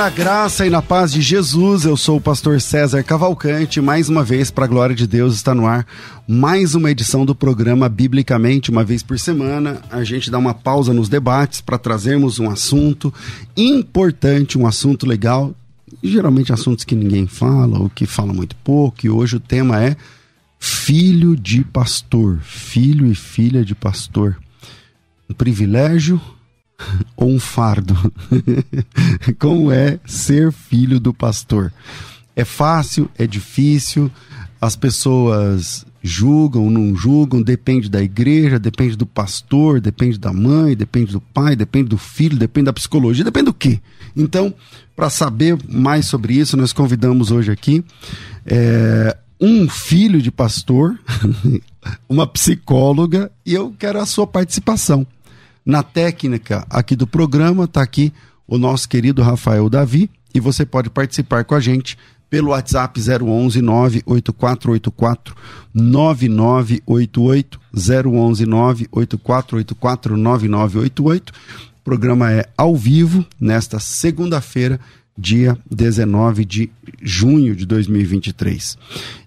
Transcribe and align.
Na 0.00 0.08
graça 0.08 0.66
e 0.66 0.70
na 0.70 0.80
paz 0.80 1.12
de 1.12 1.20
Jesus, 1.20 1.84
eu 1.84 1.94
sou 1.94 2.16
o 2.16 2.20
pastor 2.22 2.58
César 2.58 3.02
Cavalcante. 3.02 3.82
Mais 3.82 4.08
uma 4.08 4.24
vez, 4.24 4.50
para 4.50 4.64
a 4.64 4.66
glória 4.66 4.96
de 4.96 5.06
Deus, 5.06 5.34
está 5.34 5.54
no 5.54 5.66
ar 5.66 5.86
mais 6.26 6.74
uma 6.74 6.90
edição 6.90 7.26
do 7.26 7.34
programa 7.34 7.86
Biblicamente, 7.86 8.70
uma 8.70 8.82
vez 8.82 9.02
por 9.02 9.18
semana. 9.18 9.82
A 9.90 10.02
gente 10.02 10.30
dá 10.30 10.38
uma 10.38 10.54
pausa 10.54 10.94
nos 10.94 11.10
debates 11.10 11.60
para 11.60 11.76
trazermos 11.76 12.38
um 12.38 12.48
assunto 12.48 13.12
importante, 13.54 14.56
um 14.56 14.66
assunto 14.66 15.04
legal, 15.04 15.54
geralmente 16.02 16.50
assuntos 16.50 16.82
que 16.82 16.96
ninguém 16.96 17.26
fala 17.26 17.78
ou 17.78 17.90
que 17.90 18.06
fala 18.06 18.32
muito 18.32 18.56
pouco. 18.64 19.04
E 19.04 19.10
hoje 19.10 19.36
o 19.36 19.40
tema 19.40 19.84
é 19.84 19.98
filho 20.58 21.36
de 21.36 21.62
pastor, 21.62 22.40
filho 22.40 23.06
e 23.06 23.14
filha 23.14 23.62
de 23.62 23.74
pastor. 23.74 24.38
Um 25.28 25.34
privilégio 25.34 26.18
ou 27.16 27.30
um 27.30 27.40
fardo? 27.40 27.94
Como 29.38 29.70
é 29.70 29.98
ser 30.06 30.52
filho 30.52 31.00
do 31.00 31.12
pastor? 31.12 31.72
É 32.34 32.44
fácil? 32.44 33.10
É 33.18 33.26
difícil? 33.26 34.10
As 34.60 34.76
pessoas 34.76 35.86
julgam, 36.02 36.70
não 36.70 36.94
julgam, 36.94 37.42
depende 37.42 37.88
da 37.88 38.02
igreja, 38.02 38.58
depende 38.58 38.96
do 38.96 39.06
pastor, 39.06 39.80
depende 39.80 40.18
da 40.18 40.32
mãe, 40.32 40.74
depende 40.74 41.12
do 41.12 41.20
pai, 41.20 41.54
depende 41.54 41.88
do 41.88 41.98
filho, 41.98 42.36
depende 42.36 42.66
da 42.66 42.72
psicologia, 42.72 43.24
depende 43.24 43.46
do 43.46 43.54
quê? 43.54 43.80
Então, 44.16 44.54
para 44.96 45.10
saber 45.10 45.58
mais 45.68 46.06
sobre 46.06 46.34
isso, 46.34 46.56
nós 46.56 46.72
convidamos 46.72 47.30
hoje 47.30 47.50
aqui 47.50 47.84
é, 48.46 49.16
um 49.40 49.68
filho 49.68 50.20
de 50.20 50.30
pastor, 50.30 50.98
uma 52.08 52.26
psicóloga, 52.26 53.30
e 53.44 53.54
eu 53.54 53.74
quero 53.78 54.00
a 54.00 54.06
sua 54.06 54.26
participação. 54.26 55.06
Na 55.70 55.84
técnica 55.84 56.66
aqui 56.68 56.96
do 56.96 57.06
programa 57.06 57.62
está 57.62 57.80
aqui 57.80 58.12
o 58.44 58.58
nosso 58.58 58.88
querido 58.88 59.22
Rafael 59.22 59.70
Davi 59.70 60.10
e 60.34 60.40
você 60.40 60.66
pode 60.66 60.90
participar 60.90 61.44
com 61.44 61.54
a 61.54 61.60
gente 61.60 61.96
pelo 62.28 62.50
WhatsApp 62.50 63.00
011 63.00 63.62
98484 63.62 65.36
9988 65.72 67.60
011 67.72 68.46
98484 68.46 70.16
9988. 70.16 71.30
O 71.30 71.84
programa 71.84 72.32
é 72.32 72.48
ao 72.58 72.74
vivo 72.74 73.24
nesta 73.40 73.78
segunda-feira, 73.78 74.80
dia 75.16 75.56
19 75.70 76.44
de 76.44 76.68
junho 77.00 77.54
de 77.54 77.64
2023. 77.64 78.76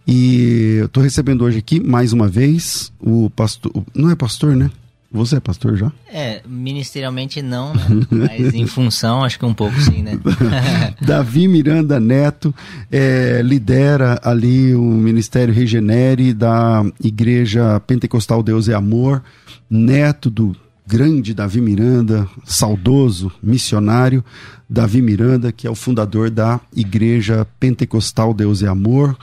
E 0.06 0.76
eu 0.80 0.88
estou 0.88 1.02
recebendo 1.02 1.46
hoje 1.46 1.60
aqui 1.60 1.80
mais 1.80 2.12
uma 2.12 2.28
vez 2.28 2.92
o 3.00 3.30
pastor, 3.30 3.72
não 3.96 4.12
é 4.12 4.16
pastor, 4.18 4.58
né? 4.58 4.70
Você 5.14 5.36
é 5.36 5.40
pastor 5.40 5.78
já? 5.78 5.92
É, 6.12 6.42
ministerialmente 6.48 7.40
não, 7.44 7.76
né? 7.76 7.82
Mas 8.10 8.52
em 8.56 8.66
função, 8.66 9.24
acho 9.24 9.38
que 9.38 9.46
um 9.46 9.54
pouco 9.54 9.80
sim, 9.80 10.02
né? 10.02 10.20
Davi 11.00 11.48
Miranda 11.48 12.00
Neto 12.00 12.54
é, 12.92 13.40
lidera 13.44 14.20
ali 14.24 14.74
o 14.74 14.82
Ministério 14.82 15.54
Regenere 15.54 16.34
da 16.34 16.84
Igreja 17.00 17.80
Pentecostal 17.82 18.42
Deus 18.42 18.68
é 18.68 18.74
Amor, 18.74 19.22
neto 19.70 20.32
do 20.32 20.56
grande 20.86 21.32
Davi 21.32 21.62
Miranda, 21.62 22.28
saudoso 22.44 23.32
missionário 23.42 24.26
Davi 24.68 25.00
Miranda, 25.00 25.52
que 25.52 25.68
é 25.68 25.70
o 25.70 25.76
fundador 25.76 26.32
da 26.32 26.60
Igreja 26.76 27.46
Pentecostal 27.60 28.34
Deus 28.34 28.64
é 28.64 28.68
Amor, 28.68 29.16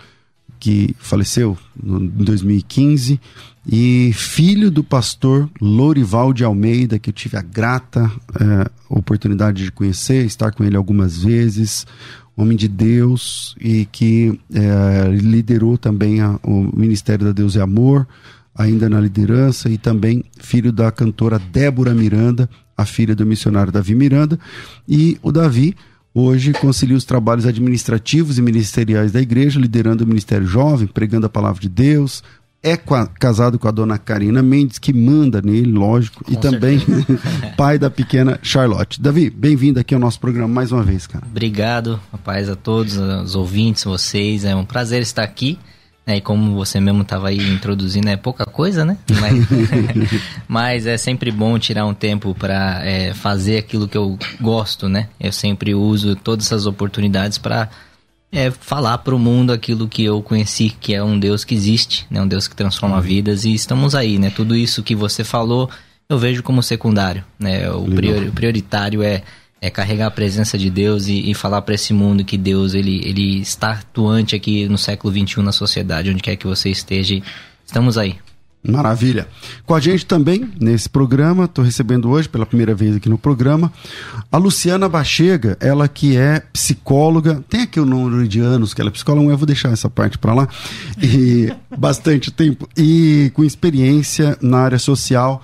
que 0.60 0.94
faleceu 0.98 1.56
em 1.82 2.06
2015 2.06 3.18
e 3.66 4.12
filho 4.12 4.70
do 4.70 4.84
pastor 4.84 5.50
Lorival 5.60 6.32
de 6.32 6.44
Almeida, 6.44 6.98
que 6.98 7.08
eu 7.08 7.14
tive 7.14 7.36
a 7.36 7.42
grata 7.42 8.10
é, 8.38 8.70
oportunidade 8.88 9.64
de 9.64 9.72
conhecer, 9.72 10.24
estar 10.26 10.52
com 10.52 10.62
ele 10.62 10.76
algumas 10.76 11.22
vezes, 11.22 11.86
homem 12.36 12.56
de 12.56 12.68
Deus 12.68 13.56
e 13.60 13.86
que 13.86 14.38
é, 14.52 15.10
liderou 15.10 15.78
também 15.78 16.20
a, 16.20 16.38
o 16.42 16.70
Ministério 16.76 17.24
da 17.24 17.32
Deus 17.32 17.54
e 17.54 17.60
Amor, 17.60 18.06
ainda 18.54 18.88
na 18.88 19.00
liderança, 19.00 19.70
e 19.70 19.78
também 19.78 20.24
filho 20.38 20.72
da 20.72 20.90
cantora 20.90 21.38
Débora 21.38 21.94
Miranda, 21.94 22.48
a 22.76 22.84
filha 22.84 23.14
do 23.14 23.24
missionário 23.24 23.72
Davi 23.72 23.94
Miranda, 23.94 24.38
e 24.88 25.18
o 25.22 25.32
Davi 25.32 25.74
hoje 26.14 26.52
concilia 26.52 26.96
os 26.96 27.04
trabalhos 27.04 27.46
administrativos 27.46 28.38
e 28.38 28.42
ministeriais 28.42 29.12
da 29.12 29.20
igreja, 29.20 29.60
liderando 29.60 30.04
o 30.04 30.06
Ministério 30.06 30.46
Jovem, 30.46 30.86
pregando 30.86 31.26
a 31.26 31.30
palavra 31.30 31.60
de 31.60 31.68
Deus, 31.68 32.22
é 32.62 32.76
casado 33.18 33.58
com 33.58 33.66
a 33.66 33.70
dona 33.70 33.96
Karina 33.96 34.42
Mendes, 34.42 34.78
que 34.78 34.92
manda 34.92 35.40
nele, 35.40 35.72
lógico, 35.72 36.22
com 36.24 36.32
e 36.32 36.36
também 36.36 36.78
pai 37.56 37.78
da 37.78 37.88
pequena 37.88 38.38
Charlotte. 38.42 39.00
Davi, 39.00 39.30
bem-vindo 39.30 39.80
aqui 39.80 39.94
ao 39.94 40.00
nosso 40.00 40.20
programa 40.20 40.52
mais 40.52 40.70
uma 40.70 40.82
vez, 40.82 41.06
cara. 41.06 41.24
Obrigado, 41.26 41.98
paz 42.22 42.50
a 42.50 42.56
todos, 42.56 42.98
os 42.98 43.34
ouvintes, 43.34 43.84
vocês. 43.84 44.44
É 44.44 44.54
um 44.54 44.64
prazer 44.64 45.00
estar 45.00 45.22
aqui. 45.22 45.58
Né, 46.10 46.16
e 46.16 46.20
como 46.20 46.56
você 46.56 46.80
mesmo 46.80 47.02
estava 47.02 47.28
aí 47.28 47.38
introduzindo, 47.38 48.08
é 48.08 48.16
pouca 48.16 48.44
coisa, 48.44 48.84
né? 48.84 48.98
Mas, 49.20 49.46
mas 50.48 50.86
é 50.86 50.96
sempre 50.96 51.30
bom 51.30 51.56
tirar 51.56 51.86
um 51.86 51.94
tempo 51.94 52.34
para 52.34 52.84
é, 52.84 53.14
fazer 53.14 53.58
aquilo 53.58 53.86
que 53.86 53.96
eu 53.96 54.18
gosto, 54.40 54.88
né? 54.88 55.06
Eu 55.20 55.30
sempre 55.30 55.72
uso 55.72 56.16
todas 56.16 56.46
essas 56.46 56.66
oportunidades 56.66 57.38
para 57.38 57.68
é 58.32 58.50
falar 58.50 58.98
para 58.98 59.14
o 59.14 59.18
mundo 59.20 59.52
aquilo 59.52 59.86
que 59.88 60.04
eu 60.04 60.20
conheci, 60.20 60.70
que 60.80 60.94
é 60.94 61.02
um 61.02 61.16
Deus 61.16 61.44
que 61.44 61.54
existe, 61.54 62.06
né? 62.10 62.20
um 62.20 62.28
Deus 62.28 62.48
que 62.48 62.56
transforma 62.56 62.96
uhum. 62.96 63.02
vidas 63.02 63.44
e 63.44 63.54
estamos 63.54 63.94
aí, 63.94 64.18
né? 64.18 64.30
Tudo 64.30 64.56
isso 64.56 64.82
que 64.82 64.96
você 64.96 65.22
falou, 65.22 65.70
eu 66.08 66.18
vejo 66.18 66.42
como 66.42 66.60
secundário, 66.60 67.24
né? 67.38 67.70
O, 67.70 67.84
priori, 67.84 68.28
o 68.28 68.32
prioritário 68.32 69.02
é, 69.02 69.22
é 69.60 69.68
carregar 69.68 70.06
a 70.06 70.10
presença 70.10 70.56
de 70.56 70.70
Deus 70.70 71.06
e, 71.06 71.30
e 71.30 71.34
falar 71.34 71.62
para 71.62 71.74
esse 71.74 71.92
mundo 71.92 72.24
que 72.24 72.38
Deus 72.38 72.72
ele, 72.72 73.02
ele 73.04 73.40
está 73.40 73.72
atuante 73.72 74.34
aqui 74.34 74.66
no 74.66 74.78
século 74.78 75.12
21 75.12 75.42
na 75.42 75.52
sociedade, 75.52 76.10
onde 76.10 76.22
quer 76.22 76.36
que 76.36 76.46
você 76.46 76.70
esteja. 76.70 77.20
Estamos 77.66 77.98
aí. 77.98 78.16
Maravilha. 78.62 79.26
Com 79.64 79.74
a 79.74 79.80
gente 79.80 80.04
também 80.04 80.50
nesse 80.60 80.88
programa, 80.88 81.44
estou 81.44 81.64
recebendo 81.64 82.10
hoje 82.10 82.28
pela 82.28 82.44
primeira 82.44 82.74
vez 82.74 82.96
aqui 82.96 83.08
no 83.08 83.16
programa, 83.16 83.72
a 84.30 84.36
Luciana 84.36 84.86
Bachega, 84.86 85.56
ela 85.60 85.88
que 85.88 86.16
é 86.16 86.40
psicóloga, 86.52 87.42
tem 87.48 87.62
aqui 87.62 87.80
o 87.80 87.86
número 87.86 88.28
de 88.28 88.38
anos 88.38 88.74
que 88.74 88.80
ela 88.82 88.90
é 88.90 88.92
psicóloga, 88.92 89.30
eu 89.30 89.38
vou 89.38 89.46
deixar 89.46 89.70
essa 89.72 89.88
parte 89.88 90.18
para 90.18 90.34
lá, 90.34 90.48
e 91.02 91.50
bastante 91.76 92.30
tempo, 92.30 92.68
e 92.76 93.30
com 93.34 93.42
experiência 93.42 94.36
na 94.42 94.58
área 94.58 94.78
social 94.78 95.42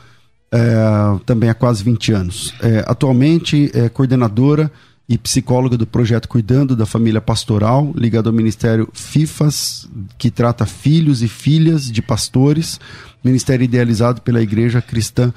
é, 0.56 1.20
também 1.26 1.50
há 1.50 1.54
quase 1.54 1.84
20 1.84 2.12
anos. 2.12 2.54
É, 2.62 2.84
atualmente 2.86 3.70
é 3.74 3.88
coordenadora 3.88 4.70
e 5.08 5.16
psicóloga 5.16 5.76
do 5.76 5.86
projeto 5.86 6.28
Cuidando 6.28 6.74
da 6.74 6.86
Família 6.86 7.20
Pastoral, 7.20 7.92
ligado 7.94 8.28
ao 8.28 8.32
Ministério 8.32 8.88
FIFAS, 8.92 9.88
que 10.18 10.30
trata 10.30 10.66
filhos 10.66 11.22
e 11.22 11.28
filhas 11.28 11.90
de 11.90 12.02
pastores, 12.02 12.80
ministério 13.22 13.64
idealizado 13.64 14.20
pela 14.20 14.42
Igreja 14.42 14.82
Cristã 14.82 15.32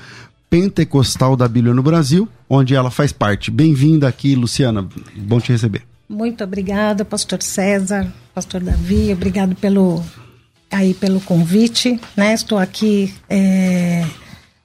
Pentecostal 0.50 1.36
da 1.36 1.48
Bíblia 1.48 1.74
no 1.74 1.84
Brasil, 1.84 2.28
onde 2.50 2.74
ela 2.74 2.90
faz 2.90 3.12
parte. 3.12 3.52
Bem-vinda 3.52 4.08
aqui, 4.08 4.34
Luciana. 4.34 4.88
Bom 5.16 5.40
te 5.40 5.52
receber. 5.52 5.84
Muito 6.10 6.44
obrigada, 6.44 7.06
pastor 7.06 7.40
César, 7.44 8.12
pastor 8.34 8.62
Davi, 8.62 9.14
obrigado 9.14 9.56
pelo 9.56 10.04
aí 10.72 10.96
pelo 10.96 11.22
convite, 11.22 12.00
né? 12.18 12.34
Estou 12.34 12.58
aqui 12.58 13.14
é, 13.30 14.04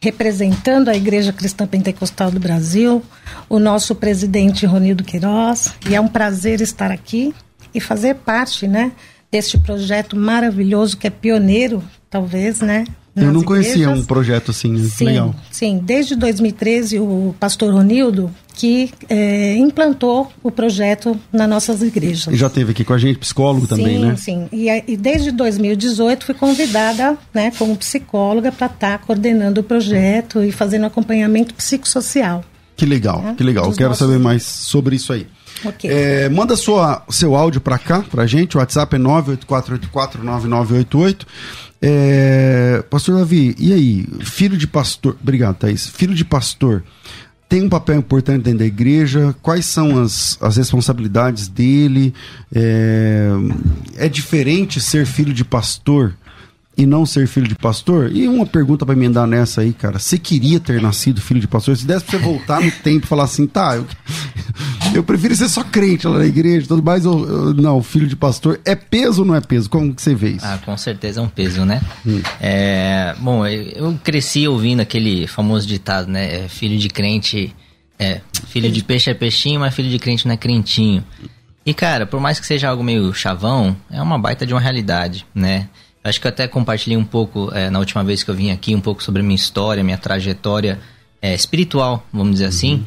representando 0.04 0.90
a 0.90 0.94
Igreja 0.94 1.32
Cristã 1.32 1.66
Pentecostal 1.66 2.30
do 2.30 2.38
Brasil, 2.38 3.02
o 3.48 3.58
nosso 3.58 3.94
presidente 3.94 4.66
Ronildo 4.66 5.02
Queiroz, 5.02 5.72
e 5.88 5.94
é 5.94 6.00
um 6.00 6.08
prazer 6.08 6.60
estar 6.60 6.90
aqui 6.90 7.34
e 7.74 7.80
fazer 7.80 8.16
parte, 8.16 8.68
né, 8.68 8.92
deste 9.32 9.58
projeto 9.58 10.14
maravilhoso 10.14 10.98
que 10.98 11.06
é 11.06 11.10
pioneiro, 11.10 11.82
talvez, 12.10 12.60
né, 12.60 12.84
eu 13.16 13.32
não 13.32 13.42
conhecia 13.42 13.84
igrejas. 13.84 14.00
um 14.00 14.04
projeto 14.04 14.50
assim, 14.50 14.76
sim, 14.88 15.04
legal. 15.04 15.34
Sim, 15.50 15.80
desde 15.82 16.16
2013 16.16 16.98
o 16.98 17.34
pastor 17.40 17.72
Ronildo 17.72 18.30
que 18.54 18.92
é, 19.08 19.56
implantou 19.56 20.30
o 20.42 20.50
projeto 20.50 21.18
nas 21.32 21.48
nossas 21.48 21.82
igrejas. 21.82 22.32
E 22.32 22.36
já 22.36 22.48
teve 22.48 22.70
aqui 22.70 22.84
com 22.84 22.92
a 22.92 22.98
gente, 22.98 23.18
psicólogo 23.18 23.66
também, 23.66 23.98
sim, 23.98 24.04
né? 24.04 24.16
Sim, 24.16 24.48
sim. 24.50 24.82
E, 24.86 24.96
desde 24.96 25.32
2018 25.32 26.24
fui 26.24 26.34
convidada, 26.34 27.18
né, 27.34 27.50
como 27.58 27.76
psicóloga 27.76 28.52
para 28.52 28.68
estar 28.68 28.98
tá 28.98 29.04
coordenando 29.04 29.60
o 29.60 29.64
projeto 29.64 30.42
e 30.42 30.52
fazendo 30.52 30.86
acompanhamento 30.86 31.52
psicossocial. 31.54 32.44
Que 32.76 32.86
legal, 32.86 33.22
né? 33.22 33.34
que 33.36 33.44
legal. 33.44 33.70
Quero 33.72 33.90
nossos... 33.90 34.06
saber 34.06 34.18
mais 34.18 34.42
sobre 34.44 34.96
isso 34.96 35.12
aí. 35.12 35.26
Okay. 35.64 35.90
É, 35.90 36.28
manda 36.28 36.56
sua, 36.56 37.04
seu 37.08 37.36
áudio 37.36 37.60
para 37.60 37.78
cá, 37.78 38.02
para 38.02 38.26
gente. 38.26 38.56
O 38.56 38.60
WhatsApp 38.60 38.96
é 38.96 38.98
984849988. 38.98 41.24
É, 41.80 42.84
pastor 42.88 43.18
Davi, 43.18 43.54
e 43.58 43.72
aí? 43.72 44.06
Filho 44.20 44.56
de 44.56 44.66
pastor. 44.66 45.16
Obrigado, 45.20 45.56
Thaís. 45.56 45.86
Filho 45.86 46.14
de 46.14 46.24
pastor 46.24 46.82
tem 47.48 47.62
um 47.62 47.68
papel 47.68 47.98
importante 47.98 48.42
dentro 48.42 48.60
da 48.60 48.66
igreja? 48.66 49.34
Quais 49.42 49.66
são 49.66 50.02
as, 50.02 50.38
as 50.40 50.56
responsabilidades 50.56 51.48
dele? 51.48 52.14
É, 52.54 53.30
é 53.96 54.08
diferente 54.08 54.80
ser 54.80 55.06
filho 55.06 55.32
de 55.32 55.44
pastor 55.44 56.14
e 56.76 56.86
não 56.86 57.06
ser 57.06 57.26
filho 57.26 57.48
de 57.48 57.54
pastor? 57.54 58.10
E 58.12 58.26
uma 58.26 58.46
pergunta 58.46 58.84
para 58.84 58.94
emendar 58.94 59.26
nessa 59.26 59.60
aí, 59.60 59.72
cara. 59.72 59.98
Você 59.98 60.18
queria 60.18 60.58
ter 60.58 60.80
nascido 60.80 61.20
filho 61.20 61.40
de 61.40 61.48
pastor? 61.48 61.76
Se 61.76 61.86
desse 61.86 62.04
pra 62.04 62.18
você 62.18 62.24
voltar 62.24 62.60
no 62.60 62.70
tempo 62.70 63.04
e 63.04 63.08
falar 63.08 63.24
assim, 63.24 63.46
tá, 63.46 63.76
eu, 63.76 63.86
eu 64.94 65.04
prefiro 65.04 65.34
ser 65.34 65.48
só 65.48 65.62
crente 65.62 66.06
lá 66.06 66.18
na 66.18 66.26
igreja, 66.26 66.66
tudo 66.66 66.82
mais, 66.82 67.06
ou, 67.06 67.18
ou, 67.18 67.54
não, 67.54 67.82
filho 67.82 68.06
de 68.06 68.16
pastor. 68.16 68.60
É 68.64 68.74
peso 68.74 69.22
ou 69.22 69.26
não 69.26 69.34
é 69.34 69.40
peso? 69.40 69.70
Como 69.70 69.94
que 69.94 70.02
você 70.02 70.14
vê 70.14 70.30
isso? 70.30 70.46
Ah, 70.46 70.58
com 70.64 70.76
certeza 70.76 71.20
é 71.20 71.22
um 71.22 71.28
peso, 71.28 71.64
né? 71.64 71.80
Hum. 72.06 72.20
É, 72.40 73.14
bom, 73.18 73.46
eu 73.46 73.98
cresci 74.02 74.46
ouvindo 74.48 74.80
aquele 74.80 75.26
famoso 75.26 75.66
ditado, 75.66 76.08
né? 76.08 76.44
É, 76.44 76.48
filho 76.48 76.78
de 76.78 76.88
crente 76.88 77.54
é, 77.98 78.20
filho 78.48 78.70
de 78.70 78.82
peixe 78.82 79.10
é 79.10 79.14
peixinho, 79.14 79.60
mas 79.60 79.74
filho 79.74 79.88
de 79.88 79.98
crente 79.98 80.26
não 80.26 80.34
é 80.34 80.36
crentinho. 80.36 81.04
E 81.64 81.72
cara, 81.72 82.06
por 82.06 82.20
mais 82.20 82.38
que 82.38 82.46
seja 82.46 82.68
algo 82.68 82.82
meio 82.82 83.12
chavão, 83.14 83.76
é 83.90 84.00
uma 84.02 84.18
baita 84.18 84.44
de 84.44 84.52
uma 84.52 84.60
realidade, 84.60 85.26
né? 85.34 85.68
Acho 86.04 86.20
que 86.20 86.26
eu 86.26 86.28
até 86.28 86.46
compartilhei 86.46 86.98
um 86.98 87.04
pouco 87.04 87.50
é, 87.54 87.70
na 87.70 87.78
última 87.78 88.04
vez 88.04 88.22
que 88.22 88.30
eu 88.30 88.34
vim 88.34 88.50
aqui, 88.50 88.74
um 88.74 88.80
pouco 88.80 89.02
sobre 89.02 89.22
a 89.22 89.24
minha 89.24 89.34
história, 89.34 89.82
minha 89.82 89.96
trajetória 89.96 90.78
é, 91.22 91.34
espiritual, 91.34 92.06
vamos 92.12 92.34
dizer 92.34 92.44
assim. 92.44 92.74
Uhum. 92.74 92.84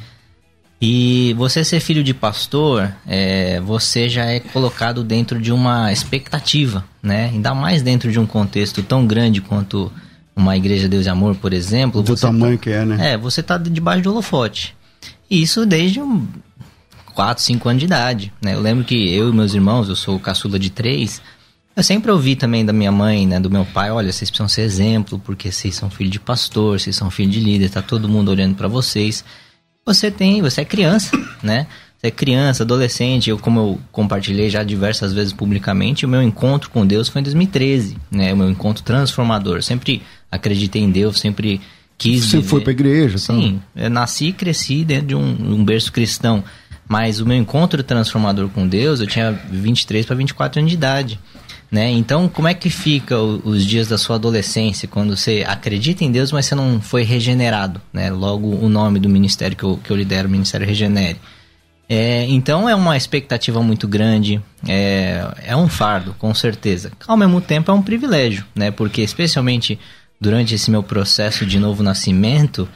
E 0.79 1.33
você 1.35 1.63
ser 1.63 1.79
filho 1.79 2.03
de 2.03 2.13
pastor, 2.13 2.93
é, 3.07 3.59
você 3.61 4.07
já 4.07 4.25
é 4.25 4.39
colocado 4.39 5.03
dentro 5.03 5.41
de 5.41 5.51
uma 5.51 5.91
expectativa, 5.91 6.85
né? 7.01 7.31
Ainda 7.33 7.55
mais 7.55 7.81
dentro 7.81 8.11
de 8.11 8.19
um 8.19 8.27
contexto 8.27 8.83
tão 8.83 9.07
grande 9.07 9.41
quanto 9.41 9.91
uma 10.35 10.55
igreja 10.55 10.87
Deus 10.87 11.07
e 11.07 11.09
Amor, 11.09 11.35
por 11.35 11.51
exemplo. 11.51 12.03
Do 12.03 12.15
tamanho 12.15 12.57
tá, 12.57 12.63
que 12.63 12.69
é, 12.69 12.85
né? 12.85 13.13
É, 13.13 13.17
você 13.17 13.41
tá 13.41 13.57
debaixo 13.57 14.03
do 14.03 14.11
holofote. 14.11 14.75
E 15.27 15.41
isso 15.41 15.65
desde 15.65 15.99
um 15.99 16.27
4, 17.15 17.43
5 17.43 17.69
anos 17.69 17.79
de 17.79 17.85
idade, 17.85 18.31
né? 18.39 18.53
Eu 18.53 18.61
lembro 18.61 18.85
que 18.85 19.11
eu 19.11 19.29
e 19.29 19.33
meus 19.33 19.55
irmãos, 19.55 19.89
eu 19.89 19.95
sou 19.95 20.19
caçula 20.19 20.59
de 20.59 20.69
três, 20.69 21.19
eu 21.77 21.83
sempre 21.83 22.09
ouvi 22.11 22.35
também 22.35 22.65
da 22.65 22.73
minha 22.73 22.91
mãe, 22.91 23.27
né, 23.27 23.39
do 23.39 23.51
meu 23.51 23.63
pai, 23.63 23.91
olha, 23.91 24.11
vocês 24.11 24.31
precisam 24.31 24.49
ser 24.49 24.63
exemplo, 24.63 25.21
porque 25.23 25.51
vocês 25.51 25.75
são 25.75 25.91
filho 25.91 26.09
de 26.09 26.19
pastor, 26.19 26.79
vocês 26.79 26.95
são 26.95 27.11
filho 27.11 27.29
de 27.29 27.39
líder, 27.39 27.69
tá 27.69 27.83
todo 27.83 28.09
mundo 28.09 28.31
olhando 28.31 28.55
para 28.55 28.67
vocês. 28.67 29.23
Você 29.85 30.09
tem, 30.09 30.41
você 30.41 30.61
é 30.61 30.65
criança, 30.65 31.11
né? 31.43 31.67
Você 31.95 32.07
é 32.07 32.11
criança, 32.11 32.63
adolescente, 32.63 33.29
eu 33.29 33.37
como 33.37 33.59
eu 33.59 33.79
compartilhei 33.91 34.49
já 34.49 34.63
diversas 34.63 35.13
vezes 35.13 35.31
publicamente, 35.31 36.03
o 36.03 36.09
meu 36.09 36.23
encontro 36.23 36.71
com 36.71 36.83
Deus 36.83 37.09
foi 37.09 37.21
em 37.21 37.23
2013, 37.23 37.95
né? 38.09 38.33
O 38.33 38.37
meu 38.37 38.49
encontro 38.49 38.83
transformador. 38.83 39.57
Eu 39.57 39.63
sempre 39.63 40.01
acreditei 40.31 40.81
em 40.81 40.89
Deus, 40.89 41.19
sempre 41.19 41.61
quis 41.95 42.25
Você 42.25 42.37
viver. 42.37 42.49
foi 42.49 42.61
pra 42.61 42.71
igreja, 42.71 43.19
Sim, 43.19 43.61
eu 43.75 43.89
nasci 43.91 44.29
e 44.29 44.33
cresci 44.33 44.83
dentro 44.83 45.07
de 45.07 45.15
um, 45.15 45.53
um 45.53 45.63
berço 45.63 45.91
cristão. 45.91 46.43
Mas 46.87 47.19
o 47.19 47.25
meu 47.25 47.37
encontro 47.37 47.83
transformador 47.83 48.49
com 48.49 48.67
Deus, 48.67 48.99
eu 48.99 49.05
tinha 49.05 49.31
23 49.51 50.07
para 50.07 50.15
24 50.15 50.59
anos 50.59 50.71
de 50.71 50.75
idade. 50.75 51.19
Né? 51.69 51.91
Então, 51.91 52.29
como 52.29 52.47
é 52.47 52.53
que 52.53 52.69
fica 52.69 53.19
os 53.19 53.65
dias 53.65 53.87
da 53.87 53.97
sua 53.97 54.15
adolescência 54.15 54.87
quando 54.87 55.15
você 55.17 55.43
acredita 55.45 56.03
em 56.03 56.11
Deus, 56.11 56.31
mas 56.31 56.45
você 56.45 56.55
não 56.55 56.79
foi 56.79 57.03
regenerado? 57.03 57.81
Né? 57.91 58.09
Logo, 58.09 58.47
o 58.47 58.69
nome 58.69 58.99
do 58.99 59.09
ministério 59.09 59.57
que 59.57 59.63
eu, 59.63 59.77
que 59.83 59.91
eu 59.91 59.97
lidero, 59.97 60.27
o 60.27 60.31
Ministério 60.31 60.65
Regenere. 60.65 61.19
É, 61.89 62.25
então, 62.29 62.67
é 62.67 62.75
uma 62.75 62.97
expectativa 62.97 63.61
muito 63.61 63.87
grande, 63.87 64.41
é, 64.67 65.25
é 65.45 65.55
um 65.55 65.67
fardo, 65.67 66.15
com 66.17 66.33
certeza. 66.33 66.91
Ao 67.05 67.17
mesmo 67.17 67.39
tempo, 67.41 67.71
é 67.71 67.73
um 67.73 67.81
privilégio, 67.81 68.45
né? 68.55 68.71
porque, 68.71 69.01
especialmente 69.01 69.79
durante 70.19 70.55
esse 70.55 70.71
meu 70.71 70.83
processo 70.83 71.45
de 71.45 71.59
novo 71.59 71.83
nascimento, 71.83 72.67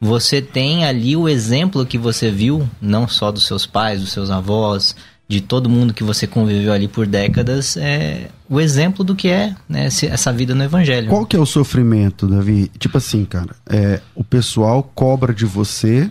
você 0.00 0.40
tem 0.40 0.84
ali 0.84 1.16
o 1.16 1.28
exemplo 1.28 1.84
que 1.84 1.98
você 1.98 2.30
viu, 2.30 2.68
não 2.80 3.08
só 3.08 3.32
dos 3.32 3.46
seus 3.46 3.66
pais, 3.66 4.00
dos 4.00 4.12
seus 4.12 4.30
avós, 4.30 4.94
de 5.26 5.40
todo 5.40 5.70
mundo 5.70 5.94
que 5.94 6.04
você 6.04 6.26
conviveu 6.26 6.72
ali 6.72 6.86
por 6.86 7.06
décadas, 7.06 7.76
é 7.76 8.28
o 8.48 8.60
exemplo 8.60 9.02
do 9.02 9.16
que 9.16 9.28
é 9.28 9.54
né, 9.68 9.86
essa 9.86 10.32
vida 10.32 10.54
no 10.54 10.62
Evangelho. 10.62 11.08
Qual 11.08 11.24
que 11.24 11.36
é 11.36 11.38
o 11.38 11.46
sofrimento, 11.46 12.26
Davi? 12.26 12.70
Tipo 12.78 12.98
assim, 12.98 13.24
cara, 13.24 13.56
é, 13.68 14.00
o 14.14 14.22
pessoal 14.22 14.82
cobra 14.94 15.32
de 15.32 15.46
você 15.46 16.10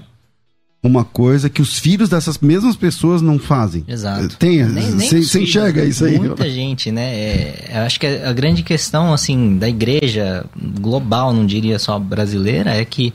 uma 0.83 1.05
coisa 1.05 1.49
que 1.49 1.61
os 1.61 1.79
filhos 1.79 2.09
dessas 2.09 2.37
mesmas 2.39 2.75
pessoas 2.75 3.21
não 3.21 3.39
fazem. 3.39 3.85
Exato. 3.87 4.35
Tem, 4.35 4.65
você 4.65 5.41
enxerga 5.41 5.85
isso 5.85 6.03
aí? 6.03 6.19
Muita 6.19 6.49
gente, 6.49 6.91
né? 6.91 7.15
É, 7.15 7.77
acho 7.85 7.97
que 7.97 8.05
a 8.05 8.33
grande 8.33 8.63
questão, 8.63 9.13
assim, 9.13 9.57
da 9.57 9.69
igreja 9.69 10.45
global, 10.81 11.31
não 11.31 11.45
diria 11.45 11.79
só 11.79 11.97
brasileira, 11.97 12.71
é 12.71 12.83
que 12.83 13.13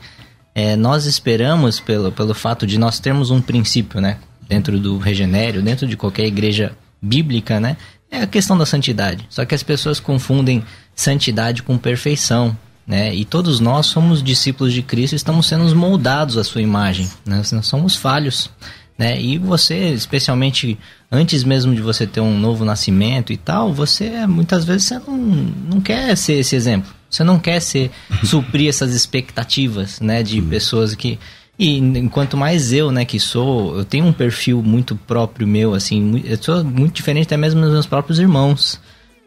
é, 0.55 0.75
nós 0.75 1.05
esperamos, 1.05 1.79
pelo, 1.79 2.11
pelo 2.11 2.33
fato 2.33 2.65
de 2.65 2.79
nós 2.79 2.99
termos 2.99 3.29
um 3.29 3.39
princípio, 3.39 4.01
né? 4.01 4.17
Dentro 4.49 4.79
do 4.79 4.97
regenério, 4.97 5.61
dentro 5.61 5.87
de 5.87 5.95
qualquer 5.95 6.25
igreja 6.25 6.75
bíblica, 6.99 7.59
né? 7.59 7.77
É 8.09 8.23
a 8.23 8.27
questão 8.27 8.57
da 8.57 8.65
santidade. 8.65 9.25
Só 9.29 9.45
que 9.45 9.53
as 9.53 9.61
pessoas 9.61 9.99
confundem 9.99 10.63
santidade 10.95 11.61
com 11.61 11.77
perfeição, 11.77 12.57
né? 12.85 13.13
E 13.13 13.23
todos 13.23 13.59
nós 13.59 13.85
somos 13.85 14.23
discípulos 14.23 14.73
de 14.73 14.81
Cristo, 14.81 15.15
estamos 15.15 15.45
sendo 15.45 15.73
moldados 15.75 16.35
à 16.35 16.43
sua 16.43 16.61
imagem, 16.61 17.07
né? 17.23 17.43
Nós 17.51 17.67
somos 17.67 17.95
falhos, 17.95 18.49
né? 18.97 19.21
E 19.21 19.37
você, 19.37 19.93
especialmente 19.93 20.77
antes 21.11 21.43
mesmo 21.43 21.75
de 21.75 21.81
você 21.81 22.07
ter 22.07 22.19
um 22.19 22.37
novo 22.37 22.65
nascimento 22.65 23.31
e 23.31 23.37
tal, 23.37 23.71
você 23.71 24.25
muitas 24.25 24.65
vezes 24.65 24.87
você 24.87 24.99
não, 24.99 25.17
não 25.17 25.79
quer 25.79 26.17
ser 26.17 26.33
esse 26.33 26.55
exemplo. 26.55 26.91
Você 27.09 27.23
não 27.23 27.39
quer 27.39 27.59
ser 27.59 27.91
suprir 28.23 28.69
essas 28.69 28.93
expectativas, 28.93 29.99
né, 29.99 30.21
de 30.21 30.39
pessoas 30.41 30.93
que 30.93 31.17
e 31.59 31.77
enquanto 31.77 32.37
mais 32.37 32.71
eu, 32.71 32.89
né, 32.89 33.03
que 33.03 33.19
sou, 33.19 33.77
eu 33.77 33.83
tenho 33.83 34.05
um 34.05 34.13
perfil 34.13 34.63
muito 34.63 34.95
próprio 34.95 35.45
meu, 35.45 35.73
assim, 35.73 36.23
eu 36.23 36.41
sou 36.41 36.63
muito 36.63 36.93
diferente 36.93 37.25
até 37.25 37.35
mesmo 37.35 37.59
dos 37.59 37.71
meus 37.71 37.85
próprios 37.85 38.17
irmãos, 38.17 38.79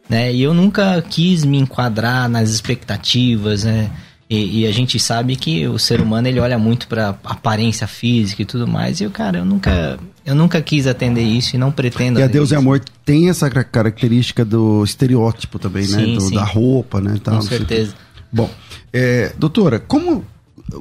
né? 0.08 0.32
E 0.32 0.42
eu 0.42 0.54
nunca 0.54 1.02
quis 1.02 1.44
me 1.44 1.58
enquadrar 1.58 2.30
nas 2.30 2.48
expectativas, 2.48 3.64
né? 3.64 3.90
E, 4.30 4.62
e 4.62 4.66
a 4.66 4.72
gente 4.72 4.98
sabe 4.98 5.36
que 5.36 5.66
o 5.68 5.78
ser 5.78 6.00
humano 6.00 6.26
ele 6.26 6.40
olha 6.40 6.58
muito 6.58 6.88
para 6.88 7.10
aparência 7.22 7.86
física 7.86 8.40
e 8.40 8.46
tudo 8.46 8.66
mais. 8.66 8.98
E 8.98 9.04
o 9.04 9.10
cara, 9.10 9.36
eu 9.36 9.44
nunca, 9.44 9.98
eu 10.24 10.34
nunca 10.34 10.62
quis 10.62 10.86
atender 10.86 11.20
isso 11.20 11.54
e 11.54 11.58
não 11.58 11.70
pretendo. 11.70 12.18
E 12.18 12.22
a 12.22 12.26
Deus 12.26 12.46
isso. 12.46 12.54
é 12.54 12.56
Amor 12.56 12.80
tem 13.04 13.28
essa 13.28 13.50
característica 13.50 14.42
do 14.42 14.82
estereótipo 14.82 15.58
também, 15.58 15.82
né? 15.82 15.98
sim, 15.98 16.06
né? 16.06 16.14
Do, 16.14 16.20
sim. 16.22 16.34
Da 16.34 16.44
roupa, 16.44 16.98
né? 16.98 17.20
Tal, 17.22 17.36
Com 17.36 17.42
certeza. 17.42 17.92
Bom, 18.32 18.48
é, 18.90 19.34
doutora, 19.36 19.78
como 19.78 20.24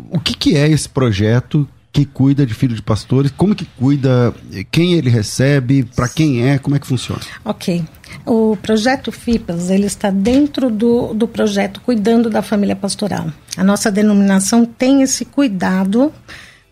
o 0.09 0.19
que, 0.19 0.35
que 0.35 0.55
é 0.55 0.69
esse 0.69 0.87
projeto 0.87 1.67
que 1.91 2.05
cuida 2.05 2.45
de 2.45 2.53
filho 2.53 2.75
de 2.75 2.81
pastores? 2.81 3.31
Como 3.35 3.53
que 3.53 3.65
cuida? 3.65 4.33
Quem 4.71 4.93
ele 4.93 5.09
recebe? 5.09 5.83
Para 5.83 6.07
quem 6.07 6.47
é? 6.47 6.57
Como 6.57 6.75
é 6.75 6.79
que 6.79 6.87
funciona? 6.87 7.21
Ok. 7.43 7.83
O 8.25 8.57
projeto 8.61 9.11
FIPAS 9.11 9.69
ele 9.69 9.85
está 9.85 10.09
dentro 10.09 10.69
do, 10.69 11.13
do 11.13 11.27
projeto 11.27 11.81
Cuidando 11.81 12.29
da 12.29 12.41
Família 12.41 12.75
Pastoral. 12.75 13.27
A 13.57 13.63
nossa 13.63 13.91
denominação 13.91 14.65
tem 14.65 15.01
esse 15.01 15.25
cuidado, 15.25 16.13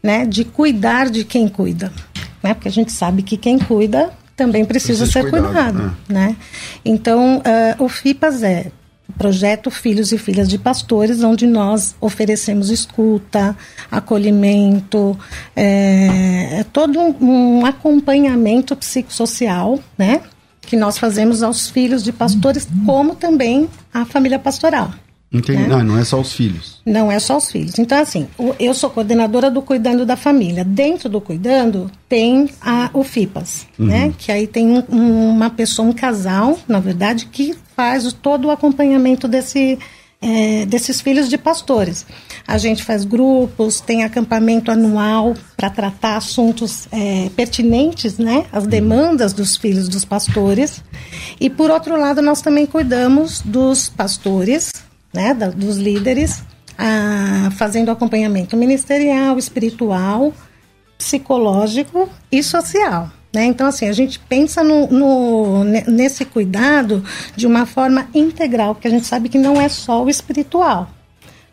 né, 0.02 0.26
de 0.26 0.44
cuidar 0.46 1.10
de 1.10 1.24
quem 1.24 1.48
cuida, 1.48 1.92
né? 2.42 2.54
Porque 2.54 2.68
a 2.68 2.72
gente 2.72 2.92
sabe 2.92 3.22
que 3.22 3.36
quem 3.36 3.60
cuida 3.60 4.12
também 4.36 4.64
precisa, 4.64 5.06
precisa 5.06 5.24
ser 5.24 5.30
cuidado, 5.30 5.54
cuidado 5.54 5.98
né? 6.08 6.28
né? 6.28 6.36
Então, 6.86 7.40
uh, 7.40 7.84
o 7.84 7.90
FIPAS 7.90 8.44
é 8.44 8.72
projeto 9.18 9.72
Filhos 9.72 10.12
e 10.12 10.18
Filhas 10.18 10.48
de 10.48 10.58
Pastores, 10.58 11.24
onde 11.24 11.46
nós 11.48 11.96
oferecemos 12.00 12.70
escuta, 12.70 13.56
acolhimento, 13.90 15.18
é, 15.56 16.60
é 16.60 16.66
todo 16.72 17.00
um, 17.00 17.60
um, 17.60 17.66
acompanhamento 17.66 18.76
psicossocial, 18.76 19.80
né? 19.98 20.22
Que 20.62 20.76
nós 20.76 20.98
fazemos 20.98 21.42
aos 21.42 21.70
filhos 21.70 22.04
de 22.04 22.12
pastores, 22.12 22.68
como 22.86 23.16
também 23.16 23.68
à 23.94 24.06
família 24.06 24.38
pastoral. 24.38 24.92
Entendi. 25.32 25.62
Né? 25.62 25.68
Não, 25.68 25.84
não 25.84 25.98
é 25.98 26.04
só 26.04 26.20
os 26.20 26.34
filhos. 26.34 26.82
Não 26.84 27.12
é 27.12 27.20
só 27.20 27.38
os 27.38 27.52
filhos. 27.52 27.78
Então, 27.78 28.02
assim, 28.02 28.28
eu 28.60 28.74
sou 28.74 28.90
coordenadora 28.90 29.52
do 29.52 29.62
Cuidando 29.62 30.06
da 30.06 30.16
Família. 30.16 30.66
Dentro 30.66 31.08
do 31.08 31.22
Cuidando 31.22 31.90
tem 32.08 32.50
a, 32.60 32.90
o 32.94 33.04
FIPAS, 33.04 33.68
uhum. 33.78 33.86
né? 33.86 34.14
Que 34.18 34.32
aí 34.32 34.48
tem 34.48 34.84
um, 34.90 35.30
uma 35.30 35.52
pessoa, 35.52 35.88
um 35.88 35.94
casal, 35.94 36.58
na 36.68 36.80
verdade, 36.80 37.28
que 37.28 37.56
faz 37.76 38.12
todo 38.12 38.46
o 38.46 38.52
acompanhamento 38.52 39.28
desse, 39.28 39.78
é, 40.20 40.66
desses 40.66 41.00
filhos 41.00 41.30
de 41.30 41.38
pastores. 41.38 42.08
A 42.48 42.58
gente 42.58 42.84
faz 42.84 43.06
grupos, 43.06 43.80
tem 43.80 44.04
acampamento 44.04 44.72
anual 44.72 45.36
para 45.56 45.70
tratar 45.70 46.18
assuntos 46.18 46.88
é, 46.92 47.30
pertinentes, 47.36 48.18
né? 48.18 48.48
As 48.52 48.64
uhum. 48.64 48.70
demandas 48.72 49.32
dos 49.32 49.56
filhos 49.56 49.88
dos 49.88 50.04
pastores. 50.04 50.84
E, 51.40 51.52
por 51.52 51.70
outro 51.70 52.00
lado, 52.00 52.20
nós 52.20 52.42
também 52.42 52.66
cuidamos 52.66 53.42
dos 53.46 53.90
pastores 53.90 54.72
né, 55.14 55.34
dos 55.34 55.78
líderes, 55.78 56.44
a, 56.78 57.52
fazendo 57.52 57.92
acompanhamento 57.92 58.56
ministerial, 58.56 59.38
espiritual, 59.38 60.34
psicológico 60.98 62.10
e 62.32 62.42
social. 62.44 63.12
Né? 63.34 63.46
Então, 63.46 63.68
assim, 63.68 63.88
a 63.88 63.94
gente 63.94 64.20
pensa 64.20 64.64
no, 64.64 64.88
no, 64.88 65.64
nesse 65.64 66.26
cuidado 66.26 67.04
de 67.36 67.46
uma 67.46 67.66
forma 67.66 68.08
integral, 68.14 68.76
porque 68.76 68.88
a 68.88 68.92
gente 68.92 69.06
sabe 69.06 69.30
que 69.30 69.38
não 69.38 69.60
é 69.60 69.70
só 69.70 70.04
o 70.04 70.10
espiritual. 70.10 70.90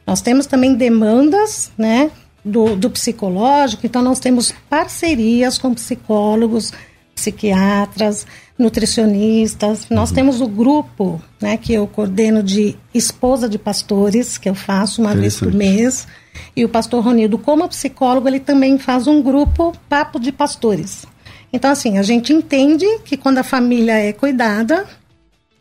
Nós 0.07 0.21
temos 0.21 0.47
também 0.47 0.75
demandas 0.75 1.71
né, 1.77 2.11
do, 2.45 2.77
do 2.77 2.89
psicológico, 2.91 3.85
então 3.85 4.03
nós 4.03 4.21
temos 4.21 4.55
parcerias 4.71 5.59
com 5.59 5.75
psicólogos, 5.75 6.73
psiquiatras, 7.15 8.27
nutricionistas. 8.59 9.89
Nós 9.91 10.11
uhum. 10.11 10.15
temos 10.15 10.41
o 10.41 10.47
grupo, 10.47 11.21
né, 11.41 11.57
que 11.57 11.73
eu 11.73 11.87
coordeno 11.87 12.43
de 12.43 12.77
esposa 12.95 13.49
de 13.49 13.59
pastores, 13.59 14.39
que 14.39 14.49
eu 14.49 14.55
faço 14.55 15.01
uma 15.01 15.15
vez 15.15 15.39
por 15.39 15.53
mês. 15.53 16.07
E 16.55 16.65
o 16.65 16.69
pastor 16.69 17.05
Ronildo, 17.05 17.39
como 17.39 17.69
psicólogo, 17.69 18.29
ele 18.29 18.41
também 18.41 18.79
faz 18.79 19.07
um 19.07 19.23
grupo 19.23 19.73
Papo 19.89 20.19
de 20.19 20.33
Pastores. 20.33 21.07
Então, 21.53 21.71
assim, 21.71 21.99
a 21.99 22.03
gente 22.03 22.33
entende 22.33 22.87
que 23.05 23.17
quando 23.17 23.39
a 23.39 23.43
família 23.43 23.93
é 23.93 24.13
cuidada, 24.13 24.87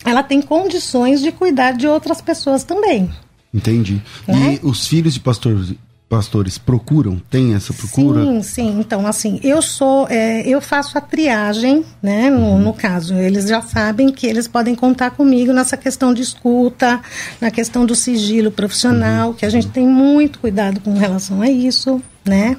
ela 0.03 0.23
tem 0.23 0.41
condições 0.41 1.21
de 1.21 1.31
cuidar 1.31 1.73
de 1.73 1.87
outras 1.87 2.21
pessoas 2.21 2.63
também. 2.63 3.09
Entendi. 3.53 4.01
Né? 4.27 4.59
E 4.61 4.65
os 4.65 4.87
filhos 4.87 5.13
de 5.13 5.19
pastores, 5.19 5.73
pastores 6.07 6.57
procuram? 6.57 7.21
Tem 7.29 7.53
essa 7.53 7.73
procura? 7.73 8.23
Sim, 8.23 8.41
sim. 8.41 8.79
Então, 8.79 9.05
assim, 9.07 9.39
eu 9.43 9.61
sou, 9.61 10.07
é, 10.09 10.47
eu 10.47 10.61
faço 10.61 10.97
a 10.97 11.01
triagem, 11.01 11.83
né? 12.01 12.29
No, 12.29 12.51
uhum. 12.51 12.59
no, 12.59 12.73
caso, 12.73 13.13
eles 13.15 13.47
já 13.47 13.61
sabem 13.61 14.11
que 14.11 14.27
eles 14.27 14.47
podem 14.47 14.75
contar 14.75 15.11
comigo 15.11 15.51
nessa 15.51 15.75
questão 15.75 16.13
de 16.13 16.21
escuta, 16.21 17.01
na 17.41 17.49
questão 17.49 17.85
do 17.85 17.95
sigilo 17.95 18.51
profissional, 18.51 19.29
uhum. 19.29 19.33
que 19.33 19.45
a 19.45 19.49
gente 19.49 19.67
tem 19.67 19.87
muito 19.87 20.39
cuidado 20.39 20.79
com 20.79 20.93
relação 20.93 21.41
a 21.41 21.49
isso, 21.49 22.01
né? 22.23 22.57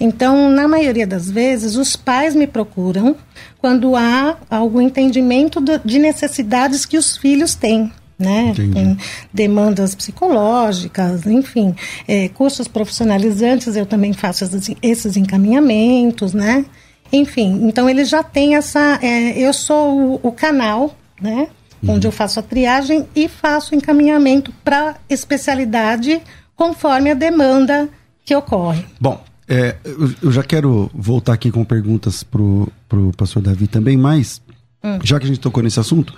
Então, 0.00 0.50
na 0.50 0.66
maioria 0.66 1.06
das 1.06 1.30
vezes, 1.30 1.76
os 1.76 1.94
pais 1.94 2.34
me 2.34 2.46
procuram 2.46 3.16
quando 3.58 3.94
há 3.94 4.36
algum 4.50 4.80
entendimento 4.80 5.62
de 5.84 5.98
necessidades 5.98 6.84
que 6.84 6.98
os 6.98 7.16
filhos 7.16 7.54
têm 7.54 7.92
né? 8.18 8.52
Tem 8.54 8.96
demandas 9.32 9.94
psicológicas, 9.94 11.26
enfim, 11.26 11.74
é, 12.08 12.28
cursos 12.28 12.66
profissionalizantes, 12.66 13.76
eu 13.76 13.84
também 13.84 14.12
faço 14.12 14.44
esses, 14.82 15.16
encaminhamentos, 15.16 16.32
né? 16.32 16.64
Enfim, 17.12 17.66
então 17.66 17.88
ele 17.88 18.04
já 18.04 18.22
tem 18.22 18.56
essa. 18.56 18.98
É, 19.02 19.38
eu 19.38 19.52
sou 19.52 20.14
o, 20.14 20.28
o 20.28 20.32
canal, 20.32 20.96
né? 21.20 21.48
Uhum. 21.82 21.94
Onde 21.94 22.06
eu 22.06 22.12
faço 22.12 22.40
a 22.40 22.42
triagem 22.42 23.06
e 23.14 23.28
faço 23.28 23.74
o 23.74 23.76
encaminhamento 23.76 24.52
para 24.64 24.96
especialidade 25.08 26.20
conforme 26.56 27.10
a 27.10 27.14
demanda 27.14 27.88
que 28.24 28.34
ocorre. 28.34 28.84
Bom, 28.98 29.22
é, 29.48 29.76
eu, 29.84 30.10
eu, 30.22 30.32
já 30.32 30.42
quero 30.42 30.90
voltar 30.92 31.34
aqui 31.34 31.52
com 31.52 31.64
perguntas 31.64 32.24
para 32.24 32.42
o 32.42 33.12
pastor 33.16 33.42
Davi 33.42 33.68
também, 33.68 33.96
mas 33.96 34.40
Hum. 34.86 35.00
Já 35.02 35.18
que 35.18 35.24
a 35.24 35.28
gente 35.28 35.40
tocou 35.40 35.64
nesse 35.64 35.80
assunto, 35.80 36.14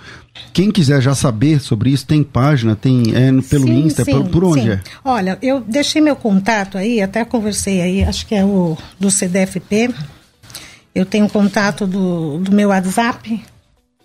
quem 0.53 0.69
quiser 0.69 1.01
já 1.01 1.15
saber 1.15 1.59
sobre 1.59 1.89
isso, 1.89 2.05
tem 2.05 2.21
página, 2.23 2.75
tem 2.75 3.01
é, 3.15 3.31
pelo 3.49 3.65
sim, 3.65 3.85
Insta, 3.85 4.05
sim, 4.05 4.11
por, 4.11 4.29
por, 4.29 4.43
onde 4.43 4.61
sim. 4.61 4.69
é? 4.69 4.81
Olha, 5.03 5.39
eu 5.41 5.59
deixei 5.61 5.99
meu 5.99 6.15
contato 6.15 6.77
aí, 6.77 7.01
até 7.01 7.25
conversei 7.25 7.81
aí, 7.81 8.03
acho 8.03 8.27
que 8.27 8.35
é 8.35 8.45
o 8.45 8.77
do 8.99 9.09
CDFP. 9.09 9.89
Eu 10.93 11.03
tenho 11.03 11.27
contato 11.27 11.87
do, 11.87 12.37
do 12.37 12.51
meu 12.51 12.69
WhatsApp, 12.69 13.43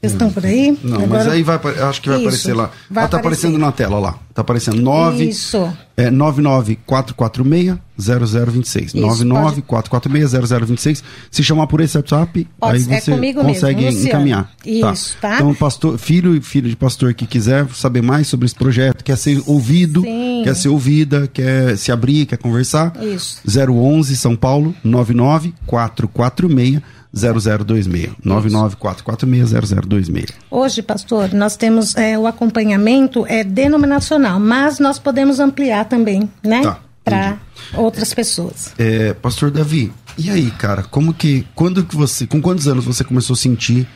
vocês 0.05 0.13
estão 0.13 0.31
por 0.31 0.45
aí? 0.45 0.79
Não, 0.83 1.03
Agora... 1.03 1.25
mas 1.25 1.29
aí 1.29 1.43
vai, 1.43 1.57
acho 1.57 2.03
que 2.03 2.09
vai 2.09 2.19
Isso, 2.19 2.27
aparecer 2.27 2.55
lá. 2.55 2.71
Vai 2.91 3.05
ah, 3.05 3.09
tá 3.09 3.19
aparecer. 3.19 3.47
aparecendo 3.47 3.59
na 3.59 3.73
tela, 3.73 3.99
lá. 3.99 4.19
Tá 4.35 4.43
aparecendo 4.43 4.83
9 4.83 5.29
Isso. 5.29 5.73
É 5.97 6.11
99446 6.11 8.95
99446 8.95 11.05
Se 11.31 11.45
chamar 11.45 11.69
por 11.69 11.81
esse 11.81 11.97
WhatsApp, 11.97 12.49
Pode, 12.59 12.77
aí 12.77 12.83
é 12.83 13.01
você 13.01 13.13
é 13.13 13.33
consegue 13.33 13.85
mesmo, 13.85 14.09
encaminhar. 14.09 14.45
Tá. 14.45 14.51
Isso, 14.93 15.17
tá? 15.21 15.29
tá? 15.29 15.37
Então, 15.37 15.55
pastor, 15.55 15.97
filho 15.97 16.35
e 16.35 16.41
filho 16.41 16.69
de 16.69 16.75
pastor 16.75 17.15
que 17.15 17.29
quiser 17.29 17.69
saber 17.69 18.03
mais 18.03 18.27
sobre 18.27 18.47
esse 18.47 18.57
projeto, 18.57 19.05
quer 19.05 19.17
ser 19.17 19.41
ouvido, 19.47 20.03
Sim. 20.03 20.41
quer 20.43 20.57
ser 20.57 20.69
ouvida, 20.69 21.31
quer 21.33 21.79
se 21.79 21.93
abrir, 21.93 22.27
quer 22.27 22.39
conversar. 22.39 22.93
Isso. 23.01 23.41
011 23.47 24.17
São 24.17 24.35
Paulo 24.35 24.75
99446 24.83 26.83
0026. 27.15 28.13
994460026. 28.25 30.31
Hoje, 30.51 30.83
pastor, 30.83 31.33
nós 31.33 31.57
temos 31.57 31.95
é, 31.97 32.19
o 32.19 32.27
acompanhamento 32.27 33.25
é 33.27 33.45
denominacional, 33.45 34.41
mas 34.41 34.79
nós 34.79 34.99
podemos 34.99 35.41
ampliar 35.41 35.85
também, 35.85 36.29
né? 36.43 36.63
Tá, 36.63 36.81
Para 37.05 37.39
outras 37.75 38.13
pessoas. 38.13 38.73
É, 38.79 39.13
pastor 39.15 39.51
Davi, 39.51 39.93
e 40.17 40.31
aí, 40.31 40.51
cara, 40.53 40.83
como 40.83 41.13
que. 41.13 41.47
Quando 41.55 41.85
que 41.85 41.97
você. 41.97 42.27
Com 42.27 42.41
quantos 42.41 42.69
anos 42.69 42.85
você 42.85 43.05
começou 43.05 43.35
a 43.35 43.37
sentir 43.37 43.87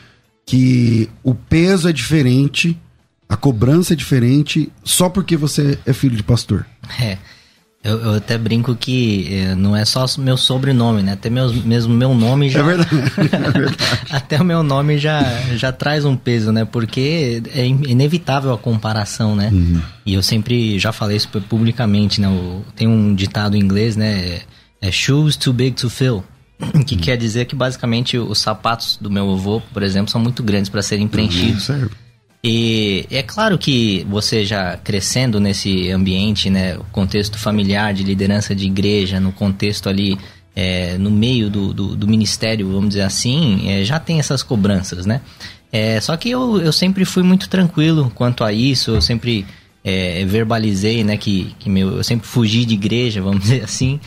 que 0.44 1.08
o 1.22 1.34
peso 1.34 1.88
é 1.88 1.92
diferente, 1.92 2.78
a 3.28 3.37
cobrança 3.37 3.92
é 3.92 3.96
diferente, 3.96 4.72
só 4.82 5.08
porque 5.08 5.37
você 5.37 5.78
é 5.84 5.92
filho 5.92 6.16
de 6.16 6.22
pastor? 6.22 6.66
É. 7.00 7.18
Eu, 7.88 8.02
eu, 8.02 8.14
até 8.16 8.37
brinco 8.37 8.75
que 8.76 9.28
eh, 9.30 9.54
não 9.54 9.75
é 9.75 9.83
só 9.83 10.04
meu 10.18 10.37
sobrenome, 10.37 11.02
né? 11.02 11.12
Até 11.12 11.30
meus, 11.30 11.54
mesmo 11.64 11.95
meu 11.95 12.12
nome 12.14 12.50
já. 12.50 12.61
É 12.61 12.62
verdade. 12.62 12.90
É 13.38 13.50
verdade. 13.50 13.76
até 14.11 14.40
o 14.40 14.45
meu 14.45 14.62
nome 14.62 14.99
já, 14.99 15.23
já 15.57 15.73
traz 15.73 16.04
um 16.04 16.14
peso, 16.14 16.52
né? 16.52 16.66
Porque 16.66 17.42
é 17.54 17.66
inevitável 17.66 18.52
a 18.52 18.59
comparação, 18.59 19.35
né? 19.35 19.49
Uhum. 19.50 19.80
E 20.04 20.12
eu 20.12 20.23
sempre 20.23 20.78
já 20.78 20.92
falei 20.92 21.16
isso 21.16 21.28
publicamente, 21.49 22.21
né? 22.21 22.28
tem 22.76 22.87
um 22.87 23.14
ditado 23.14 23.57
em 23.57 23.61
inglês, 23.61 23.97
né? 23.97 24.40
É 24.83 24.90
shoes 24.92 25.37
too 25.37 25.54
big 25.54 25.75
to 25.75 25.88
fill. 25.88 26.23
Que 26.85 26.95
uhum. 26.95 27.00
quer 27.00 27.16
dizer 27.16 27.47
que 27.47 27.54
basicamente 27.54 28.18
os 28.18 28.38
sapatos 28.38 28.99
do 29.00 29.11
meu 29.11 29.33
avô, 29.33 29.62
por 29.73 29.83
exemplo, 29.83 30.11
são 30.11 30.21
muito 30.21 30.42
grandes 30.42 30.68
para 30.68 30.83
serem 30.83 31.09
preenchidos. 31.09 31.68
Uhum, 31.68 31.88
e 32.42 33.04
é 33.11 33.23
claro 33.23 33.59
que 33.59 34.07
você 34.09 34.45
já 34.45 34.76
crescendo 34.76 35.40
nesse 35.40 35.90
ambiente, 35.90 36.49
né, 36.49 36.76
o 36.76 36.85
contexto 36.85 37.37
familiar 37.37 37.92
de 37.92 38.04
liderança 38.04 38.54
de 38.54 38.66
igreja, 38.66 39.18
no 39.18 39.33
contexto 39.33 39.88
ali 39.88 40.16
é, 40.54 40.97
no 40.99 41.11
meio 41.11 41.50
do, 41.50 41.73
do, 41.73 41.97
do, 41.97 42.09
ministério, 42.09 42.71
vamos 42.71 42.90
dizer 42.90 43.02
assim, 43.02 43.68
é, 43.68 43.85
já 43.85 43.99
tem 43.99 44.18
essas 44.18 44.42
cobranças, 44.42 45.04
né? 45.07 45.21
É, 45.71 46.00
só 46.00 46.16
que 46.16 46.30
eu, 46.30 46.61
eu 46.61 46.73
sempre 46.73 47.04
fui 47.04 47.23
muito 47.23 47.49
tranquilo 47.49 48.11
quanto 48.14 48.42
a 48.42 48.52
isso, 48.52 48.92
eu 48.92 49.02
sempre 49.02 49.45
é, 49.85 50.25
verbalizei, 50.25 51.04
né, 51.04 51.16
que, 51.16 51.54
que 51.59 51.68
meu, 51.68 51.99
eu 51.99 52.04
sempre 52.04 52.26
fugi 52.26 52.64
de 52.64 52.75
igreja, 52.75 53.21
vamos 53.21 53.42
dizer 53.42 53.64
assim, 53.64 54.00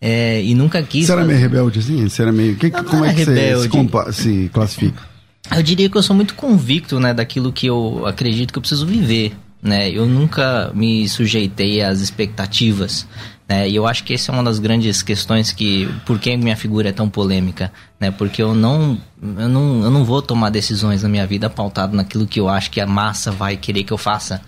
é, 0.00 0.42
e 0.42 0.54
nunca 0.54 0.82
quis... 0.82 1.06
Você 1.06 1.12
era 1.12 1.24
meio 1.24 1.38
rebelde 1.38 1.78
assim? 1.78 2.08
Você 2.08 2.22
era 2.22 2.32
meio... 2.32 2.56
Que, 2.56 2.70
não, 2.70 2.84
como 2.84 3.02
não 3.02 3.04
é 3.04 3.14
que 3.14 3.24
rebelde. 3.24 3.68
você 3.68 4.12
se, 4.12 4.22
se 4.22 4.50
classifica? 4.52 5.13
Eu 5.50 5.62
diria 5.62 5.88
que 5.88 5.96
eu 5.96 6.02
sou 6.02 6.16
muito 6.16 6.34
convicto, 6.34 6.98
né, 6.98 7.12
daquilo 7.12 7.52
que 7.52 7.66
eu 7.66 8.06
acredito 8.06 8.52
que 8.52 8.58
eu 8.58 8.62
preciso 8.62 8.86
viver, 8.86 9.36
né? 9.62 9.90
Eu 9.90 10.06
nunca 10.06 10.70
me 10.74 11.08
sujeitei 11.08 11.82
às 11.82 12.00
expectativas. 12.00 13.06
Né? 13.48 13.68
E 13.68 13.76
eu 13.76 13.86
acho 13.86 14.04
que 14.04 14.14
essa 14.14 14.32
é 14.32 14.34
uma 14.34 14.42
das 14.42 14.58
grandes 14.58 15.02
questões 15.02 15.52
que 15.52 15.86
por 16.06 16.18
que 16.18 16.34
minha 16.36 16.56
figura 16.56 16.88
é 16.88 16.92
tão 16.92 17.08
polêmica, 17.10 17.70
né? 18.00 18.10
Porque 18.10 18.42
eu 18.42 18.54
não, 18.54 18.98
eu 19.22 19.48
não, 19.48 19.82
eu 19.84 19.90
não 19.90 20.04
vou 20.04 20.22
tomar 20.22 20.50
decisões 20.50 21.02
na 21.02 21.08
minha 21.08 21.26
vida 21.26 21.50
pautado 21.50 21.94
naquilo 21.94 22.26
que 22.26 22.40
eu 22.40 22.48
acho 22.48 22.70
que 22.70 22.80
a 22.80 22.86
massa 22.86 23.30
vai 23.30 23.56
querer 23.56 23.84
que 23.84 23.92
eu 23.92 23.98
faça. 23.98 24.40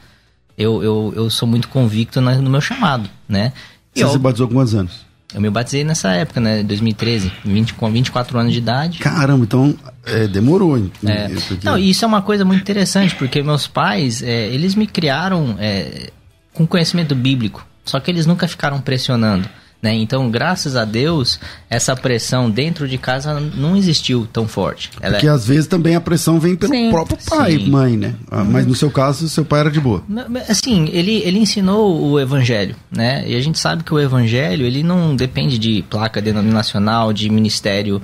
Eu, 0.56 0.82
eu, 0.82 1.12
eu 1.14 1.30
sou 1.30 1.46
muito 1.46 1.68
convicto 1.68 2.20
no 2.20 2.50
meu 2.50 2.60
chamado, 2.60 3.08
né? 3.28 3.52
Você 3.94 4.04
eu, 4.04 4.08
se 4.08 4.18
batizou 4.18 4.48
com 4.48 4.54
quantos 4.54 4.74
anos? 4.74 5.05
Eu 5.34 5.40
me 5.40 5.50
batizei 5.50 5.84
nessa 5.84 6.12
época, 6.12 6.40
né? 6.40 6.62
2013, 6.62 7.32
20, 7.44 7.74
com 7.74 7.90
24 7.90 8.38
anos 8.38 8.52
de 8.52 8.58
idade. 8.58 8.98
Caramba, 9.00 9.44
então 9.44 9.76
é, 10.04 10.26
demorou. 10.26 10.78
É. 11.04 11.28
Porque... 11.28 11.66
Não, 11.66 11.76
isso 11.76 12.04
é 12.04 12.08
uma 12.08 12.22
coisa 12.22 12.44
muito 12.44 12.60
interessante, 12.60 13.14
porque 13.16 13.42
meus 13.42 13.66
pais, 13.66 14.22
é, 14.22 14.46
eles 14.48 14.74
me 14.74 14.86
criaram 14.86 15.56
é, 15.58 16.10
com 16.54 16.66
conhecimento 16.66 17.14
bíblico, 17.14 17.66
só 17.84 17.98
que 17.98 18.10
eles 18.10 18.24
nunca 18.24 18.46
ficaram 18.46 18.80
pressionando. 18.80 19.48
Né? 19.82 19.94
Então, 19.94 20.30
graças 20.30 20.74
a 20.74 20.84
Deus, 20.84 21.38
essa 21.68 21.94
pressão 21.94 22.50
dentro 22.50 22.88
de 22.88 22.96
casa 22.96 23.38
não 23.38 23.76
existiu 23.76 24.26
tão 24.32 24.48
forte. 24.48 24.90
Ela 25.00 25.14
Porque 25.14 25.26
é... 25.26 25.30
às 25.30 25.46
vezes 25.46 25.66
também 25.66 25.94
a 25.94 26.00
pressão 26.00 26.40
vem 26.40 26.56
pelo 26.56 26.72
Sim. 26.72 26.90
próprio 26.90 27.18
pai 27.28 27.54
e 27.54 27.70
mãe, 27.70 27.96
né? 27.96 28.14
Ah, 28.30 28.42
mas 28.42 28.66
no 28.66 28.74
seu 28.74 28.90
caso, 28.90 29.28
seu 29.28 29.44
pai 29.44 29.60
era 29.60 29.70
de 29.70 29.80
boa. 29.80 30.02
Assim, 30.48 30.88
ele, 30.92 31.22
ele 31.24 31.38
ensinou 31.38 32.02
o 32.02 32.18
evangelho, 32.18 32.74
né? 32.90 33.24
E 33.28 33.36
a 33.36 33.40
gente 33.40 33.58
sabe 33.58 33.84
que 33.84 33.92
o 33.92 34.00
evangelho, 34.00 34.64
ele 34.64 34.82
não 34.82 35.14
depende 35.14 35.58
de 35.58 35.82
placa 35.88 36.20
denominacional, 36.22 37.12
de 37.12 37.28
ministério. 37.28 38.00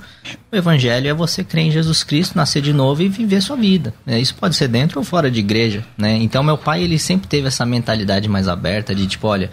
O 0.51 0.55
evangelho 0.55 1.09
é 1.09 1.13
você 1.13 1.43
crer 1.43 1.65
em 1.65 1.71
Jesus 1.71 2.03
Cristo, 2.03 2.35
nascer 2.35 2.61
de 2.61 2.71
novo 2.71 3.01
e 3.01 3.09
viver 3.09 3.41
sua 3.41 3.55
vida. 3.55 3.93
Né? 4.05 4.19
Isso 4.19 4.35
pode 4.35 4.55
ser 4.55 4.67
dentro 4.67 4.99
ou 4.99 5.03
fora 5.03 5.29
de 5.29 5.39
igreja, 5.39 5.83
né? 5.97 6.17
Então, 6.17 6.43
meu 6.43 6.57
pai, 6.57 6.83
ele 6.83 6.99
sempre 6.99 7.27
teve 7.27 7.47
essa 7.47 7.65
mentalidade 7.65 8.29
mais 8.29 8.47
aberta 8.47 8.93
de 8.93 9.07
tipo, 9.07 9.27
olha 9.27 9.49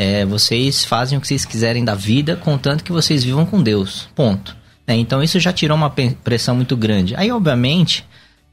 é, 0.00 0.24
vocês 0.24 0.82
fazem 0.82 1.18
o 1.18 1.20
que 1.20 1.28
vocês 1.28 1.44
quiserem 1.44 1.84
da 1.84 1.94
vida, 1.94 2.34
contanto 2.34 2.82
que 2.82 2.90
vocês 2.90 3.22
vivam 3.22 3.44
com 3.44 3.62
Deus. 3.62 4.08
Ponto. 4.14 4.56
É, 4.86 4.94
então 4.94 5.22
isso 5.22 5.38
já 5.38 5.52
tirou 5.52 5.76
uma 5.76 5.90
pressão 5.90 6.56
muito 6.56 6.74
grande. 6.74 7.14
Aí, 7.16 7.30
obviamente, 7.30 8.06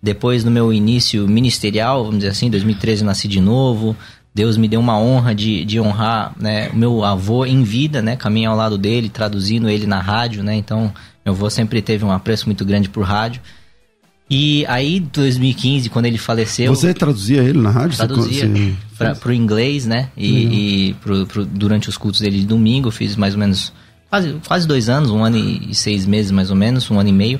depois 0.03 0.43
do 0.43 0.51
meu 0.51 0.73
início 0.73 1.25
ministerial, 1.25 2.03
vamos 2.03 2.17
dizer 2.17 2.31
assim, 2.31 2.49
2013 2.49 3.01
eu 3.01 3.05
nasci 3.05 3.29
de 3.29 3.39
novo. 3.39 3.95
Deus 4.35 4.57
me 4.57 4.67
deu 4.67 4.81
uma 4.81 4.99
honra 4.99 5.33
de, 5.33 5.63
de 5.63 5.79
honrar 5.79 6.33
né, 6.37 6.67
o 6.73 6.75
meu 6.75 7.05
avô 7.05 7.45
em 7.45 7.63
vida, 7.63 8.01
né? 8.01 8.17
Caminhar 8.17 8.51
ao 8.51 8.57
lado 8.57 8.77
dele, 8.77 9.07
traduzindo 9.07 9.69
ele 9.69 9.87
na 9.87 10.01
rádio, 10.01 10.43
né? 10.43 10.53
Então, 10.53 10.93
meu 11.23 11.33
avô 11.33 11.49
sempre 11.49 11.81
teve 11.81 12.03
um 12.03 12.11
apreço 12.11 12.45
muito 12.47 12.65
grande 12.65 12.89
por 12.89 13.05
rádio. 13.05 13.41
E 14.29 14.65
aí, 14.67 14.99
2015, 14.99 15.89
quando 15.89 16.05
ele 16.05 16.17
faleceu. 16.17 16.75
Você 16.75 16.93
traduzia 16.93 17.41
ele 17.41 17.59
na 17.59 17.71
rádio? 17.71 17.95
Traduzia 17.95 18.49
para 18.97 19.29
o 19.29 19.33
inglês, 19.33 19.85
né? 19.85 20.09
E, 20.17 20.89
e 20.89 20.93
pro, 20.95 21.25
pro, 21.25 21.45
durante 21.45 21.87
os 21.87 21.97
cultos 21.97 22.19
dele 22.19 22.39
de 22.39 22.45
domingo, 22.45 22.89
eu 22.89 22.91
fiz 22.91 23.15
mais 23.15 23.33
ou 23.33 23.39
menos 23.39 23.71
quase, 24.09 24.35
quase 24.45 24.67
dois 24.67 24.89
anos, 24.89 25.11
um 25.11 25.23
ano 25.23 25.37
e 25.37 25.73
seis 25.73 26.05
meses 26.05 26.31
mais 26.31 26.49
ou 26.49 26.55
menos, 26.55 26.89
um 26.91 26.99
ano 26.99 27.09
e 27.09 27.13
meio. 27.13 27.39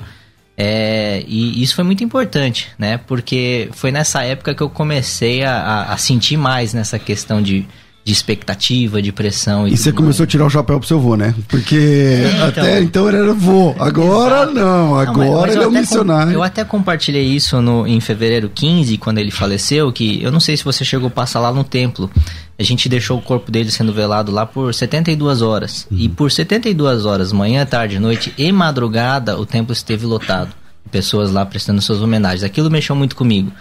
É, 0.56 1.22
e 1.28 1.62
isso 1.62 1.74
foi 1.74 1.84
muito 1.84 2.02
importante, 2.02 2.68
né? 2.78 2.98
Porque 2.98 3.68
foi 3.72 3.92
nessa 3.92 4.22
época 4.24 4.54
que 4.54 4.62
eu 4.62 4.70
comecei 4.70 5.44
a, 5.44 5.84
a 5.84 5.96
sentir 5.98 6.36
mais 6.36 6.72
nessa 6.74 6.98
questão 6.98 7.40
de 7.40 7.66
de 8.08 8.14
expectativa, 8.14 9.02
de 9.02 9.12
pressão. 9.12 9.68
E, 9.68 9.74
e 9.74 9.76
você 9.76 9.92
começou 9.92 10.24
a 10.24 10.26
tirar 10.26 10.46
o 10.46 10.48
chapéu 10.48 10.78
pro 10.78 10.88
seu 10.88 10.98
vô, 10.98 11.14
né? 11.14 11.34
Porque 11.46 11.76
é, 11.76 12.30
então, 12.30 12.48
até 12.48 12.80
então 12.80 13.08
ele 13.08 13.18
era 13.18 13.34
vô, 13.34 13.74
agora 13.78 14.44
exato. 14.44 14.54
não, 14.54 14.98
agora 14.98 15.26
não, 15.26 15.34
mas, 15.34 15.40
mas 15.42 15.54
ele 15.54 15.64
é 15.64 15.68
um 15.68 15.70
missionário. 15.70 16.32
eu 16.32 16.42
até 16.42 16.64
compartilhei 16.64 17.24
isso 17.24 17.60
no, 17.60 17.86
em 17.86 18.00
fevereiro 18.00 18.50
15, 18.54 18.96
quando 18.96 19.18
ele 19.18 19.30
faleceu, 19.30 19.92
que 19.92 20.22
eu 20.22 20.32
não 20.32 20.40
sei 20.40 20.56
se 20.56 20.64
você 20.64 20.86
chegou 20.86 21.08
a 21.08 21.10
passar 21.10 21.40
lá 21.40 21.52
no 21.52 21.62
templo. 21.62 22.10
A 22.58 22.62
gente 22.62 22.88
deixou 22.88 23.18
o 23.18 23.22
corpo 23.22 23.52
dele 23.52 23.70
sendo 23.70 23.92
velado 23.92 24.32
lá 24.32 24.46
por 24.46 24.72
72 24.72 25.42
horas. 25.42 25.86
Uhum. 25.90 25.98
E 25.98 26.08
por 26.08 26.32
72 26.32 27.04
horas, 27.04 27.30
manhã, 27.30 27.66
tarde, 27.66 27.98
noite 27.98 28.32
e 28.38 28.50
madrugada, 28.50 29.38
o 29.38 29.44
templo 29.44 29.74
esteve 29.74 30.06
lotado. 30.06 30.48
Pessoas 30.90 31.30
lá 31.30 31.44
prestando 31.44 31.82
suas 31.82 32.00
homenagens. 32.00 32.42
Aquilo 32.42 32.70
mexeu 32.70 32.96
muito 32.96 33.14
comigo 33.14 33.52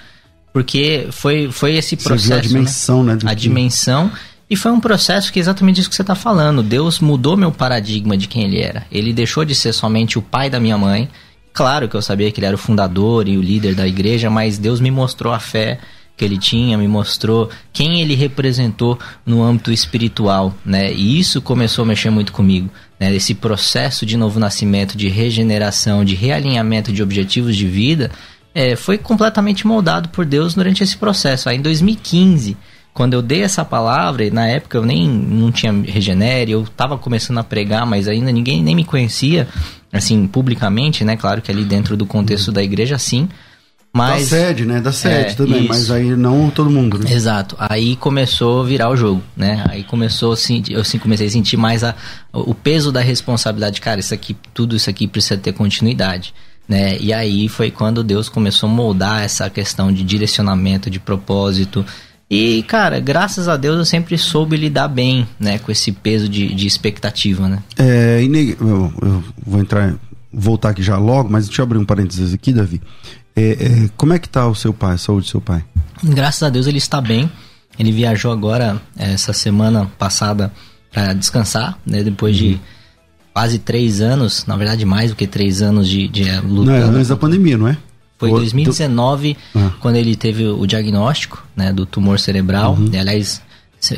porque 0.53 1.07
foi, 1.11 1.51
foi 1.51 1.75
esse 1.75 1.95
processo. 1.95 2.33
a 2.33 2.39
dimensão, 2.39 3.03
né? 3.03 3.13
né 3.13 3.29
a 3.29 3.33
dimensão 3.35 4.11
e 4.49 4.55
foi 4.55 4.71
um 4.71 4.79
processo 4.79 5.31
que 5.31 5.39
é 5.39 5.41
exatamente 5.41 5.81
isso 5.81 5.89
que 5.89 5.95
você 5.95 6.01
está 6.03 6.15
falando. 6.15 6.63
Deus 6.63 6.99
mudou 6.99 7.35
meu 7.35 7.51
paradigma 7.51 8.15
de 8.15 8.27
quem 8.27 8.43
ele 8.43 8.61
era. 8.61 8.85
Ele 8.89 9.11
deixou 9.11 9.43
de 9.43 9.53
ser 9.53 9.73
somente 9.73 10.17
o 10.17 10.21
pai 10.21 10.49
da 10.49 10.59
minha 10.59 10.77
mãe. 10.77 11.09
Claro 11.51 11.89
que 11.89 11.95
eu 11.95 12.01
sabia 12.01 12.31
que 12.31 12.39
ele 12.39 12.47
era 12.47 12.55
o 12.55 12.59
fundador 12.59 13.27
e 13.27 13.37
o 13.37 13.41
líder 13.41 13.75
da 13.75 13.85
igreja, 13.85 14.29
mas 14.29 14.57
Deus 14.57 14.79
me 14.79 14.89
mostrou 14.89 15.33
a 15.33 15.39
fé 15.39 15.79
que 16.15 16.23
ele 16.23 16.37
tinha, 16.37 16.77
me 16.77 16.87
mostrou 16.87 17.49
quem 17.71 18.01
ele 18.01 18.15
representou 18.15 18.97
no 19.25 19.43
âmbito 19.43 19.71
espiritual, 19.71 20.55
né? 20.65 20.91
E 20.91 21.19
isso 21.19 21.41
começou 21.41 21.83
a 21.83 21.85
mexer 21.85 22.09
muito 22.09 22.31
comigo, 22.31 22.69
né? 22.99 23.13
Esse 23.13 23.35
processo 23.35 24.05
de 24.05 24.17
novo 24.17 24.39
nascimento, 24.39 24.97
de 24.97 25.09
regeneração, 25.09 26.03
de 26.03 26.15
realinhamento 26.15 26.91
de 26.91 27.03
objetivos 27.03 27.55
de 27.55 27.67
vida, 27.67 28.09
é, 28.55 28.75
foi 28.75 28.97
completamente 28.97 29.67
moldado 29.67 30.09
por 30.09 30.25
Deus 30.25 30.55
durante 30.55 30.83
esse 30.83 30.97
processo. 30.97 31.49
Aí 31.49 31.57
em 31.57 31.61
2015 31.61 32.57
quando 32.97 33.13
eu 33.13 33.21
dei 33.21 33.43
essa 33.43 33.63
palavra, 33.63 34.25
e 34.25 34.31
na 34.31 34.47
época 34.47 34.75
eu 34.75 34.83
nem 34.83 35.07
não 35.07 35.51
tinha 35.51 35.71
regenere, 35.71 36.53
eu 36.53 36.63
estava 36.63 36.97
começando 36.97 37.37
a 37.37 37.43
pregar, 37.43 37.85
mas 37.85 38.07
ainda 38.07 38.31
ninguém 38.31 38.63
nem 38.63 38.73
me 38.75 38.83
conhecia, 38.83 39.47
assim, 39.93 40.25
publicamente, 40.25 41.05
né? 41.05 41.15
Claro 41.15 41.39
que 41.39 41.51
ali 41.51 41.63
dentro 41.63 41.95
do 41.95 42.07
contexto 42.07 42.51
da 42.51 42.63
igreja, 42.63 42.97
sim. 42.97 43.29
Mas, 43.93 44.31
da 44.31 44.37
sede, 44.37 44.65
né? 44.65 44.81
Da 44.81 44.91
sede 44.91 45.29
é, 45.29 45.33
também, 45.35 45.59
isso. 45.59 45.67
mas 45.69 45.91
aí 45.91 46.15
não 46.15 46.49
todo 46.49 46.71
mundo, 46.71 46.97
né? 46.97 47.13
Exato. 47.13 47.55
Aí 47.59 47.95
começou 47.97 48.61
a 48.61 48.65
virar 48.65 48.89
o 48.89 48.97
jogo, 48.97 49.21
né? 49.35 49.63
Aí 49.69 49.83
começou 49.83 50.31
assim, 50.31 50.63
eu 50.67 50.81
assim, 50.81 50.97
comecei 50.97 51.27
a 51.27 51.29
sentir 51.29 51.55
mais 51.55 51.83
a, 51.83 51.93
o 52.33 52.55
peso 52.55 52.91
da 52.91 53.01
responsabilidade. 53.01 53.79
Cara, 53.79 53.99
isso 53.99 54.15
aqui, 54.15 54.35
tudo 54.55 54.75
isso 54.75 54.89
aqui 54.89 55.07
precisa 55.07 55.37
ter 55.37 55.53
continuidade. 55.53 56.33
Né? 56.67 56.97
E 56.99 57.13
aí 57.13 57.47
foi 57.47 57.69
quando 57.69 58.03
Deus 58.03 58.27
começou 58.27 58.67
a 58.67 58.73
moldar 58.73 59.23
essa 59.23 59.47
questão 59.51 59.93
de 59.93 60.03
direcionamento, 60.03 60.89
de 60.89 60.99
propósito, 60.99 61.85
e, 62.29 62.61
cara, 62.63 62.99
graças 62.99 63.47
a 63.47 63.55
Deus 63.55 63.77
eu 63.77 63.85
sempre 63.85 64.17
soube 64.17 64.57
lidar 64.57 64.89
bem, 64.89 65.27
né, 65.39 65.59
com 65.59 65.71
esse 65.71 65.91
peso 65.93 66.27
de, 66.27 66.53
de 66.53 66.67
expectativa, 66.67 67.47
né? 67.47 67.63
É, 67.77 68.21
eu, 68.21 68.93
eu 69.01 69.23
vou 69.45 69.61
entrar, 69.61 69.95
voltar 70.31 70.69
aqui 70.69 70.83
já 70.83 70.97
logo, 70.97 71.29
mas 71.29 71.45
deixa 71.47 71.61
eu 71.61 71.63
abrir 71.63 71.77
um 71.77 71.85
parênteses 71.85 72.33
aqui, 72.33 72.51
Davi. 72.51 72.81
É, 73.33 73.51
é, 73.51 73.89
como 73.95 74.13
é 74.13 74.19
que 74.19 74.27
tá 74.27 74.45
o 74.45 74.55
seu 74.55 74.73
pai, 74.73 74.95
a 74.95 74.97
saúde 74.97 75.27
do 75.27 75.29
seu 75.29 75.39
pai? 75.39 75.63
Graças 76.03 76.43
a 76.43 76.49
Deus 76.49 76.67
ele 76.67 76.79
está 76.79 76.99
bem. 76.99 77.31
Ele 77.79 77.91
viajou 77.91 78.31
agora, 78.31 78.81
é, 78.97 79.13
essa 79.13 79.31
semana 79.31 79.89
passada, 79.97 80.51
para 80.91 81.13
descansar, 81.13 81.77
né, 81.85 82.03
depois 82.03 82.35
uhum. 82.35 82.49
de 82.49 82.59
quase 83.33 83.59
três 83.59 84.01
anos, 84.01 84.45
na 84.47 84.57
verdade 84.57 84.83
mais 84.83 85.11
do 85.11 85.15
que 85.15 85.27
três 85.27 85.61
anos 85.61 85.87
de, 85.87 86.07
de 86.07 86.23
luta. 86.41 86.71
Não, 86.71 86.73
é 86.73 86.81
antes 86.81 87.07
da 87.07 87.15
pandemia, 87.15 87.57
não 87.57 87.67
é? 87.67 87.77
Foi 88.17 88.29
em 88.29 88.33
2019 88.33 89.37
ah. 89.55 89.71
quando 89.79 89.95
ele 89.95 90.15
teve 90.15 90.45
o 90.45 90.65
diagnóstico 90.65 91.45
né, 91.55 91.71
do 91.71 91.85
tumor 91.85 92.19
cerebral. 92.19 92.73
Uhum. 92.73 92.89
E, 92.91 92.97
aliás, 92.97 93.41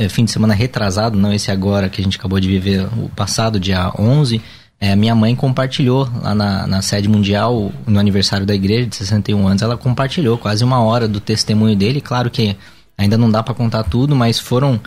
fim 0.09 0.25
de 0.25 0.31
semana 0.31 0.53
retrasado, 0.53 1.17
não 1.17 1.31
esse 1.31 1.51
agora 1.51 1.89
que 1.89 2.01
a 2.01 2.03
gente 2.03 2.17
acabou 2.17 2.39
de 2.39 2.47
viver, 2.47 2.85
o 2.97 3.09
passado, 3.15 3.59
dia 3.59 3.91
11, 3.97 4.41
é, 4.79 4.95
minha 4.95 5.15
mãe 5.15 5.35
compartilhou 5.35 6.09
lá 6.21 6.33
na, 6.33 6.67
na 6.67 6.81
sede 6.81 7.07
mundial, 7.07 7.71
no 7.85 7.99
aniversário 7.99 8.45
da 8.45 8.55
igreja 8.55 8.87
de 8.87 8.95
61 8.95 9.47
anos, 9.47 9.61
ela 9.61 9.77
compartilhou 9.77 10.37
quase 10.37 10.63
uma 10.63 10.81
hora 10.81 11.07
do 11.07 11.19
testemunho 11.19 11.75
dele. 11.75 11.99
Claro 11.99 12.29
que 12.29 12.55
ainda 12.97 13.17
não 13.17 13.29
dá 13.29 13.41
para 13.43 13.53
contar 13.53 13.83
tudo, 13.83 14.15
mas 14.15 14.39
foram 14.39 14.79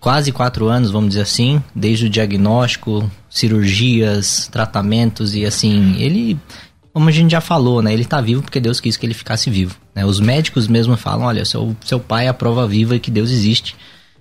quase 0.00 0.32
quatro 0.32 0.68
anos, 0.68 0.90
vamos 0.90 1.10
dizer 1.10 1.22
assim, 1.22 1.62
desde 1.74 2.06
o 2.06 2.10
diagnóstico, 2.10 3.10
cirurgias, 3.28 4.48
tratamentos 4.52 5.34
e 5.34 5.44
assim, 5.44 5.96
ele 5.98 6.38
como 6.96 7.10
a 7.10 7.12
gente 7.12 7.32
já 7.32 7.42
falou, 7.42 7.82
né? 7.82 7.92
Ele 7.92 8.04
está 8.04 8.22
vivo 8.22 8.40
porque 8.40 8.58
Deus 8.58 8.80
quis 8.80 8.96
que 8.96 9.04
ele 9.04 9.12
ficasse 9.12 9.50
vivo. 9.50 9.76
Né? 9.94 10.06
Os 10.06 10.18
médicos 10.18 10.66
mesmo 10.66 10.96
falam, 10.96 11.26
olha, 11.26 11.44
seu, 11.44 11.76
seu 11.84 12.00
pai 12.00 12.24
é 12.24 12.28
a 12.30 12.32
prova 12.32 12.66
viva 12.66 12.98
que 12.98 13.10
Deus 13.10 13.30
existe. 13.30 13.76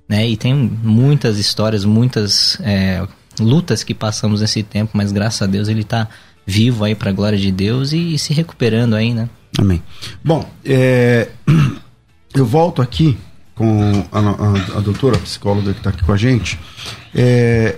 Né? 0.09 0.27
E 0.27 0.35
tem 0.35 0.53
muitas 0.53 1.37
histórias, 1.39 1.85
muitas 1.85 2.59
é, 2.59 3.01
lutas 3.39 3.81
que 3.81 3.93
passamos 3.93 4.41
nesse 4.41 4.61
tempo, 4.61 4.91
mas 4.93 5.13
graças 5.13 5.41
a 5.41 5.45
Deus 5.45 5.69
ele 5.69 5.83
está 5.83 6.09
vivo 6.45 6.83
aí 6.83 6.93
para 6.93 7.11
a 7.11 7.13
glória 7.13 7.37
de 7.37 7.49
Deus 7.49 7.93
e, 7.93 8.15
e, 8.15 8.19
se 8.19 8.33
recuperando 8.33 8.93
aí, 8.93 9.13
né? 9.13 9.29
Amém. 9.57 9.81
Bom, 10.21 10.45
é, 10.65 11.29
eu 12.35 12.45
volto 12.45 12.81
aqui 12.81 13.17
com 13.55 14.05
a, 14.11 14.19
a, 14.19 14.79
a 14.79 14.81
doutora 14.81 15.15
a 15.15 15.19
psicóloga 15.21 15.71
que 15.71 15.79
está 15.79 15.91
aqui 15.91 16.03
com 16.03 16.11
a 16.11 16.17
gente. 16.17 16.59
É, 17.15 17.77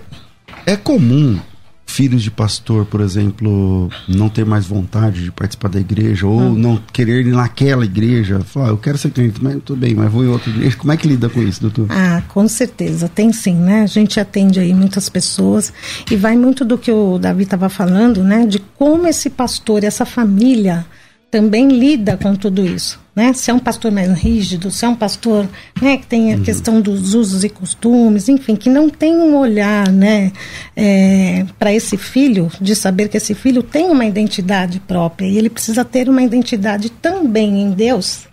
é 0.65 0.75
comum 0.75 1.39
filhos 1.87 2.21
de 2.21 2.29
pastor, 2.29 2.85
por 2.85 3.01
exemplo, 3.01 3.89
não 4.07 4.29
ter 4.29 4.45
mais 4.45 4.67
vontade 4.67 5.23
de 5.23 5.31
participar 5.31 5.69
da 5.69 5.79
igreja 5.79 6.27
ou 6.27 6.39
ah. 6.39 6.49
não 6.49 6.77
querer 6.93 7.25
ir 7.25 7.31
naquela 7.31 7.85
igreja, 7.85 8.41
falar, 8.41 8.67
ah, 8.67 8.69
eu 8.69 8.77
quero 8.77 8.97
ser 8.97 9.09
crente, 9.09 9.41
mas 9.41 9.57
tudo 9.63 9.79
bem, 9.79 9.95
mas 9.95 10.11
vou 10.11 10.23
em 10.23 10.27
outra 10.27 10.49
igreja. 10.49 10.75
Como 10.77 10.91
é 10.91 10.97
que 10.97 11.07
lida 11.07 11.29
com 11.29 11.41
isso, 11.41 11.61
doutor? 11.61 11.87
Ah, 11.89 12.21
com 12.27 12.47
certeza, 12.47 13.09
tem 13.09 13.31
sim, 13.31 13.55
né? 13.55 13.81
A 13.81 13.87
gente 13.87 14.19
atende 14.19 14.59
aí 14.59 14.73
muitas 14.73 15.09
pessoas 15.09 15.73
e 16.11 16.15
vai 16.15 16.35
muito 16.35 16.63
do 16.63 16.77
que 16.77 16.91
o 16.91 17.17
Davi 17.17 17.43
estava 17.43 17.69
falando, 17.69 18.23
né? 18.23 18.45
De 18.45 18.59
como 18.59 19.07
esse 19.07 19.29
pastor, 19.29 19.83
essa 19.83 20.05
família 20.05 20.85
também 21.29 21.67
lida 21.67 22.17
com 22.17 22.35
tudo 22.35 22.65
isso, 22.65 22.99
né? 23.15 23.33
Se 23.33 23.51
é 23.51 23.53
um 23.53 23.59
pastor 23.59 23.91
mais 23.91 24.11
rígido, 24.11 24.71
se 24.71 24.85
é 24.85 24.87
um 24.87 24.95
pastor, 24.95 25.47
né, 25.81 25.97
que 25.97 26.07
tem 26.07 26.33
a 26.33 26.37
uhum. 26.37 26.43
questão 26.43 26.79
dos 26.79 27.13
usos 27.13 27.43
e 27.43 27.49
costumes, 27.49 28.29
enfim, 28.29 28.55
que 28.55 28.69
não 28.69 28.89
tem 28.89 29.15
um 29.17 29.35
olhar, 29.35 29.91
né, 29.91 30.31
é, 30.75 31.45
para 31.59 31.73
esse 31.73 31.97
filho, 31.97 32.49
de 32.61 32.75
saber 32.75 33.09
que 33.09 33.17
esse 33.17 33.33
filho 33.33 33.61
tem 33.61 33.89
uma 33.89 34.05
identidade 34.05 34.79
própria 34.79 35.27
e 35.27 35.37
ele 35.37 35.49
precisa 35.49 35.83
ter 35.83 36.07
uma 36.07 36.21
identidade 36.21 36.89
também 36.89 37.61
em 37.61 37.71
Deus, 37.71 38.27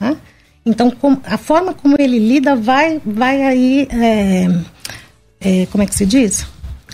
né? 0.00 0.16
Então, 0.64 0.90
com, 0.90 1.16
a 1.24 1.38
forma 1.38 1.72
como 1.72 1.96
ele 1.98 2.18
lida 2.18 2.54
vai, 2.54 3.00
vai 3.04 3.42
aí, 3.42 3.88
é, 3.90 4.48
é, 5.40 5.66
como 5.66 5.82
é 5.82 5.86
que 5.86 5.94
se 5.94 6.04
diz? 6.04 6.46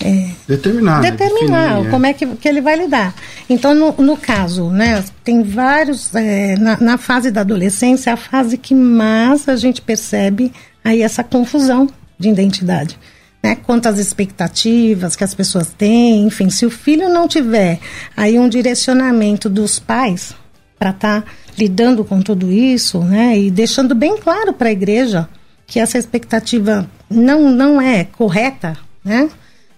É, 0.02 0.30
determinar. 0.48 1.00
Né? 1.00 1.10
Determinar 1.10 1.68
definir, 1.68 1.86
é. 1.86 1.90
como 1.90 2.06
é 2.06 2.12
que, 2.12 2.26
que 2.26 2.48
ele 2.48 2.60
vai 2.60 2.76
lidar. 2.76 3.14
Então, 3.48 3.74
no, 3.74 3.92
no 3.92 4.16
caso, 4.16 4.70
né, 4.70 5.04
tem 5.22 5.42
vários. 5.42 6.14
É, 6.14 6.56
na, 6.56 6.76
na, 6.80 6.98
fase 6.98 7.30
da 7.30 7.42
adolescência, 7.42 8.10
é 8.10 8.12
a 8.12 8.16
fase 8.16 8.58
que 8.58 8.74
mais 8.74 9.48
a 9.48 9.56
gente 9.56 9.80
percebe 9.80 10.52
aí 10.84 11.02
essa 11.02 11.22
confusão 11.22 11.88
de 12.18 12.28
identidade. 12.28 12.98
Né, 13.42 13.56
quantas 13.56 13.98
expectativas 13.98 15.14
que 15.14 15.22
as 15.22 15.34
pessoas 15.34 15.68
têm, 15.68 16.26
enfim, 16.26 16.48
se 16.48 16.64
o 16.64 16.70
filho 16.70 17.10
não 17.10 17.28
tiver 17.28 17.78
aí 18.16 18.38
um 18.38 18.48
direcionamento 18.48 19.50
dos 19.50 19.78
pais 19.78 20.34
para 20.78 20.90
estar 20.90 21.20
tá 21.20 21.28
lidando 21.56 22.04
com 22.06 22.22
tudo 22.22 22.50
isso, 22.50 23.00
né, 23.00 23.38
e 23.38 23.50
deixando 23.50 23.94
bem 23.94 24.16
claro 24.16 24.54
para 24.54 24.70
a 24.70 24.72
igreja 24.72 25.28
que 25.66 25.78
essa 25.78 25.98
expectativa 25.98 26.88
não, 27.10 27.50
não 27.50 27.80
é 27.80 28.04
correta, 28.04 28.78
né? 29.04 29.28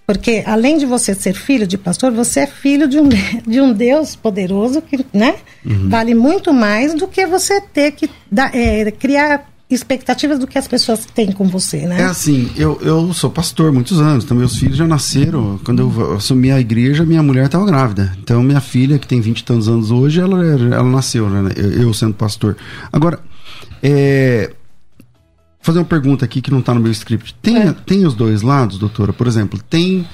Porque 0.06 0.44
além 0.46 0.78
de 0.78 0.86
você 0.86 1.14
ser 1.14 1.34
filho 1.34 1.66
de 1.66 1.76
pastor, 1.76 2.12
você 2.12 2.40
é 2.40 2.46
filho 2.46 2.86
de 2.86 2.98
um, 2.98 3.08
de 3.46 3.60
um 3.60 3.72
Deus 3.72 4.14
poderoso 4.14 4.80
que 4.80 5.04
né, 5.12 5.36
uhum. 5.64 5.88
vale 5.88 6.14
muito 6.14 6.52
mais 6.52 6.94
do 6.94 7.08
que 7.08 7.26
você 7.26 7.60
ter 7.60 7.90
que 7.92 8.08
dar, 8.30 8.54
é, 8.54 8.90
criar 8.90 9.50
expectativas 9.68 10.38
do 10.38 10.46
que 10.46 10.56
as 10.56 10.68
pessoas 10.68 11.04
têm 11.06 11.32
com 11.32 11.48
você, 11.48 11.88
né? 11.88 12.00
É 12.00 12.04
assim, 12.04 12.48
eu, 12.56 12.78
eu 12.82 13.12
sou 13.12 13.28
pastor 13.28 13.70
há 13.70 13.72
muitos 13.72 14.00
anos, 14.00 14.24
então 14.24 14.36
meus 14.36 14.56
filhos 14.56 14.76
já 14.76 14.86
nasceram. 14.86 15.58
Quando 15.64 15.82
eu 15.82 16.14
assumi 16.14 16.52
a 16.52 16.60
igreja, 16.60 17.04
minha 17.04 17.22
mulher 17.22 17.46
estava 17.46 17.66
grávida. 17.66 18.16
Então 18.22 18.40
minha 18.44 18.60
filha, 18.60 18.96
que 18.96 19.08
tem 19.08 19.20
20 19.20 19.40
e 19.40 19.44
tantos 19.44 19.68
anos 19.68 19.90
hoje, 19.90 20.20
ela, 20.20 20.40
ela 20.44 20.84
nasceu, 20.84 21.28
né? 21.28 21.50
eu, 21.56 21.82
eu 21.82 21.94
sendo 21.94 22.14
pastor. 22.14 22.56
Agora, 22.92 23.18
é, 23.82 24.52
fazer 25.66 25.81
uma 25.81 25.85
pergunta 25.85 26.24
aqui 26.24 26.40
que 26.40 26.50
não 26.50 26.61
está 26.61 26.72
no 26.72 26.81
meu 26.81 26.92
script. 26.92 27.35
Tem, 27.42 27.57
é. 27.57 27.72
tem 27.72 28.07
os 28.07 28.14
dois 28.14 28.40
lados, 28.40 28.79
doutora? 28.79 29.12
Por 29.12 29.26
exemplo, 29.26 29.61
tem 29.68 30.07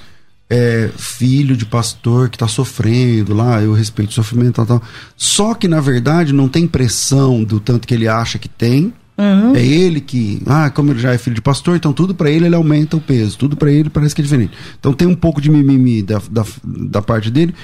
é, 0.49 0.91
filho 0.97 1.57
de 1.57 1.67
pastor 1.67 2.31
que 2.31 2.37
está 2.37 2.49
sofrendo 2.49 3.35
lá, 3.35 3.63
eu 3.63 3.73
respeito 3.73 4.11
o 4.11 4.15
sofrimento 4.15 4.55
tal, 4.55 4.67
tal. 4.67 4.83
Só 5.17 5.55
que, 5.55 5.69
na 5.69 5.81
verdade, 5.81 6.33
não 6.33 6.49
tem 6.49 6.67
pressão 6.67 7.45
do 7.45 7.61
tanto 7.61 7.87
que 7.87 7.95
ele 7.95 8.09
acha 8.09 8.39
que 8.39 8.49
tem. 8.49 8.93
Uhum. 9.19 9.55
É 9.55 9.63
ele 9.63 10.01
que, 10.01 10.43
ah, 10.47 10.71
como 10.71 10.91
ele 10.91 10.99
já 10.99 11.13
é 11.13 11.19
filho 11.19 11.37
de 11.37 11.43
pastor, 11.43 11.77
então 11.77 11.93
tudo 11.93 12.15
para 12.15 12.31
ele 12.31 12.47
ele 12.47 12.55
aumenta 12.55 12.97
o 12.97 13.01
peso, 13.01 13.37
tudo 13.37 13.57
para 13.57 13.71
ele 13.71 13.91
parece 13.91 14.15
que 14.15 14.23
é 14.23 14.25
diferente. 14.25 14.55
Então 14.81 14.95
tem 14.95 15.07
um 15.07 15.15
pouco 15.15 15.39
de 15.39 15.51
mimimi 15.51 16.03
da, 16.03 16.21
da, 16.31 16.45
da 16.65 17.03
parte 17.03 17.31
dele. 17.31 17.55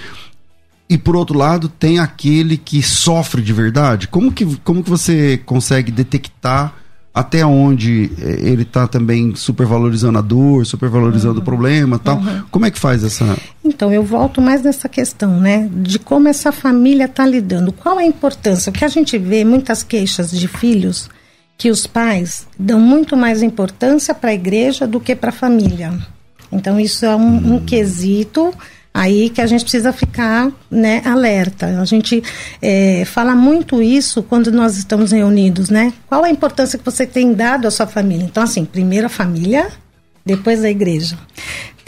E 0.91 0.97
por 0.97 1.17
outro 1.17 1.37
lado, 1.37 1.69
tem 1.69 1.99
aquele 1.99 2.57
que 2.57 2.83
sofre 2.83 3.43
de 3.43 3.53
verdade. 3.53 4.09
Como 4.09 4.31
que, 4.31 4.45
como 4.59 4.83
que 4.83 4.91
você 4.91 5.39
consegue 5.39 5.91
detectar 5.91 6.75
até 7.19 7.45
onde 7.45 8.13
eh, 8.21 8.39
ele 8.43 8.63
está 8.63 8.87
também 8.87 9.35
supervalorizando 9.35 10.19
a 10.19 10.21
dor, 10.21 10.65
supervalorizando 10.65 11.35
uhum. 11.35 11.41
o 11.41 11.45
problema 11.45 11.99
tal. 11.99 12.19
Uhum. 12.19 12.45
Como 12.49 12.65
é 12.65 12.71
que 12.71 12.79
faz 12.79 13.03
essa. 13.03 13.37
Então, 13.65 13.93
eu 13.93 14.05
volto 14.05 14.41
mais 14.41 14.63
nessa 14.63 14.89
questão, 14.89 15.41
né? 15.41 15.69
De 15.73 15.99
como 15.99 16.29
essa 16.29 16.53
família 16.53 17.07
está 17.07 17.27
lidando. 17.27 17.73
Qual 17.73 17.99
a 17.99 18.05
importância? 18.05 18.71
Porque 18.71 18.85
a 18.85 18.89
gente 18.89 19.19
vê 19.19 19.45
muitas 19.45 19.83
queixas 19.83 20.31
de 20.31 20.47
filhos 20.47 21.11
que 21.57 21.73
os 21.73 21.89
pais 21.89 22.47
dão 22.57 22.79
muito 22.79 23.17
mais 23.17 23.43
importância 23.43 24.15
para 24.15 24.31
a 24.31 24.35
igreja 24.35 24.87
do 24.87 25.01
que 25.01 25.17
para 25.17 25.31
a 25.31 25.33
família. 25.33 25.93
Então, 26.53 26.79
isso 26.79 27.05
é 27.05 27.17
um, 27.17 27.21
um 27.21 27.55
hum. 27.57 27.65
quesito 27.67 28.55
Aí 28.93 29.31
que 29.31 29.41
a 29.41 29.47
gente 29.47 29.63
precisa 29.63 29.93
ficar 29.93 30.51
né, 30.71 31.03
alerta. 31.05 31.81
A 31.81 31.85
gente 31.85 32.23
é, 32.61 33.05
fala 33.05 33.35
muito 33.35 33.83
isso 33.83 34.23
quando 34.23 34.51
nós 34.51 34.77
estamos 34.77 35.13
reunidos, 35.13 35.71
né? 35.71 35.93
Qual 36.09 36.25
a 36.25 36.31
importância 36.31 36.79
que 36.79 36.85
você 36.85 37.07
tem 37.07 37.33
dado 37.33 37.69
à 37.69 37.71
sua 37.71 37.87
família? 37.87 38.25
Então, 38.25 38.43
assim, 38.43 38.65
primeiro 38.65 39.07
a 39.07 39.11
família, 39.11 39.69
depois 40.25 40.65
a 40.65 40.71
igreja. 40.71 41.17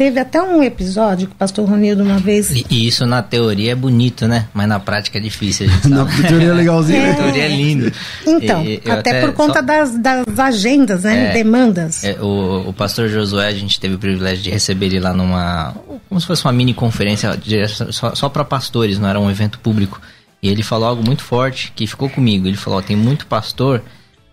Teve 0.00 0.18
até 0.18 0.40
um 0.40 0.62
episódio 0.62 1.28
que 1.28 1.34
o 1.34 1.36
pastor 1.36 1.68
Ronildo 1.68 2.02
uma 2.02 2.18
vez. 2.18 2.50
E, 2.50 2.64
e, 2.70 2.86
isso 2.88 3.04
na 3.04 3.22
teoria 3.22 3.72
é 3.72 3.74
bonito, 3.74 4.26
né? 4.26 4.48
Mas 4.54 4.66
na 4.66 4.80
prática 4.80 5.18
é 5.18 5.20
difícil. 5.20 5.66
A 5.66 5.68
gente 5.68 5.88
na 5.92 6.06
teoria 6.06 6.48
é 6.48 6.54
legalzinho. 6.54 7.02
É. 7.02 7.08
Na 7.12 7.14
teoria 7.16 7.44
é 7.44 7.48
lindo. 7.48 7.92
Então, 8.26 8.64
e, 8.64 8.76
até, 8.76 8.92
até, 8.92 9.20
por 9.20 9.34
conta 9.34 9.58
só... 9.58 9.60
das, 9.60 9.98
das 9.98 10.38
agendas, 10.38 11.02
né? 11.02 11.28
É, 11.28 11.32
Demandas. 11.34 12.02
É, 12.02 12.18
o, 12.18 12.70
o 12.70 12.72
pastor 12.72 13.10
Josué, 13.10 13.48
a 13.48 13.52
gente 13.52 13.78
teve 13.78 13.96
o 13.96 13.98
privilégio 13.98 14.42
de 14.42 14.48
receber 14.48 14.86
ele 14.86 15.00
lá 15.00 15.12
numa. 15.12 15.74
Como 16.08 16.18
se 16.18 16.26
fosse 16.26 16.46
uma 16.46 16.52
mini 16.54 16.72
conferência 16.72 17.38
só, 17.90 18.14
só 18.14 18.30
para 18.30 18.42
pastores, 18.42 18.98
não 18.98 19.06
era 19.06 19.20
um 19.20 19.30
evento 19.30 19.58
público. 19.58 20.00
E 20.42 20.48
ele 20.48 20.62
falou 20.62 20.88
algo 20.88 21.04
muito 21.04 21.22
forte 21.22 21.74
que 21.76 21.86
ficou 21.86 22.08
comigo. 22.08 22.48
Ele 22.48 22.56
falou: 22.56 22.80
tem 22.80 22.96
muito 22.96 23.26
pastor 23.26 23.82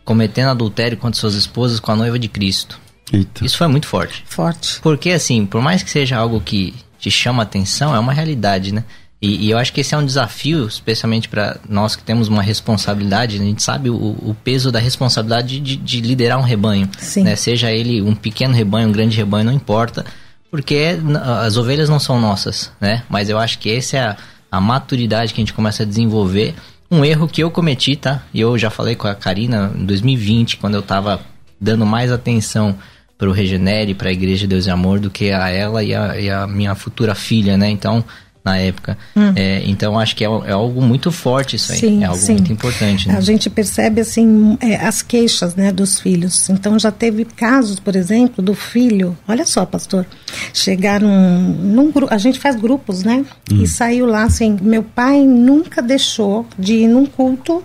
cometendo 0.06 0.48
adultério 0.48 0.98
contra 0.98 1.20
suas 1.20 1.34
esposas 1.34 1.82
com 1.82 1.92
a 1.92 1.96
noiva 1.98 2.18
de 2.18 2.30
Cristo. 2.30 2.87
Eita. 3.12 3.46
Isso 3.46 3.58
foi 3.58 3.68
muito 3.68 3.88
forte. 3.88 4.24
Forte. 4.28 4.80
Porque, 4.82 5.12
assim, 5.12 5.46
por 5.46 5.62
mais 5.62 5.82
que 5.84 5.90
seja 5.90 6.18
algo 6.18 6.42
que 6.42 6.74
te 7.00 7.10
chama 7.10 7.44
atenção, 7.44 7.96
é 7.96 8.00
uma 8.00 8.14
realidade, 8.14 8.74
né? 8.74 8.84
E, 9.22 9.48
e 9.48 9.52
eu 9.52 9.58
acho 9.58 9.74
que 9.74 9.82
esse 9.82 9.96
é 9.96 9.98
um 9.98 10.06
desafio, 10.06 10.68
especialmente 10.68 11.28
para 11.28 11.58
nós 11.68 11.96
que 11.96 12.04
temos 12.04 12.28
uma 12.28 12.42
responsabilidade, 12.42 13.40
né? 13.40 13.46
a 13.46 13.48
gente 13.48 13.64
sabe 13.64 13.90
o, 13.90 13.96
o 13.96 14.36
peso 14.44 14.72
da 14.72 14.80
responsabilidade 14.80 15.60
de, 15.60 15.76
de, 15.76 16.02
liderar 16.02 16.38
um 16.38 16.44
rebanho. 16.44 16.88
Sim. 17.00 17.24
Né? 17.24 17.36
Seja 17.36 17.72
ele 17.72 18.00
um 18.02 18.14
pequeno 18.14 18.54
rebanho, 18.54 18.90
um 18.90 18.92
grande 18.92 19.18
rebanho, 19.18 19.46
não 19.46 19.54
importa. 19.54 20.06
Porque 20.52 20.98
as 21.42 21.58
ovelhas 21.58 21.90
não 21.90 22.00
são 22.00 22.22
nossas, 22.22 22.72
né? 22.80 23.04
Mas 23.10 23.30
eu 23.30 23.38
acho 23.38 23.60
que 23.60 23.70
essa 23.70 23.98
é 23.98 24.00
a, 24.02 24.18
a 24.52 24.62
maturidade 24.62 25.34
que 25.34 25.42
a 25.42 25.44
gente 25.44 25.54
começa 25.54 25.84
a 25.84 25.86
desenvolver. 25.86 26.56
Um 26.90 27.04
erro 27.04 27.28
que 27.28 27.44
eu 27.44 27.52
cometi, 27.52 27.96
tá? 27.96 28.24
E 28.34 28.40
eu 28.40 28.58
já 28.58 28.70
falei 28.70 28.96
com 28.96 29.08
a 29.08 29.16
Karina 29.16 29.74
em 29.76 29.86
2020, 29.86 30.58
quando 30.58 30.76
eu 30.76 30.82
tava 30.82 31.20
dando 31.60 31.86
mais 31.86 32.12
atenção 32.12 32.78
para 33.18 33.30
o 33.30 33.32
Regenere, 33.32 33.94
para 33.94 34.10
a 34.10 34.12
Igreja 34.12 34.42
de 34.42 34.48
Deus 34.48 34.68
e 34.68 34.70
Amor, 34.70 35.00
do 35.00 35.10
que 35.10 35.32
a 35.32 35.50
ela 35.50 35.84
e 35.84 35.94
a, 35.94 36.20
e 36.20 36.30
a 36.30 36.46
minha 36.46 36.76
futura 36.76 37.16
filha, 37.16 37.58
né? 37.58 37.70
Então, 37.70 38.04
na 38.48 38.58
época. 38.58 38.98
Hum. 39.16 39.34
É, 39.36 39.62
então 39.66 40.00
acho 40.00 40.16
que 40.16 40.24
é, 40.24 40.28
é, 40.28 40.52
algo 40.54 40.82
muito 40.82 41.12
forte 41.12 41.58
isso 41.58 41.74
aí, 41.74 41.80
sim, 41.80 42.04
é 42.04 42.08
algo 42.08 42.18
sim. 42.20 42.34
muito 42.34 42.54
importante. 42.54 43.08
Né? 43.10 43.18
A 43.18 43.22
gente 43.22 43.50
percebe 43.50 44.00
assim 44.00 44.58
é, 44.62 44.76
as 44.76 45.02
queixas 45.02 45.54
né, 45.56 45.72
dos 45.72 46.00
filhos. 46.00 46.50
Então 46.50 46.80
já 46.80 46.90
teve 46.90 47.26
casos, 47.26 47.80
por 47.80 47.96
exemplo, 47.96 48.42
do 48.42 48.54
filho. 48.54 49.18
Olha 49.28 49.46
só, 49.46 49.66
pastor, 49.66 50.06
chegaram 50.54 51.10
num 51.10 51.92
grupo, 51.92 52.14
a 52.14 52.18
gente 52.18 52.40
faz 52.40 52.56
grupos, 52.56 53.04
né? 53.04 53.26
Hum. 53.52 53.64
E 53.64 53.68
saiu 53.68 54.06
lá 54.06 54.24
assim, 54.24 54.58
meu 54.62 54.84
pai 54.84 55.22
nunca 55.26 55.82
deixou 55.82 56.46
de 56.58 56.74
ir 56.74 56.88
num 56.88 57.06
culto 57.06 57.64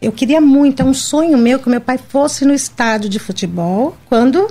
eu 0.00 0.12
queria 0.12 0.40
muito, 0.40 0.80
é 0.80 0.84
um 0.84 0.94
sonho 0.94 1.36
meu 1.36 1.58
que 1.58 1.68
meu 1.68 1.80
pai 1.80 1.98
fosse 1.98 2.44
no 2.44 2.54
estádio 2.54 3.10
de 3.10 3.18
futebol 3.18 3.96
quando 4.08 4.48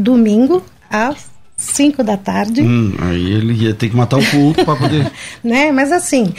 domingo, 0.00 0.62
às 0.90 1.30
5 1.56 2.02
da 2.02 2.16
tarde. 2.16 2.62
Hum, 2.62 2.94
aí 2.98 3.32
ele 3.32 3.52
ia 3.52 3.74
ter 3.74 3.90
que 3.90 3.96
matar 3.96 4.18
o 4.18 4.30
culto 4.30 4.64
para 4.64 4.76
poder. 4.76 5.12
né? 5.44 5.70
Mas 5.70 5.92
assim, 5.92 6.32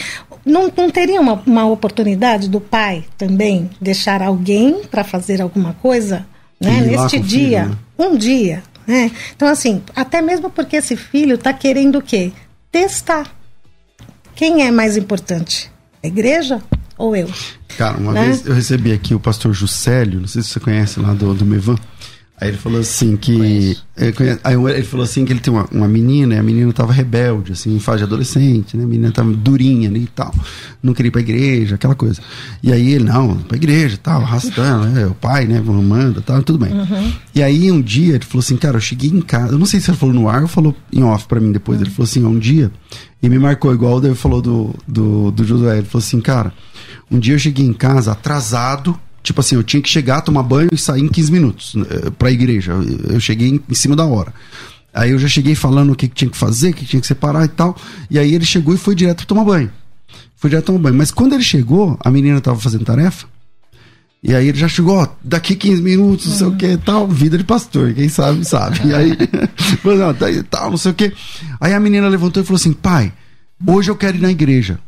não, 0.45 0.71
não 0.76 0.89
teria 0.89 1.21
uma, 1.21 1.41
uma 1.45 1.65
oportunidade 1.65 2.50
do 2.50 2.60
pai 2.60 3.06
também 3.17 3.69
deixar 3.80 4.21
alguém 4.21 4.82
para 4.89 5.04
fazer 5.04 5.41
alguma 5.41 5.74
coisa, 5.74 6.26
né? 6.60 6.82
Neste 6.82 7.19
dia, 7.19 7.63
filho, 7.63 7.69
né? 7.69 7.78
um 8.00 8.17
dia, 8.17 8.63
né? 8.88 9.12
Então 9.36 9.47
assim, 9.47 9.82
até 9.95 10.21
mesmo 10.21 10.50
porque 10.50 10.78
esse 10.78 10.95
filho 10.95 11.36
está 11.36 11.54
querendo 11.54 12.00
o 12.00 12.02
quê? 12.02 12.32
Testar. 12.71 13.30
Quem 14.36 14.65
é 14.65 14.71
mais 14.71 14.97
importante? 14.97 15.71
A 16.04 16.08
igreja 16.08 16.60
ou 16.97 17.15
eu? 17.15 17.30
Cara, 17.78 17.97
uma 17.97 18.12
né? 18.12 18.26
vez 18.26 18.45
eu 18.45 18.54
recebi 18.54 18.91
aqui 18.91 19.13
o 19.13 19.19
pastor 19.19 19.54
Juscelio, 19.54 20.19
não 20.19 20.28
sei 20.28 20.41
se 20.41 20.50
você 20.50 20.60
conhece 20.60 21.00
lá 21.00 21.13
do, 21.13 21.34
do 21.34 21.45
Mevan. 21.45 21.78
Aí 22.41 22.47
ele 22.47 22.58
falou 22.58 22.82
assim 22.82 23.15
que. 23.15 23.77
Aí 24.43 24.56
ele 24.56 24.84
falou 24.84 25.04
assim 25.04 25.23
que 25.23 25.32
ele 25.32 25.39
tem 25.39 25.54
uma, 25.54 25.67
uma 25.71 25.88
menina, 25.88 26.34
e 26.34 26.39
a 26.39 26.43
menina 26.43 26.73
tava 26.73 26.91
rebelde, 26.91 27.51
assim, 27.51 27.75
em 27.75 27.80
fase 27.80 27.99
de 27.99 28.06
adolescente, 28.06 28.75
né? 28.75 28.84
A 28.84 28.88
menina 28.88 29.12
tava 29.12 29.32
durinha 29.32 29.88
ali 29.88 30.06
e 30.06 30.08
tal. 30.08 30.34
Não 30.82 30.91
queria 30.91 31.10
ir 31.10 31.12
pra 31.12 31.21
igreja, 31.21 31.75
aquela 31.75 31.93
coisa. 31.93 32.19
E 32.63 32.73
aí 32.73 32.93
ele, 32.93 33.04
não, 33.04 33.38
pra 33.38 33.56
igreja 33.56 33.95
tal, 34.01 34.23
arrastando, 34.23 34.88
né? 34.88 35.06
O 35.06 35.13
pai, 35.13 35.45
né? 35.45 35.62
Manda 35.62 36.19
tal, 36.19 36.41
tudo 36.41 36.58
bem. 36.58 36.73
Uhum. 36.73 37.13
E 37.36 37.43
aí 37.43 37.71
um 37.71 37.80
dia 37.80 38.15
ele 38.15 38.25
falou 38.25 38.39
assim, 38.39 38.58
cara, 38.58 38.77
eu 38.77 38.82
cheguei 38.82 39.12
em 39.12 39.21
casa. 39.21 39.54
Eu 39.54 39.60
não 39.60 39.67
sei 39.67 39.80
se 39.80 39.91
ele 39.91 39.97
falou 39.99 40.15
no 40.15 40.27
ar 40.27 40.41
ou 40.41 40.47
falou 40.47 40.75
em 40.91 41.04
off 41.04 41.27
pra 41.27 41.39
mim 41.39 41.51
depois. 41.51 41.77
Uhum. 41.77 41.84
Ele 41.84 41.91
falou 41.91 42.06
assim, 42.06 42.25
um 42.25 42.39
dia, 42.39 42.71
e 43.21 43.30
me 43.30 43.38
marcou 43.38 43.71
igual 43.71 43.97
o 43.97 44.01
David 44.01 44.17
falou 44.17 44.41
do, 44.41 44.73
do, 44.88 45.30
do 45.30 45.43
Josué. 45.43 45.77
Ele 45.77 45.86
falou 45.86 46.04
assim, 46.04 46.19
cara, 46.19 46.51
um 47.12 47.19
dia 47.19 47.36
eu 47.36 47.39
cheguei 47.39 47.67
em 47.67 47.73
casa 47.73 48.13
atrasado 48.13 48.99
Tipo 49.23 49.41
assim, 49.41 49.55
eu 49.55 49.63
tinha 49.63 49.81
que 49.81 49.89
chegar, 49.89 50.21
tomar 50.21 50.43
banho 50.43 50.69
e 50.71 50.77
sair 50.77 51.01
em 51.01 51.07
15 51.07 51.31
minutos 51.31 51.73
eh, 51.75 52.10
para 52.12 52.29
a 52.29 52.31
igreja. 52.31 52.73
Eu 53.07 53.19
cheguei 53.19 53.49
em, 53.49 53.62
em, 53.69 53.75
cima 53.75 53.95
da 53.95 54.05
hora. 54.05 54.34
Aí 54.93 55.12
eu 55.12 55.19
já 55.19 55.27
cheguei 55.27 55.53
falando 55.53 55.91
o 55.91 55.95
que, 55.95 56.07
que 56.07 56.15
tinha 56.15 56.29
que 56.29 56.38
fazer, 56.38 56.71
o 56.71 56.73
que 56.73 56.86
tinha 56.86 56.99
que 56.99 57.07
separar 57.07 57.45
e 57.45 57.49
tal. 57.49 57.75
E 58.10 58.17
aí 58.17 58.34
ele 58.34 58.45
chegou 58.45 58.73
e 58.73 58.77
foi 58.77 58.95
direto 58.95 59.27
tomar 59.27 59.45
banho. 59.45 59.71
Foi 60.36 60.49
direto 60.49 60.65
tomar 60.65 60.79
banho. 60.79 60.95
Mas 60.95 61.12
quando 61.12 61.34
ele 61.34 61.43
chegou, 61.43 61.97
a 62.03 62.10
menina 62.10 62.41
tava 62.41 62.60
fazendo 62.60 62.84
tarefa. 62.84 63.27
E 64.23 64.36
aí 64.36 64.47
ele 64.49 64.57
já 64.57 64.67
chegou, 64.67 64.97
ó, 64.97 65.07
daqui 65.23 65.55
15 65.55 65.81
minutos, 65.81 66.27
não 66.27 66.36
sei 66.36 66.47
o 66.47 66.55
que, 66.55 66.77
tal, 66.77 67.07
vida 67.07 67.38
de 67.39 67.43
pastor, 67.43 67.91
quem 67.91 68.07
sabe, 68.07 68.45
sabe. 68.45 68.79
E 68.86 68.93
aí, 68.93 69.17
não, 69.84 70.43
tal, 70.43 70.69
não 70.69 70.77
sei 70.77 70.91
o 70.91 70.93
que. 70.93 71.12
Aí 71.60 71.73
a 71.73 71.79
menina 71.79 72.07
levantou 72.07 72.43
e 72.43 72.45
falou 72.45 72.57
assim, 72.57 72.71
pai, 72.71 73.12
hoje 73.65 73.89
eu 73.89 73.95
quero 73.95 74.17
ir 74.17 74.21
na 74.21 74.29
igreja. 74.29 74.79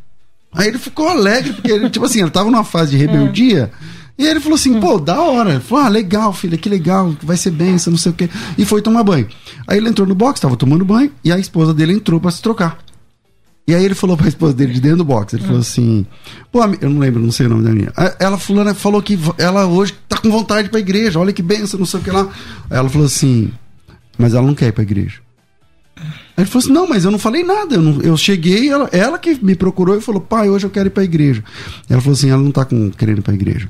Aí 0.54 0.68
ele 0.68 0.78
ficou 0.78 1.10
alegre, 1.10 1.54
porque 1.54 1.72
ele, 1.72 1.90
tipo 1.90 2.06
assim, 2.06 2.22
ele 2.22 2.30
tava 2.30 2.52
numa 2.52 2.64
fase 2.64 2.92
de 2.92 2.98
rebeldia. 2.98 3.72
E 4.18 4.26
ele 4.26 4.40
falou 4.40 4.56
assim, 4.56 4.80
pô, 4.80 5.00
da 5.00 5.22
hora. 5.22 5.52
Ele 5.52 5.60
falou, 5.60 5.86
ah, 5.86 5.90
legal, 5.90 6.32
filha, 6.34 6.58
que 6.58 6.70
legal, 6.70 7.16
vai 7.22 7.36
ser 7.36 7.52
benção, 7.52 7.92
não 7.92 7.98
sei 7.98 8.12
o 8.12 8.16
quê. 8.16 8.30
E 8.58 8.66
foi 8.66 8.82
tomar 8.82 9.04
banho. 9.04 9.28
Aí 9.68 9.78
ele 9.78 9.90
entrou 9.90 10.08
no 10.08 10.14
box, 10.14 10.40
tava 10.40 10.56
tomando 10.56 10.86
banho, 10.86 11.12
e 11.24 11.32
a 11.32 11.40
esposa 11.40 11.74
dele 11.74 11.94
entrou 11.94 12.20
para 12.20 12.32
se 12.32 12.42
trocar. 12.42 12.78
E 13.68 13.74
aí 13.74 13.84
ele 13.84 13.96
falou 13.96 14.18
pra 14.18 14.28
esposa 14.28 14.54
dele 14.54 14.74
de 14.74 14.82
dentro 14.82 14.98
do 14.98 15.06
box, 15.06 15.34
ele 15.34 15.44
falou 15.44 15.62
assim, 15.62 16.06
pô, 16.52 16.60
eu 16.82 16.90
não 16.90 17.00
lembro, 17.00 17.22
não 17.22 17.32
sei 17.32 17.46
o 17.46 17.50
nome 17.50 17.64
da 17.64 17.72
minha. 17.72 17.94
Ela 18.20 18.38
fulana 18.38 18.74
falou 18.74 19.02
que 19.02 19.18
ela 19.38 19.66
hoje 19.66 19.94
tá 20.08 20.18
com 20.18 20.30
vontade 20.30 20.70
pra 20.70 20.82
igreja, 20.82 21.18
olha 21.18 21.32
que 21.32 21.42
benção, 21.42 21.80
não 21.80 21.86
sei 21.86 22.02
o 22.02 22.04
que 22.04 22.12
lá. 22.12 22.30
Aí 22.70 22.78
ela 22.78 22.90
falou 22.90 23.08
assim, 23.08 23.52
mas 24.18 24.34
ela 24.34 24.46
não 24.46 24.54
quer 24.54 24.68
ir 24.68 24.74
pra 24.74 24.84
igreja. 24.84 25.22
Aí 25.96 26.44
ele 26.44 26.48
falou 26.48 26.64
assim: 26.64 26.74
Não, 26.74 26.88
mas 26.88 27.06
eu 27.06 27.12
não 27.12 27.20
falei 27.20 27.44
nada. 27.44 27.76
Eu, 27.76 27.82
não, 27.82 28.02
eu 28.02 28.18
cheguei, 28.18 28.70
ela, 28.70 28.90
ela 28.92 29.20
que 29.20 29.36
me 29.44 29.56
procurou 29.56 29.96
e 29.96 30.02
falou: 30.02 30.20
Pai, 30.20 30.50
hoje 30.50 30.66
eu 30.66 30.70
quero 30.70 30.88
ir 30.88 30.90
pra 30.90 31.04
igreja. 31.04 31.44
Ela 31.88 32.02
falou 32.02 32.14
assim: 32.14 32.30
Ela 32.30 32.42
não 32.42 32.52
tá 32.52 32.66
com, 32.66 32.90
querendo 32.90 33.20
ir 33.20 33.22
pra 33.22 33.34
igreja. 33.34 33.70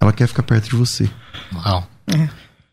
Ela 0.00 0.12
quer 0.12 0.26
ficar 0.26 0.42
perto 0.42 0.70
de 0.70 0.76
você. 0.76 1.08
Uau. 1.54 1.86
É. 2.14 2.28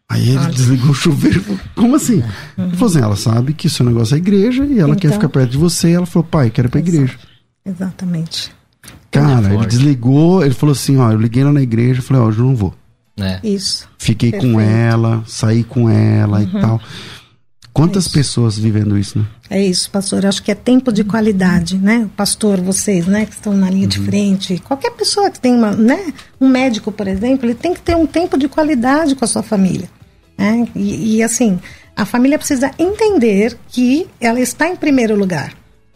Aí 0.09 0.29
ele 0.29 0.37
Olha. 0.37 0.51
desligou 0.51 0.91
o 0.91 0.93
chuveiro. 0.93 1.41
Falou, 1.41 1.59
Como 1.75 1.95
assim? 1.95 2.21
Uhum. 2.57 2.65
Ele 2.65 2.77
falou 2.77 2.89
assim: 2.89 3.01
Ela 3.01 3.15
sabe 3.15 3.53
que 3.53 3.69
seu 3.69 3.85
negócio 3.85 4.15
é 4.15 4.17
igreja 4.17 4.65
e 4.65 4.79
ela 4.79 4.89
então, 4.89 4.95
quer 4.95 5.11
ficar 5.13 5.29
perto 5.29 5.51
de 5.51 5.57
você. 5.57 5.89
E 5.89 5.93
ela 5.93 6.05
falou: 6.05 6.27
Pai, 6.27 6.49
quero 6.49 6.67
ir 6.67 6.71
pra 6.71 6.79
igreja. 6.79 7.17
Exatamente. 7.65 8.51
Cara, 9.09 9.53
ele 9.53 9.65
desligou. 9.65 10.45
Ele 10.45 10.53
falou 10.53 10.73
assim: 10.73 10.97
Ó, 10.97 11.11
eu 11.11 11.19
liguei 11.19 11.43
lá 11.43 11.51
na 11.51 11.61
igreja. 11.61 12.01
Falei: 12.01 12.21
Ó, 12.21 12.27
hoje 12.27 12.39
eu 12.39 12.45
não 12.45 12.55
vou. 12.55 12.75
É. 13.17 13.39
Isso. 13.43 13.87
Fiquei 13.97 14.31
Perfeito. 14.31 14.53
com 14.53 14.61
ela, 14.61 15.23
saí 15.25 15.63
com 15.63 15.89
ela 15.89 16.39
uhum. 16.39 16.43
e 16.43 16.61
tal. 16.61 16.81
Quantas 17.73 18.07
é 18.07 18.09
pessoas 18.11 18.57
vivendo 18.57 18.97
isso, 18.97 19.17
né? 19.17 19.25
É 19.49 19.61
isso, 19.61 19.89
pastor. 19.89 20.25
Acho 20.25 20.43
que 20.43 20.51
é 20.51 20.55
tempo 20.55 20.91
de 20.91 21.03
qualidade, 21.03 21.77
né? 21.77 22.07
Pastor, 22.15 22.61
vocês, 22.61 23.07
né, 23.07 23.25
que 23.25 23.33
estão 23.33 23.53
na 23.53 23.69
linha 23.69 23.83
uhum. 23.83 23.89
de 23.89 23.99
frente, 23.99 24.59
qualquer 24.59 24.91
pessoa 24.91 25.31
que 25.31 25.39
tem 25.39 25.55
uma, 25.55 25.71
né, 25.71 26.13
um 26.39 26.47
médico, 26.47 26.91
por 26.91 27.07
exemplo, 27.07 27.47
ele 27.47 27.55
tem 27.55 27.73
que 27.73 27.81
ter 27.81 27.95
um 27.95 28.05
tempo 28.05 28.37
de 28.37 28.47
qualidade 28.47 29.15
com 29.15 29.25
a 29.25 29.27
sua 29.27 29.41
família, 29.41 29.89
né? 30.37 30.67
E, 30.75 31.15
e 31.17 31.23
assim, 31.23 31.59
a 31.95 32.05
família 32.05 32.37
precisa 32.37 32.71
entender 32.77 33.57
que 33.69 34.07
ela 34.21 34.39
está 34.39 34.67
em 34.69 34.75
primeiro 34.75 35.15
lugar. 35.15 35.53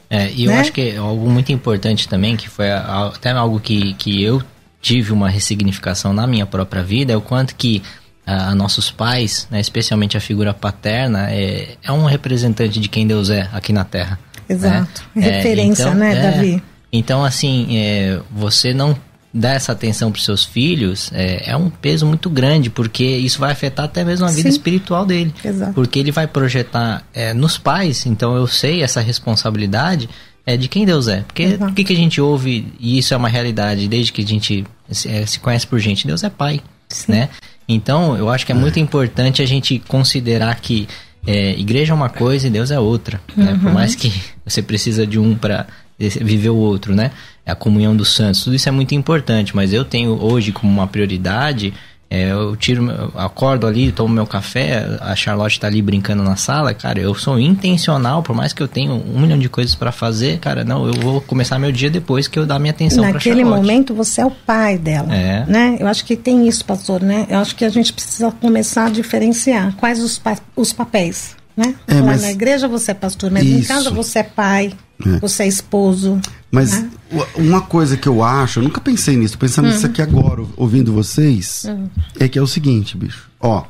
É, 0.09 0.31
e 0.31 0.45
eu 0.45 0.51
né? 0.51 0.59
acho 0.59 0.71
que 0.71 0.81
é 0.81 0.97
algo 0.97 1.29
muito 1.29 1.51
importante 1.51 2.07
também, 2.07 2.35
que 2.35 2.49
foi 2.49 2.71
até 2.71 3.31
algo 3.31 3.59
que, 3.59 3.93
que 3.95 4.23
eu 4.23 4.41
tive 4.81 5.11
uma 5.11 5.29
ressignificação 5.29 6.13
na 6.13 6.25
minha 6.25 6.45
própria 6.45 6.81
vida, 6.81 7.13
é 7.13 7.17
o 7.17 7.21
quanto 7.21 7.55
que 7.55 7.83
a, 8.27 8.49
a 8.49 8.55
nossos 8.55 8.91
pais, 8.91 9.47
né, 9.49 9.59
especialmente 9.61 10.17
a 10.17 10.19
figura 10.19 10.53
paterna, 10.53 11.31
é, 11.31 11.77
é 11.81 11.91
um 11.91 12.05
representante 12.05 12.79
de 12.79 12.89
quem 12.89 13.07
Deus 13.07 13.29
é 13.29 13.49
aqui 13.53 13.71
na 13.71 13.85
Terra. 13.85 14.19
Exato. 14.47 15.03
Né? 15.15 15.29
Referência, 15.29 15.83
então, 15.83 15.93
né, 15.95 16.11
é, 16.11 16.21
Davi? 16.31 16.63
Então, 16.91 17.23
assim, 17.23 17.77
é, 17.77 18.19
você 18.31 18.73
não 18.73 18.95
dar 19.33 19.53
essa 19.53 19.71
atenção 19.71 20.11
para 20.11 20.19
os 20.19 20.25
seus 20.25 20.43
filhos 20.43 21.11
é, 21.13 21.51
é, 21.51 21.55
um 21.55 21.69
peso 21.69 22.05
muito 22.05 22.29
grande, 22.29 22.69
porque 22.69 23.03
isso 23.03 23.39
vai 23.39 23.51
afetar 23.51 23.85
até 23.85 24.03
mesmo 24.03 24.25
a 24.25 24.29
vida 24.29 24.43
Sim. 24.43 24.49
espiritual 24.49 25.05
dele. 25.05 25.33
Exato. 25.43 25.73
Porque 25.73 25.99
ele 25.99 26.11
vai 26.11 26.27
projetar 26.27 27.03
é, 27.13 27.33
nos 27.33 27.57
pais, 27.57 28.05
então 28.05 28.35
eu 28.35 28.47
sei 28.47 28.81
essa 28.81 29.01
responsabilidade 29.01 30.09
é 30.45 30.55
de 30.55 30.69
quem 30.69 30.85
Deus 30.85 31.09
é. 31.09 31.21
Porque 31.27 31.57
o 31.59 31.73
que, 31.73 31.83
que 31.83 31.93
a 31.93 31.95
gente 31.95 32.21
ouve, 32.21 32.73
e 32.79 32.97
isso 32.97 33.13
é 33.13 33.17
uma 33.17 33.27
realidade 33.27 33.85
desde 33.89 34.13
que 34.13 34.21
a 34.21 34.25
gente 34.25 34.65
se, 34.89 35.09
é, 35.09 35.25
se 35.25 35.39
conhece 35.39 35.67
por 35.67 35.77
gente, 35.77 36.07
Deus 36.07 36.23
é 36.23 36.29
pai, 36.29 36.61
Sim. 36.87 37.11
né? 37.11 37.29
Então, 37.67 38.15
eu 38.15 38.29
acho 38.29 38.45
que 38.45 38.51
é 38.51 38.55
muito 38.55 38.79
importante 38.79 39.41
a 39.41 39.45
gente 39.45 39.79
considerar 39.87 40.59
que 40.59 40.87
é, 41.25 41.51
igreja 41.59 41.91
é 41.91 41.95
uma 41.95 42.09
coisa 42.09 42.47
e 42.47 42.49
Deus 42.49 42.71
é 42.71 42.79
outra. 42.79 43.19
Né? 43.35 43.51
Uhum. 43.51 43.59
Por 43.59 43.73
mais 43.73 43.93
que 43.93 44.13
você 44.45 44.61
precisa 44.61 45.05
de 45.05 45.19
um 45.19 45.35
para 45.35 45.67
viver 45.99 46.49
o 46.49 46.55
outro, 46.55 46.95
né? 46.95 47.11
É 47.45 47.51
a 47.51 47.55
comunhão 47.55 47.95
dos 47.95 48.13
santos. 48.13 48.43
Tudo 48.43 48.55
isso 48.55 48.69
é 48.69 48.71
muito 48.71 48.93
importante, 48.93 49.55
mas 49.55 49.73
eu 49.73 49.83
tenho 49.83 50.11
hoje 50.21 50.51
como 50.51 50.71
uma 50.71 50.87
prioridade 50.87 51.73
é, 52.09 52.31
eu 52.31 52.55
tiro, 52.55 52.89
eu 52.89 53.11
acordo 53.15 53.67
ali, 53.67 53.91
tomo 53.91 54.13
meu 54.13 54.25
café, 54.25 54.97
a 55.01 55.15
Charlotte 55.15 55.59
tá 55.59 55.67
ali 55.67 55.81
brincando 55.81 56.23
na 56.23 56.37
sala, 56.37 56.73
cara, 56.73 56.99
eu 56.99 57.13
sou 57.13 57.37
intencional, 57.37 58.23
por 58.23 58.35
mais 58.35 58.53
que 58.53 58.63
eu 58.63 58.67
tenha 58.67 58.91
um 58.91 59.19
milhão 59.19 59.37
de 59.37 59.49
coisas 59.49 59.75
para 59.75 59.91
fazer, 59.91 60.39
cara, 60.39 60.63
não, 60.63 60.87
eu 60.87 60.93
vou 60.93 61.19
começar 61.19 61.59
meu 61.59 61.71
dia 61.71 61.89
depois 61.89 62.27
que 62.27 62.39
eu 62.39 62.45
dar 62.45 62.59
minha 62.59 62.71
atenção 62.71 63.03
para 63.03 63.13
Naquele 63.13 63.43
momento 63.43 63.93
você 63.93 64.21
é 64.21 64.25
o 64.25 64.31
pai 64.31 64.77
dela, 64.77 65.13
é. 65.13 65.45
né? 65.47 65.77
Eu 65.79 65.87
acho 65.87 66.05
que 66.05 66.15
tem 66.15 66.47
isso, 66.47 66.63
pastor, 66.63 67.01
né? 67.01 67.27
Eu 67.29 67.39
acho 67.39 67.55
que 67.55 67.65
a 67.65 67.69
gente 67.69 67.91
precisa 67.91 68.31
começar 68.31 68.85
a 68.85 68.89
diferenciar 68.89 69.75
quais 69.75 70.01
os, 70.01 70.17
pa 70.17 70.37
os 70.55 70.71
papéis, 70.71 71.36
né? 71.57 71.75
É, 71.87 71.95
Lá 71.95 72.05
mas... 72.05 72.21
na 72.21 72.31
igreja 72.31 72.67
você 72.67 72.91
é 72.91 72.93
pastor, 72.93 73.31
mas 73.31 73.43
isso. 73.43 73.59
em 73.59 73.63
casa 73.63 73.89
você 73.89 74.19
é 74.19 74.23
pai, 74.23 74.71
é. 75.03 75.19
você 75.19 75.43
é 75.43 75.47
esposo. 75.47 76.21
Mas 76.51 76.71
né? 76.71 76.89
uma 77.35 77.61
coisa 77.61 77.97
que 77.97 78.07
eu 78.07 78.23
acho, 78.23 78.59
eu 78.59 78.63
nunca 78.63 78.79
pensei 78.79 79.17
nisso, 79.17 79.37
pensando 79.37 79.65
uhum. 79.65 79.73
nisso 79.73 79.87
aqui 79.87 80.01
agora, 80.01 80.45
ouvindo 80.55 80.93
vocês, 80.93 81.65
uhum. 81.67 81.89
é 82.19 82.27
que 82.27 82.37
é 82.37 82.41
o 82.41 82.47
seguinte, 82.47 82.95
bicho. 82.95 83.27
Ó, 83.39 83.65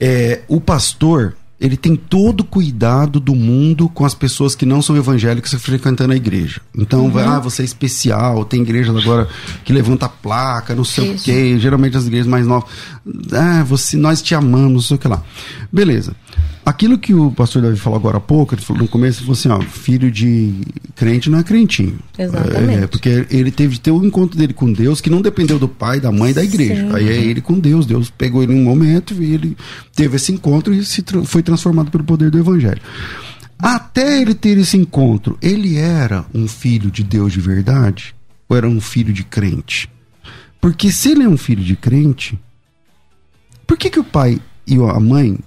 é, 0.00 0.40
o 0.48 0.60
pastor, 0.60 1.36
ele 1.60 1.76
tem 1.76 1.94
todo 1.94 2.40
o 2.40 2.44
cuidado 2.44 3.20
do 3.20 3.34
mundo 3.34 3.88
com 3.88 4.04
as 4.04 4.14
pessoas 4.14 4.54
que 4.54 4.66
não 4.66 4.80
são 4.80 4.96
evangélicas 4.96 5.52
frequentando 5.54 6.14
a 6.14 6.16
igreja. 6.16 6.60
Então, 6.76 7.04
uhum. 7.04 7.18
ah, 7.18 7.38
você 7.38 7.62
é 7.62 7.64
especial, 7.66 8.44
tem 8.46 8.62
igreja 8.62 8.90
agora 8.98 9.28
que 9.62 9.74
levanta 9.74 10.06
a 10.06 10.08
placa, 10.08 10.74
não 10.74 10.84
sei 10.84 11.12
Isso. 11.12 11.22
o 11.22 11.24
quê, 11.24 11.58
geralmente 11.58 11.96
as 11.98 12.06
igrejas 12.06 12.26
mais 12.26 12.46
novas. 12.46 12.70
Ah, 13.30 13.62
você, 13.62 13.96
nós 13.96 14.22
te 14.22 14.34
amamos, 14.34 14.72
não 14.72 14.80
sei 14.80 14.96
o 14.96 15.00
que 15.00 15.06
lá. 15.06 15.22
Beleza. 15.70 16.16
Aquilo 16.64 16.96
que 16.96 17.12
o 17.12 17.30
pastor 17.30 17.60
Davi 17.60 17.76
falou 17.76 17.98
agora 17.98 18.16
há 18.16 18.20
pouco, 18.20 18.54
ele 18.54 18.62
falou 18.62 18.82
no 18.82 18.88
começo, 18.88 19.18
ele 19.18 19.26
falou 19.26 19.38
assim, 19.38 19.66
ó, 19.66 19.70
filho 19.70 20.10
de 20.10 20.54
crente 20.94 21.28
não 21.28 21.38
é 21.38 21.42
crentinho. 21.42 21.98
Exatamente. 22.18 22.84
É, 22.84 22.86
porque 22.86 23.26
ele 23.30 23.50
teve 23.50 23.74
de 23.74 23.80
ter 23.80 23.90
o 23.90 24.00
um 24.00 24.04
encontro 24.04 24.38
dele 24.38 24.54
com 24.54 24.72
Deus 24.72 24.98
que 25.00 25.10
não 25.10 25.20
dependeu 25.20 25.58
do 25.58 25.68
pai, 25.68 26.00
da 26.00 26.10
mãe 26.10 26.32
da 26.32 26.42
igreja. 26.42 26.88
Sim. 26.88 26.94
Aí 26.94 27.08
é 27.08 27.16
ele 27.16 27.42
com 27.42 27.58
Deus. 27.58 27.84
Deus 27.84 28.08
pegou 28.08 28.42
ele 28.42 28.54
em 28.54 28.60
um 28.60 28.64
momento 28.64 29.12
e 29.22 29.34
ele 29.34 29.56
teve 29.94 30.16
esse 30.16 30.32
encontro 30.32 30.72
e 30.72 30.82
se 30.86 31.04
foi 31.26 31.42
transformado 31.42 31.90
pelo 31.90 32.02
poder 32.02 32.30
do 32.30 32.38
evangelho. 32.38 32.80
Até 33.58 34.22
ele 34.22 34.34
ter 34.34 34.56
esse 34.56 34.76
encontro, 34.76 35.38
ele 35.42 35.76
era 35.76 36.24
um 36.34 36.48
filho 36.48 36.90
de 36.90 37.04
Deus 37.04 37.32
de 37.32 37.40
verdade? 37.40 38.14
Ou 38.48 38.56
era 38.56 38.68
um 38.68 38.80
filho 38.80 39.12
de 39.12 39.22
crente? 39.22 39.88
Porque 40.62 40.90
se 40.90 41.10
ele 41.10 41.24
é 41.24 41.28
um 41.28 41.36
filho 41.36 41.62
de 41.62 41.76
crente, 41.76 42.38
por 43.66 43.76
que, 43.76 43.90
que 43.90 44.00
o 44.00 44.04
pai 44.04 44.40
e 44.66 44.76
a 44.76 44.98
mãe 44.98 45.38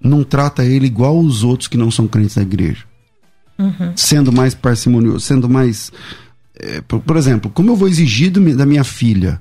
não 0.00 0.22
trata 0.22 0.64
ele 0.64 0.86
igual 0.86 1.18
os 1.18 1.42
outros 1.42 1.68
que 1.68 1.76
não 1.76 1.90
são 1.90 2.06
crentes 2.06 2.36
da 2.36 2.42
igreja. 2.42 2.84
Uhum. 3.58 3.92
Sendo 3.96 4.32
mais 4.32 4.54
parcimonioso, 4.54 5.20
sendo 5.20 5.48
mais. 5.48 5.90
É, 6.58 6.80
por, 6.80 7.00
por, 7.00 7.16
exemplo, 7.16 7.50
como 7.50 7.72
eu 7.72 7.76
vou 7.76 7.88
exigir 7.88 8.30
do, 8.30 8.56
da 8.56 8.64
minha 8.64 8.84
filha 8.84 9.40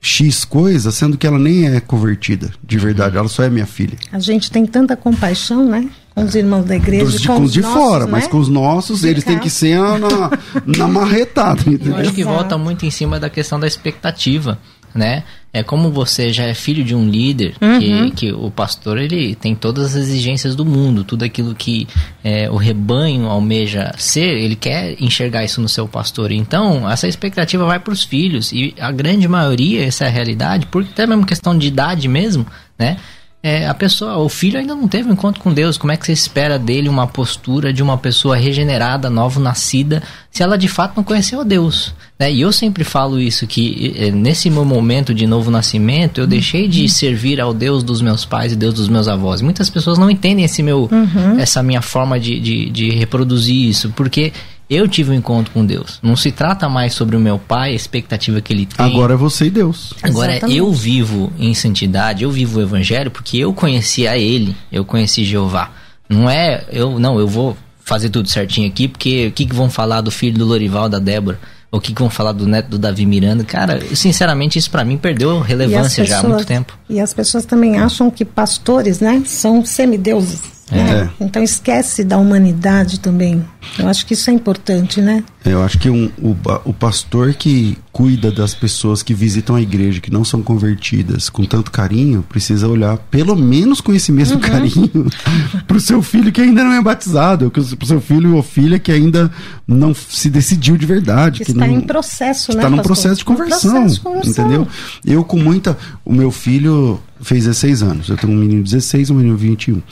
X 0.00 0.44
coisa, 0.44 0.90
sendo 0.90 1.16
que 1.18 1.26
ela 1.26 1.38
nem 1.38 1.66
é 1.66 1.80
convertida, 1.80 2.50
de 2.64 2.78
verdade, 2.78 3.16
ela 3.16 3.28
só 3.28 3.44
é 3.44 3.50
minha 3.50 3.66
filha. 3.66 3.96
A 4.10 4.18
gente 4.18 4.50
tem 4.50 4.66
tanta 4.66 4.96
compaixão, 4.96 5.64
né? 5.64 5.88
Com 6.14 6.24
os 6.24 6.34
irmãos 6.34 6.64
da 6.64 6.76
igreja. 6.76 7.04
Dos, 7.04 7.26
com, 7.26 7.36
com 7.36 7.42
os 7.44 7.52
de 7.52 7.60
nossos, 7.60 7.78
fora, 7.78 8.04
né? 8.06 8.10
mas 8.10 8.26
com 8.26 8.38
os 8.38 8.48
nossos, 8.48 9.00
de 9.02 9.08
eles 9.08 9.24
cá. 9.24 9.30
têm 9.30 9.38
que 9.38 9.48
ser 9.48 9.78
na, 9.78 10.30
na 10.66 10.88
marretada. 10.88 11.62
Eu 11.66 11.96
acho 11.96 12.12
que 12.12 12.24
volta 12.24 12.58
muito 12.58 12.84
em 12.84 12.90
cima 12.90 13.20
da 13.20 13.30
questão 13.30 13.60
da 13.60 13.66
expectativa 13.66 14.58
né? 14.94 15.24
É 15.52 15.62
como 15.62 15.90
você 15.90 16.32
já 16.32 16.44
é 16.44 16.54
filho 16.54 16.82
de 16.82 16.94
um 16.94 17.08
líder, 17.08 17.54
uhum. 17.60 17.78
que, 17.78 18.10
que 18.12 18.32
o 18.32 18.50
pastor 18.50 18.96
ele 18.96 19.34
tem 19.34 19.54
todas 19.54 19.94
as 19.94 19.96
exigências 19.96 20.56
do 20.56 20.64
mundo, 20.64 21.04
tudo 21.04 21.24
aquilo 21.24 21.54
que 21.54 21.86
é, 22.24 22.50
o 22.50 22.56
rebanho 22.56 23.26
almeja 23.26 23.92
ser, 23.98 24.38
ele 24.38 24.56
quer 24.56 24.96
enxergar 24.98 25.44
isso 25.44 25.60
no 25.60 25.68
seu 25.68 25.86
pastor. 25.86 26.32
Então, 26.32 26.88
essa 26.90 27.06
expectativa 27.06 27.66
vai 27.66 27.78
para 27.78 27.92
os 27.92 28.02
filhos, 28.02 28.50
e 28.50 28.74
a 28.80 28.90
grande 28.90 29.28
maioria, 29.28 29.84
essa 29.84 30.04
é 30.04 30.08
a 30.08 30.10
realidade, 30.10 30.66
porque 30.66 30.90
até 30.90 31.06
mesmo 31.06 31.26
questão 31.26 31.56
de 31.56 31.66
idade 31.66 32.08
mesmo, 32.08 32.46
né? 32.78 32.96
É, 33.42 33.66
a 33.66 33.74
pessoa, 33.74 34.18
o 34.18 34.28
filho 34.28 34.56
ainda 34.56 34.72
não 34.72 34.86
teve 34.86 35.08
um 35.08 35.12
encontro 35.12 35.42
com 35.42 35.52
Deus. 35.52 35.76
Como 35.76 35.90
é 35.90 35.96
que 35.96 36.06
você 36.06 36.12
espera 36.12 36.60
dele 36.60 36.88
uma 36.88 37.08
postura 37.08 37.72
de 37.72 37.82
uma 37.82 37.98
pessoa 37.98 38.36
regenerada, 38.36 39.10
novo 39.10 39.40
nascida, 39.40 40.00
se 40.30 40.44
ela 40.44 40.56
de 40.56 40.68
fato 40.68 40.96
não 40.96 41.02
conheceu 41.02 41.40
a 41.40 41.44
Deus? 41.44 41.92
Né? 42.16 42.32
E 42.32 42.40
eu 42.40 42.52
sempre 42.52 42.84
falo 42.84 43.18
isso 43.18 43.44
que 43.44 43.94
é, 43.98 44.12
nesse 44.12 44.48
meu 44.48 44.64
momento 44.64 45.12
de 45.12 45.26
novo 45.26 45.50
nascimento 45.50 46.20
eu 46.20 46.26
deixei 46.26 46.68
de 46.68 46.88
servir 46.88 47.40
ao 47.40 47.52
Deus 47.52 47.82
dos 47.82 48.00
meus 48.00 48.24
pais 48.24 48.52
e 48.52 48.56
Deus 48.56 48.74
dos 48.74 48.88
meus 48.88 49.08
avós. 49.08 49.42
Muitas 49.42 49.68
pessoas 49.68 49.98
não 49.98 50.08
entendem 50.08 50.44
esse 50.44 50.62
meu, 50.62 50.88
uhum. 50.92 51.40
essa 51.40 51.64
minha 51.64 51.82
forma 51.82 52.20
de, 52.20 52.38
de, 52.38 52.70
de 52.70 52.90
reproduzir 52.90 53.68
isso, 53.68 53.92
porque 53.96 54.32
eu 54.74 54.88
tive 54.88 55.10
um 55.10 55.14
encontro 55.14 55.52
com 55.52 55.64
Deus. 55.64 55.98
Não 56.02 56.16
se 56.16 56.32
trata 56.32 56.68
mais 56.68 56.94
sobre 56.94 57.16
o 57.16 57.20
meu 57.20 57.38
pai, 57.38 57.72
a 57.72 57.74
expectativa 57.74 58.40
que 58.40 58.52
ele 58.52 58.66
tem. 58.66 58.86
Agora 58.86 59.14
é 59.14 59.16
você 59.16 59.46
e 59.46 59.50
Deus. 59.50 59.92
Agora 60.02 60.32
Exatamente. 60.32 60.58
eu 60.58 60.72
vivo 60.72 61.32
em 61.38 61.54
santidade, 61.54 62.24
eu 62.24 62.30
vivo 62.30 62.58
o 62.58 62.62
evangelho 62.62 63.10
porque 63.10 63.38
eu 63.38 63.52
conheci 63.52 64.06
a 64.06 64.16
ele, 64.16 64.56
eu 64.70 64.84
conheci 64.84 65.24
Jeová. 65.24 65.70
Não 66.08 66.28
é 66.28 66.64
eu, 66.70 66.98
não, 66.98 67.18
eu 67.18 67.26
vou 67.26 67.56
fazer 67.84 68.10
tudo 68.10 68.28
certinho 68.28 68.68
aqui, 68.68 68.88
porque 68.88 69.28
o 69.28 69.32
que, 69.32 69.46
que 69.46 69.54
vão 69.54 69.68
falar 69.68 70.00
do 70.00 70.10
filho 70.10 70.38
do 70.38 70.44
Lorival, 70.44 70.88
da 70.88 70.98
Débora? 70.98 71.38
O 71.70 71.80
que, 71.80 71.94
que 71.94 72.00
vão 72.00 72.10
falar 72.10 72.32
do 72.32 72.46
neto 72.46 72.68
do 72.68 72.78
Davi 72.78 73.06
Miranda? 73.06 73.44
Cara, 73.44 73.80
sinceramente, 73.94 74.58
isso 74.58 74.70
para 74.70 74.84
mim 74.84 74.98
perdeu 74.98 75.40
relevância 75.40 76.02
pessoas, 76.02 76.08
já 76.08 76.18
há 76.18 76.22
muito 76.22 76.46
tempo. 76.46 76.78
E 76.88 77.00
as 77.00 77.14
pessoas 77.14 77.46
também 77.46 77.78
acham 77.78 78.10
que 78.10 78.26
pastores, 78.26 79.00
né, 79.00 79.22
são 79.24 79.64
semideuses. 79.64 80.61
É. 80.72 81.08
Então 81.20 81.42
esquece 81.42 82.02
da 82.02 82.16
humanidade 82.16 82.98
também. 82.98 83.44
Eu 83.78 83.88
acho 83.88 84.06
que 84.06 84.14
isso 84.14 84.30
é 84.30 84.32
importante, 84.32 85.00
né? 85.00 85.22
Eu 85.44 85.62
acho 85.62 85.78
que 85.78 85.90
um, 85.90 86.10
o, 86.18 86.36
o 86.64 86.72
pastor 86.72 87.34
que 87.34 87.76
cuida 87.92 88.30
das 88.30 88.54
pessoas 88.54 89.02
que 89.02 89.12
visitam 89.12 89.54
a 89.54 89.60
igreja, 89.60 90.00
que 90.00 90.10
não 90.10 90.24
são 90.24 90.42
convertidas, 90.42 91.28
com 91.28 91.44
tanto 91.44 91.70
carinho, 91.70 92.22
precisa 92.22 92.66
olhar 92.66 92.96
pelo 92.96 93.36
menos 93.36 93.80
com 93.80 93.92
esse 93.92 94.10
mesmo 94.10 94.36
uhum. 94.36 94.40
carinho 94.40 95.06
para 95.66 95.76
o 95.76 95.80
seu 95.80 96.02
filho 96.02 96.32
que 96.32 96.40
ainda 96.40 96.64
não 96.64 96.72
é 96.72 96.80
batizado, 96.80 97.50
para 97.50 97.60
o 97.60 97.86
seu 97.86 98.00
filho 98.00 98.36
ou 98.36 98.42
filha 98.42 98.78
que 98.78 98.90
ainda 98.90 99.30
não 99.66 99.94
se 99.94 100.30
decidiu 100.30 100.76
de 100.76 100.86
verdade. 100.86 101.40
Que, 101.40 101.44
que 101.46 101.50
está 101.52 101.66
não, 101.66 101.74
em 101.74 101.80
processo, 101.82 102.52
né? 102.52 102.58
Está 102.58 102.70
num 102.70 102.82
processo 102.82 103.16
de 103.16 103.24
conversão, 103.24 103.72
processo 103.72 103.94
de 103.94 104.00
conversão, 104.00 104.44
entendeu? 104.44 104.68
Eu 105.04 105.24
com 105.24 105.38
muita... 105.38 105.76
O 106.04 106.12
meu 106.12 106.30
filho 106.30 107.00
fez 107.20 107.44
16 107.44 107.82
anos. 107.82 108.08
Eu 108.08 108.16
tenho 108.16 108.32
um 108.32 108.36
menino 108.36 108.62
de 108.62 108.70
16 108.70 109.08
e 109.08 109.12
um 109.12 109.16
menino 109.16 109.36
de 109.36 109.46
21. 109.46 109.82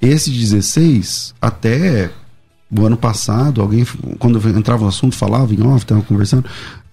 Esse 0.00 0.30
16, 0.30 1.34
até 1.40 2.10
o 2.70 2.84
ano 2.84 2.96
passado, 2.96 3.60
alguém, 3.60 3.84
quando 4.18 4.38
entrava 4.56 4.82
no 4.82 4.88
assunto, 4.88 5.16
falava 5.16 5.52
em 5.54 5.62
off, 5.62 5.84
estava 5.84 6.02
conversando, 6.02 6.44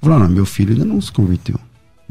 falou: 0.02 0.20
não, 0.20 0.30
meu 0.30 0.46
filho 0.46 0.74
ainda 0.74 0.86
não 0.86 1.00
se 1.00 1.12
converteu. 1.12 1.60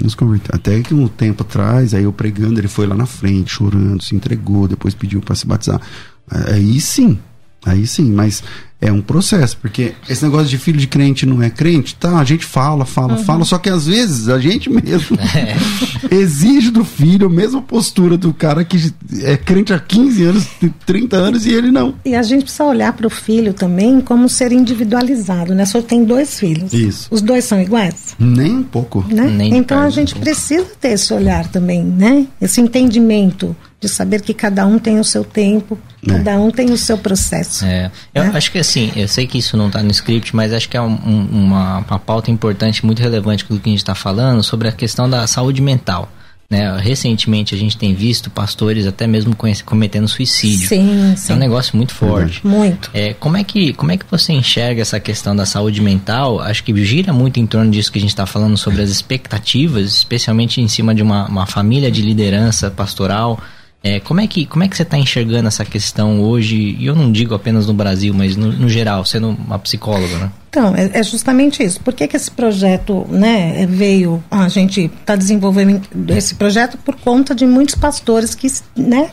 Não 0.00 0.08
se 0.08 0.16
converteu. 0.16 0.54
Até 0.54 0.80
que 0.82 0.92
um 0.92 1.08
tempo 1.08 1.42
atrás, 1.42 1.94
aí 1.94 2.04
eu 2.04 2.12
pregando, 2.12 2.58
ele 2.58 2.68
foi 2.68 2.86
lá 2.86 2.96
na 2.96 3.06
frente, 3.06 3.52
chorando, 3.52 4.02
se 4.02 4.14
entregou, 4.14 4.68
depois 4.68 4.94
pediu 4.94 5.20
para 5.20 5.34
se 5.34 5.46
batizar. 5.46 5.80
Aí 6.28 6.80
sim, 6.80 7.18
aí 7.64 7.86
sim, 7.86 8.10
mas 8.10 8.42
é 8.84 8.92
um 8.92 9.00
processo, 9.00 9.56
porque 9.56 9.94
esse 10.08 10.22
negócio 10.22 10.46
de 10.46 10.58
filho 10.58 10.78
de 10.78 10.86
crente 10.86 11.24
não 11.24 11.42
é 11.42 11.48
crente, 11.48 11.94
tá? 11.94 12.18
A 12.18 12.24
gente 12.24 12.44
fala, 12.44 12.84
fala, 12.84 13.14
uhum. 13.14 13.24
fala, 13.24 13.44
só 13.44 13.56
que 13.56 13.70
às 13.70 13.86
vezes 13.86 14.28
a 14.28 14.38
gente 14.38 14.68
mesmo 14.68 15.16
é. 15.34 15.56
exige 16.14 16.70
do 16.70 16.84
filho 16.84 17.26
a 17.26 17.30
mesma 17.30 17.62
postura 17.62 18.18
do 18.18 18.34
cara 18.34 18.62
que 18.62 18.92
é 19.22 19.38
crente 19.38 19.72
há 19.72 19.78
15 19.78 20.24
anos, 20.24 20.46
30 20.84 21.16
anos 21.16 21.46
e 21.46 21.52
ele 21.52 21.70
não. 21.70 21.94
E 22.04 22.14
a 22.14 22.22
gente 22.22 22.42
precisa 22.42 22.64
olhar 22.64 22.92
para 22.92 23.06
o 23.06 23.10
filho 23.10 23.54
também 23.54 24.02
como 24.02 24.28
ser 24.28 24.52
individualizado, 24.52 25.54
né? 25.54 25.64
Só 25.64 25.80
tem 25.80 26.04
dois 26.04 26.38
filhos. 26.38 26.74
Isso. 26.74 27.08
Os 27.10 27.22
dois 27.22 27.44
são 27.44 27.60
iguais? 27.62 28.14
Nem 28.18 28.58
um 28.58 28.62
pouco. 28.62 29.02
Né? 29.08 29.24
Nem 29.24 29.56
então 29.56 29.80
a 29.80 29.88
gente 29.88 30.14
precisa 30.14 30.66
ter 30.78 30.90
esse 30.90 31.12
olhar 31.14 31.48
também, 31.48 31.82
né? 31.82 32.26
Esse 32.38 32.60
entendimento 32.60 33.56
de 33.84 33.88
saber 33.88 34.22
que 34.22 34.32
cada 34.32 34.66
um 34.66 34.78
tem 34.78 34.98
o 34.98 35.04
seu 35.04 35.22
tempo, 35.22 35.78
é. 36.02 36.10
cada 36.10 36.40
um 36.40 36.50
tem 36.50 36.70
o 36.70 36.76
seu 36.76 36.96
processo. 36.96 37.64
É. 37.64 37.90
Eu 38.14 38.24
né? 38.24 38.32
acho 38.34 38.50
que 38.50 38.58
assim, 38.58 38.90
eu 38.96 39.06
sei 39.06 39.26
que 39.26 39.38
isso 39.38 39.56
não 39.56 39.66
está 39.66 39.82
no 39.82 39.90
script, 39.90 40.34
mas 40.34 40.52
acho 40.52 40.68
que 40.68 40.76
é 40.76 40.80
um, 40.80 40.98
um, 41.06 41.28
uma, 41.30 41.78
uma 41.78 41.98
pauta 41.98 42.30
importante, 42.30 42.84
muito 42.84 43.00
relevante 43.00 43.44
com 43.44 43.54
o 43.54 43.60
que 43.60 43.68
a 43.68 43.72
gente 43.72 43.78
está 43.78 43.94
falando 43.94 44.42
sobre 44.42 44.68
a 44.68 44.72
questão 44.72 45.08
da 45.08 45.26
saúde 45.26 45.60
mental. 45.60 46.10
Né? 46.48 46.78
Recentemente 46.78 47.54
a 47.54 47.58
gente 47.58 47.76
tem 47.76 47.94
visto 47.94 48.30
pastores 48.30 48.86
até 48.86 49.06
mesmo 49.06 49.36
cometendo 49.64 50.06
suicídio. 50.06 50.68
Sim, 50.68 51.14
sim. 51.16 51.32
É 51.32 51.36
um 51.36 51.38
negócio 51.38 51.76
muito 51.76 51.94
forte. 51.94 52.46
Muito. 52.46 52.90
É, 52.94 53.14
como, 53.14 53.36
é 53.36 53.44
que, 53.44 53.72
como 53.72 53.92
é 53.92 53.96
que 53.96 54.04
você 54.10 54.32
enxerga 54.32 54.82
essa 54.82 55.00
questão 55.00 55.34
da 55.34 55.46
saúde 55.46 55.80
mental? 55.80 56.40
Acho 56.40 56.62
que 56.62 56.84
gira 56.84 57.12
muito 57.12 57.40
em 57.40 57.46
torno 57.46 57.70
disso 57.70 57.90
que 57.90 57.98
a 57.98 58.00
gente 58.00 58.10
está 58.10 58.26
falando 58.26 58.56
sobre 58.56 58.82
as 58.82 58.90
expectativas, 58.90 59.92
especialmente 59.94 60.60
em 60.60 60.68
cima 60.68 60.94
de 60.94 61.02
uma, 61.02 61.26
uma 61.26 61.46
família 61.46 61.90
de 61.90 62.02
liderança 62.02 62.70
pastoral 62.70 63.40
é, 63.86 64.00
como, 64.00 64.18
é 64.18 64.26
que, 64.26 64.46
como 64.46 64.64
é 64.64 64.68
que 64.68 64.74
você 64.74 64.82
está 64.82 64.96
enxergando 64.96 65.46
essa 65.46 65.62
questão 65.62 66.22
hoje? 66.22 66.56
E 66.56 66.86
eu 66.86 66.94
não 66.94 67.12
digo 67.12 67.34
apenas 67.34 67.66
no 67.66 67.74
Brasil, 67.74 68.14
mas 68.14 68.34
no, 68.34 68.50
no 68.50 68.66
geral, 68.66 69.04
sendo 69.04 69.28
uma 69.28 69.58
psicóloga, 69.58 70.16
né? 70.16 70.32
Então, 70.48 70.74
é, 70.74 70.90
é, 70.94 71.02
justamente 71.02 71.62
isso. 71.62 71.78
Por 71.80 71.92
que, 71.92 72.08
que 72.08 72.16
esse 72.16 72.30
projeto 72.30 73.06
né, 73.10 73.66
veio? 73.66 74.24
A 74.30 74.48
gente 74.48 74.90
está 75.00 75.14
desenvolvendo 75.14 75.82
esse 76.16 76.34
projeto 76.34 76.78
por 76.78 76.96
conta 76.96 77.34
de 77.34 77.44
muitos 77.44 77.74
pastores 77.74 78.34
que 78.34 78.50
né, 78.74 79.10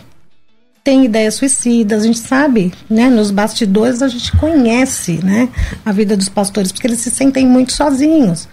têm 0.86 1.04
ideias 1.04 1.34
suicidas. 1.34 2.04
A 2.04 2.06
gente 2.06 2.20
sabe, 2.20 2.72
né, 2.90 3.10
nos 3.10 3.30
bastidores 3.30 4.02
a 4.02 4.08
gente 4.08 4.32
conhece 4.38 5.20
né, 5.22 5.50
a 5.86 5.92
vida 5.92 6.16
dos 6.16 6.30
pastores, 6.30 6.72
porque 6.72 6.88
eles 6.88 7.00
se 7.00 7.12
sentem 7.12 7.46
muito 7.46 7.74
sozinhos. 7.74 8.48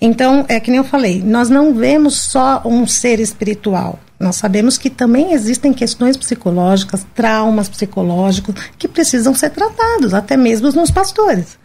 Então, 0.00 0.44
é 0.48 0.58
que 0.58 0.70
nem 0.70 0.78
eu 0.78 0.84
falei, 0.84 1.22
nós 1.22 1.48
não 1.48 1.74
vemos 1.74 2.16
só 2.16 2.62
um 2.64 2.86
ser 2.86 3.20
espiritual. 3.20 3.98
Nós 4.18 4.36
sabemos 4.36 4.78
que 4.78 4.88
também 4.88 5.32
existem 5.32 5.72
questões 5.72 6.16
psicológicas, 6.16 7.06
traumas 7.14 7.68
psicológicos 7.68 8.54
que 8.78 8.88
precisam 8.88 9.34
ser 9.34 9.50
tratados, 9.50 10.14
até 10.14 10.36
mesmo 10.36 10.70
nos 10.72 10.90
pastores. 10.90 11.58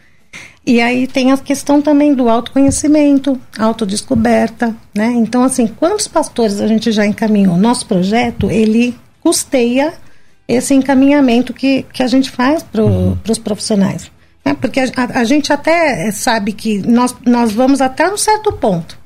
E 0.66 0.80
aí 0.80 1.08
tem 1.08 1.32
a 1.32 1.38
questão 1.38 1.82
também 1.82 2.14
do 2.14 2.30
autoconhecimento, 2.30 3.40
autodescoberta, 3.58 4.76
né? 4.94 5.08
Então, 5.16 5.44
assim, 5.44 5.66
quantos 5.66 6.08
pastores 6.08 6.62
a 6.62 6.68
gente 6.68 6.92
já 6.92 7.06
encaminhou? 7.06 7.58
Nosso 7.58 7.86
projeto, 7.86 8.50
ele 8.52 8.96
custeia 9.22 9.94
esse 10.48 10.74
encaminhamento 10.74 11.54
que, 11.54 11.84
que 11.92 12.04
a 12.04 12.08
gente 12.08 12.30
faz 12.30 12.62
para 12.62 12.84
uhum. 12.84 13.18
os 13.28 13.40
profissionais. 13.40 14.12
Né? 14.52 14.58
Porque 14.60 14.80
a, 14.80 14.86
a, 15.14 15.24
gente 15.24 15.52
até 15.52 16.12
sabe 16.12 16.52
que 16.52 16.80
nós, 16.80 17.16
nós 17.26 17.54
vamos 17.54 17.82
até 17.82 18.12
um 18.12 18.18
certo 18.18 18.52
ponto. 18.52 19.00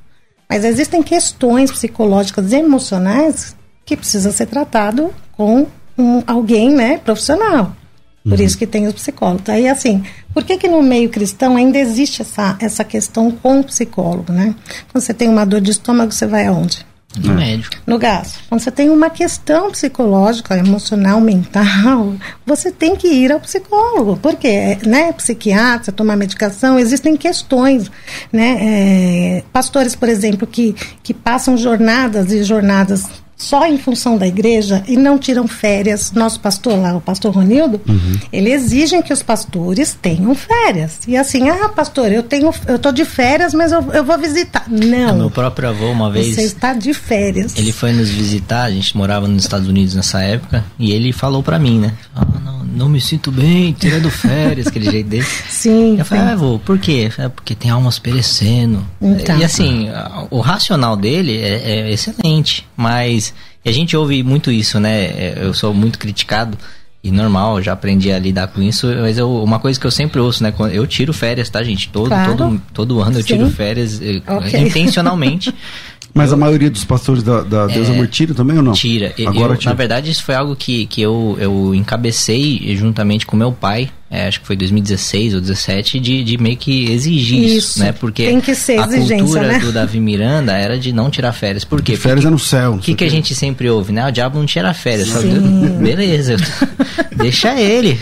Mas 0.49 0.63
existem 0.63 1.01
questões 1.01 1.71
psicológicas 1.71 2.51
e 2.51 2.57
emocionais 2.57 3.55
que 3.85 3.95
precisa 3.95 4.31
ser 4.31 4.47
tratado 4.47 5.13
com 5.31 5.67
um, 5.97 6.23
alguém 6.25 6.69
né, 6.71 6.97
profissional. 6.97 7.75
Por 8.23 8.39
uhum. 8.39 8.45
isso 8.45 8.57
que 8.57 8.65
tem 8.65 8.87
os 8.87 8.93
psicólogos. 8.93 9.47
Aí, 9.49 9.67
assim, 9.67 10.03
por 10.33 10.43
que 10.43 10.57
que 10.57 10.67
no 10.67 10.81
meio 10.81 11.09
cristão 11.09 11.55
ainda 11.55 11.77
existe 11.77 12.23
essa, 12.23 12.57
essa 12.59 12.83
questão 12.83 13.29
com 13.29 13.59
o 13.59 13.63
psicólogo, 13.63 14.33
né? 14.33 14.55
Quando 14.91 15.03
você 15.03 15.13
tem 15.13 15.29
uma 15.29 15.45
dor 15.45 15.61
de 15.61 15.69
estômago, 15.69 16.11
você 16.11 16.25
vai 16.25 16.47
aonde? 16.47 16.83
No 17.17 17.31
é. 17.33 17.35
médico. 17.35 17.75
No 17.85 17.97
gás. 17.97 18.35
Quando 18.49 18.61
você 18.61 18.71
tem 18.71 18.89
uma 18.89 19.09
questão 19.09 19.71
psicológica, 19.71 20.57
emocional, 20.57 21.19
mental, 21.21 22.15
você 22.45 22.71
tem 22.71 22.95
que 22.95 23.07
ir 23.07 23.31
ao 23.31 23.39
psicólogo. 23.39 24.17
Porque, 24.21 24.77
né, 24.85 25.11
psiquiatra, 25.13 25.91
tomar 25.91 26.15
medicação, 26.15 26.79
existem 26.79 27.15
questões, 27.15 27.89
né? 28.31 28.57
É, 28.59 29.43
pastores, 29.51 29.95
por 29.95 30.09
exemplo, 30.09 30.47
que, 30.47 30.75
que 31.03 31.13
passam 31.13 31.57
jornadas 31.57 32.31
e 32.31 32.43
jornadas 32.43 33.05
só 33.37 33.67
em 33.67 33.77
função 33.77 34.17
da 34.17 34.27
igreja 34.27 34.83
e 34.87 34.95
não 34.95 35.17
tiram 35.17 35.47
férias. 35.47 36.11
Nosso 36.11 36.39
pastor 36.39 36.77
lá, 36.77 36.95
o 36.95 37.01
pastor 37.01 37.33
Ronildo, 37.33 37.81
uhum. 37.87 38.19
ele 38.31 38.51
exige 38.51 39.01
que 39.01 39.13
os 39.13 39.21
pastores 39.21 39.97
tenham 40.01 40.33
férias. 40.33 40.99
E 41.07 41.17
assim, 41.17 41.49
ah, 41.49 41.69
pastor, 41.69 42.11
eu 42.11 42.23
tenho, 42.23 42.53
eu 42.67 42.79
tô 42.79 42.91
de 42.91 43.03
férias, 43.03 43.53
mas 43.53 43.71
eu, 43.71 43.81
eu 43.91 44.03
vou 44.03 44.17
visitar. 44.17 44.65
Não. 44.69 45.17
Meu 45.17 45.31
próprio 45.31 45.69
avô, 45.69 45.91
uma 45.91 46.09
vez. 46.09 46.35
Você 46.35 46.43
está 46.43 46.73
de 46.73 46.93
férias. 46.93 47.55
Ele 47.57 47.71
foi 47.71 47.91
nos 47.91 48.09
visitar, 48.09 48.63
a 48.63 48.71
gente 48.71 48.95
morava 48.95 49.27
nos 49.27 49.43
Estados 49.43 49.67
Unidos 49.67 49.95
nessa 49.95 50.21
época, 50.21 50.63
e 50.79 50.91
ele 50.91 51.11
falou 51.11 51.43
para 51.43 51.59
mim, 51.59 51.79
né? 51.79 51.93
Ah, 52.15 52.25
não, 52.43 52.63
não 52.63 52.89
me 52.89 53.01
sinto 53.01 53.31
bem, 53.31 53.73
tirando 53.73 54.09
férias, 54.09 54.67
aquele 54.67 54.89
jeito 54.89 55.09
dele. 55.09 55.25
Sim. 55.49 55.97
Eu 55.99 56.05
falei, 56.05 56.23
ah, 56.23 56.31
avô, 56.33 56.59
por 56.59 56.79
quê? 56.79 57.11
É 57.17 57.27
porque 57.29 57.53
tem 57.53 57.69
almas 57.69 57.99
perecendo. 57.99 58.85
Então. 59.01 59.37
E 59.37 59.43
assim, 59.43 59.89
o 60.29 60.39
racional 60.39 60.95
dele 60.95 61.37
é, 61.37 61.89
é 61.89 61.91
excelente, 61.91 62.67
mas 62.75 63.33
e 63.65 63.69
a 63.69 63.73
gente 63.73 63.97
ouve 63.97 64.21
muito 64.21 64.51
isso, 64.51 64.79
né? 64.79 65.05
É, 65.05 65.39
eu 65.41 65.53
sou 65.53 65.73
muito 65.73 65.97
criticado 65.97 66.55
e 67.03 67.11
normal, 67.11 67.61
já 67.61 67.73
aprendi 67.73 68.11
a 68.11 68.17
lidar 68.17 68.47
com 68.47 68.61
isso, 68.61 68.87
mas 68.99 69.17
eu, 69.17 69.43
uma 69.43 69.59
coisa 69.59 69.79
que 69.79 69.85
eu 69.85 69.91
sempre 69.91 70.19
ouço, 70.19 70.41
né? 70.41 70.53
Eu 70.71 70.87
tiro 70.87 71.13
férias, 71.13 71.49
tá, 71.49 71.63
gente? 71.63 71.89
Todo, 71.89 72.07
claro. 72.07 72.35
todo, 72.35 72.61
todo 72.73 72.99
ano 73.01 73.19
eu 73.19 73.23
tiro 73.23 73.45
Sim. 73.45 73.51
férias 73.51 74.01
eh, 74.01 74.21
okay. 74.27 74.61
intencionalmente. 74.61 75.53
Mas 76.15 76.29
eu, 76.29 76.35
a 76.35 76.37
maioria 76.37 76.71
dos 76.71 76.85
pastores 76.85 77.21
da, 77.21 77.41
da 77.41 77.67
Deus 77.67 77.89
é, 77.89 77.91
Amor 77.91 78.07
tira 78.07 78.33
também 78.33 78.55
ou 78.55 78.63
não? 78.63 78.71
Tira. 78.71 79.13
Agora 79.27 79.53
eu, 79.53 79.57
tira. 79.57 79.71
Na 79.71 79.77
verdade, 79.77 80.09
isso 80.09 80.23
foi 80.23 80.33
algo 80.33 80.55
que, 80.55 80.85
que 80.85 81.01
eu, 81.01 81.37
eu 81.39 81.75
encabecei 81.75 82.75
juntamente 82.77 83.25
com 83.25 83.35
meu 83.35 83.51
pai 83.51 83.91
é, 84.09 84.27
acho 84.27 84.39
que 84.39 84.47
foi 84.47 84.55
2016 84.55 85.33
ou 85.33 85.41
2017, 85.41 85.99
de, 85.99 86.23
de 86.23 86.37
meio 86.37 86.55
que 86.55 86.91
exigir 86.91 87.43
isso, 87.43 87.57
isso 87.57 87.79
né? 87.79 87.91
Porque 87.91 88.25
tem 88.25 88.39
que 88.39 88.53
ser 88.53 88.79
a 88.79 88.87
cultura 88.87 89.47
né? 89.47 89.59
do 89.59 89.71
Davi 89.71 89.99
Miranda 89.99 90.53
era 90.53 90.77
de 90.77 90.93
não 90.93 91.09
tirar 91.09 91.33
férias. 91.33 91.65
Por 91.65 91.81
quê? 91.81 91.97
Férias 91.97 92.23
Porque, 92.23 92.27
é 92.27 92.29
no 92.29 92.39
céu. 92.39 92.73
O 92.75 92.79
que, 92.79 92.93
que 92.93 93.03
a 93.03 93.09
gente 93.09 93.33
sempre 93.33 93.69
ouve, 93.69 93.91
né? 93.91 94.07
O 94.07 94.11
diabo 94.11 94.37
não 94.37 94.45
tira 94.45 94.73
férias. 94.73 95.09
Só, 95.09 95.19
beleza, 95.81 96.37
deixa 97.17 97.59
ele. 97.59 97.99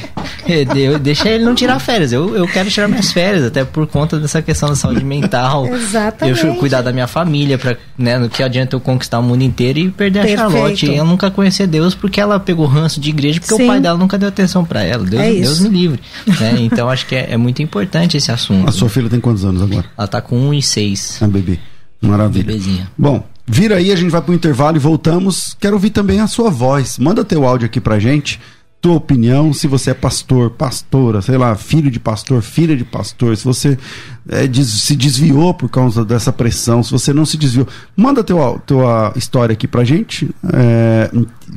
Deixa 1.02 1.30
ele 1.30 1.44
não 1.44 1.56
tirar 1.56 1.80
férias. 1.80 2.12
Eu, 2.12 2.36
eu 2.36 2.48
quero 2.48 2.70
tirar 2.70 2.88
minhas 2.88 3.12
férias, 3.12 3.46
até 3.46 3.64
por 3.64 3.88
conta 3.88 4.20
dessa 4.20 4.42
questão 4.42 4.70
da 4.70 4.76
saúde 4.76 5.04
mental. 5.04 5.68
Exatamente. 5.74 6.46
Eu 6.46 6.56
cuidar 6.56 6.82
da 6.82 6.92
minha 6.92 7.08
família, 7.08 7.58
pra, 7.58 7.78
né? 7.98 8.18
No 8.18 8.30
que 8.30 8.44
adianta 8.44 8.76
eu 8.76 8.80
conquistar 8.80 9.20
o 9.20 9.24
mundo 9.24 9.42
inteiro 9.44 9.80
e 9.80 9.92
perder 9.92 10.22
Perfeito. 10.22 10.42
a 10.42 10.50
Charlotte. 10.50 10.86
E 10.86 10.96
eu 10.96 11.06
nunca 11.06 11.32
conhecer 11.32 11.68
Deus 11.68 11.96
porque 11.96 12.20
ela 12.20 12.40
pegou 12.40 12.66
ranço 12.66 13.00
de 13.00 13.10
igreja, 13.10 13.40
porque 13.40 13.56
Sim. 13.56 13.64
o 13.64 13.68
pai 13.68 13.80
dela 13.80 13.98
nunca 13.98 14.18
deu 14.18 14.30
atenção 14.30 14.66
para 14.66 14.84
ela. 14.84 15.04
Deus, 15.06 15.22
é 15.22 15.34
Deus 15.34 15.60
me 15.60 15.70
livre. 15.70 16.00
Né? 16.28 16.56
Então 16.60 16.90
acho 16.90 17.06
que 17.06 17.16
é, 17.16 17.32
é, 17.32 17.38
muito 17.38 17.62
importante 17.62 18.18
esse 18.18 18.32
assunto. 18.32 18.68
A 18.68 18.72
sua 18.72 18.90
filha 18.90 19.10
tem 19.10 19.20
quantos 19.20 19.46
anos 19.46 19.62
agora? 19.62 19.86
Ela 19.98 20.08
tá 20.08 20.22
com 20.22 20.38
1 20.38 20.54
e 20.56 20.62
6. 20.62 21.22
É 21.22 21.28
bebê. 21.28 21.60
Maravilha. 22.02 22.46
Bebezinha. 22.46 22.92
Bom, 22.98 23.24
vira 23.48 23.76
aí, 23.76 23.92
a 23.92 23.96
gente 23.96 24.10
vai 24.10 24.22
pro 24.22 24.34
intervalo 24.34 24.76
e 24.76 24.80
voltamos. 24.80 25.56
Quero 25.60 25.76
ouvir 25.76 25.90
também 25.90 26.20
a 26.20 26.28
sua 26.28 26.50
voz. 26.50 26.98
Manda 26.98 27.24
teu 27.24 27.46
áudio 27.48 27.66
aqui 27.66 27.80
pra 27.80 28.00
gente. 28.00 28.40
Tua 28.84 28.96
opinião, 28.96 29.54
se 29.54 29.66
você 29.66 29.92
é 29.92 29.94
pastor, 29.94 30.50
pastora, 30.50 31.22
sei 31.22 31.38
lá, 31.38 31.56
filho 31.56 31.90
de 31.90 32.02
pastor, 32.02 32.42
filha 32.42 32.76
de 32.76 32.84
pastor, 32.84 33.38
se 33.38 33.46
você 33.46 33.80
é, 34.28 34.46
des, 34.46 34.68
se 34.68 34.94
desviou 34.94 35.54
por 35.54 35.70
causa 35.70 36.04
dessa 36.04 36.34
pressão, 36.34 36.84
se 36.84 36.92
você 36.92 37.14
não 37.14 37.26
se 37.26 37.38
desviou, 37.38 37.66
manda 37.96 38.22
teu, 38.26 38.62
tua 38.66 39.14
história 39.16 39.54
aqui 39.54 39.70
pra 39.70 39.86
gente. 39.86 40.30
É, 40.54 41.10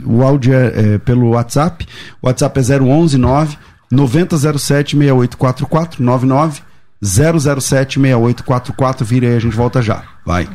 o 0.05 0.23
áudio 0.23 0.55
é, 0.55 0.67
é, 0.95 0.99
pelo 0.99 1.31
WhatsApp. 1.31 1.85
O 2.23 2.29
WhatsApp 2.29 2.61
é 2.61 2.81
011 2.81 3.19
9 3.19 3.59
9007 3.91 4.97
6844 4.97 6.05
99 6.05 6.63
007 7.03 7.99
6844. 7.99 9.05
Vira 9.05 9.27
aí, 9.27 9.35
a 9.35 9.41
gente 9.41 9.57
volta 9.57 9.83
já. 9.83 10.05
Vai. 10.25 10.49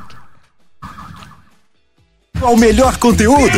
O 2.42 2.56
melhor 2.56 2.96
conteúdo. 2.96 3.58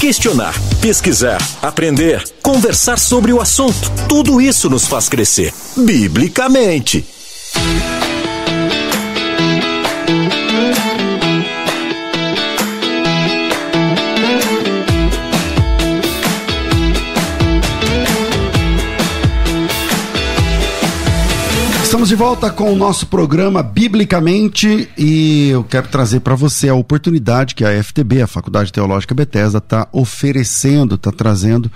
Questionar, 0.00 0.54
pesquisar, 0.80 1.38
aprender, 1.60 2.22
conversar 2.40 3.00
sobre 3.00 3.32
o 3.32 3.40
assunto. 3.40 3.90
Tudo 4.08 4.40
isso 4.40 4.70
nos 4.70 4.86
faz 4.86 5.08
crescer, 5.08 5.52
biblicamente. 5.76 7.04
Estamos 21.88 22.10
de 22.10 22.16
volta 22.16 22.50
com 22.50 22.70
o 22.70 22.76
nosso 22.76 23.06
programa 23.06 23.62
Biblicamente 23.62 24.90
e 24.94 25.48
eu 25.48 25.64
quero 25.64 25.88
trazer 25.88 26.20
para 26.20 26.34
você 26.34 26.68
a 26.68 26.74
oportunidade 26.74 27.54
que 27.54 27.64
a 27.64 27.82
FTB, 27.82 28.20
a 28.20 28.26
Faculdade 28.26 28.70
Teológica 28.70 29.14
Bethesda, 29.14 29.56
está 29.56 29.88
oferecendo, 29.90 30.96
está 30.96 31.10
trazendo 31.10 31.72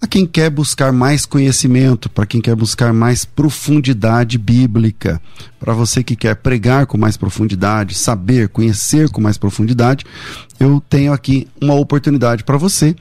a 0.00 0.06
quem 0.08 0.26
quer 0.26 0.50
buscar 0.50 0.90
mais 0.92 1.24
conhecimento, 1.24 2.10
para 2.10 2.26
quem 2.26 2.40
quer 2.40 2.56
buscar 2.56 2.92
mais 2.92 3.24
profundidade 3.24 4.36
bíblica, 4.36 5.22
para 5.60 5.72
você 5.72 6.02
que 6.02 6.16
quer 6.16 6.34
pregar 6.34 6.86
com 6.86 6.98
mais 6.98 7.16
profundidade, 7.16 7.94
saber, 7.94 8.48
conhecer 8.48 9.08
com 9.10 9.20
mais 9.20 9.38
profundidade, 9.38 10.04
eu 10.58 10.82
tenho 10.90 11.12
aqui 11.12 11.46
uma 11.60 11.74
oportunidade 11.74 12.42
para 12.42 12.56
você 12.56 12.96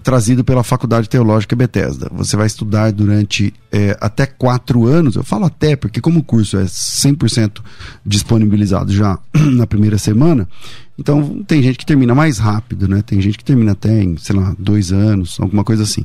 trazido 0.00 0.42
pela 0.42 0.62
Faculdade 0.62 1.08
Teológica 1.08 1.54
Bethesda. 1.54 2.08
Você 2.12 2.36
vai 2.36 2.46
estudar 2.46 2.92
durante 2.92 3.52
é, 3.70 3.96
até 4.00 4.26
quatro 4.26 4.86
anos. 4.86 5.16
Eu 5.16 5.24
falo 5.24 5.44
até, 5.44 5.76
porque 5.76 6.00
como 6.00 6.20
o 6.20 6.24
curso 6.24 6.56
é 6.56 6.64
100% 6.64 7.60
disponibilizado 8.04 8.92
já 8.92 9.18
na 9.34 9.66
primeira 9.66 9.98
semana, 9.98 10.48
então 10.98 11.42
tem 11.46 11.62
gente 11.62 11.78
que 11.78 11.86
termina 11.86 12.14
mais 12.14 12.38
rápido, 12.38 12.88
né? 12.88 13.02
Tem 13.02 13.20
gente 13.20 13.36
que 13.38 13.44
termina 13.44 13.72
até 13.72 14.02
em, 14.02 14.16
sei 14.16 14.36
lá, 14.36 14.54
dois 14.58 14.92
anos, 14.92 15.38
alguma 15.40 15.64
coisa 15.64 15.82
assim. 15.82 16.04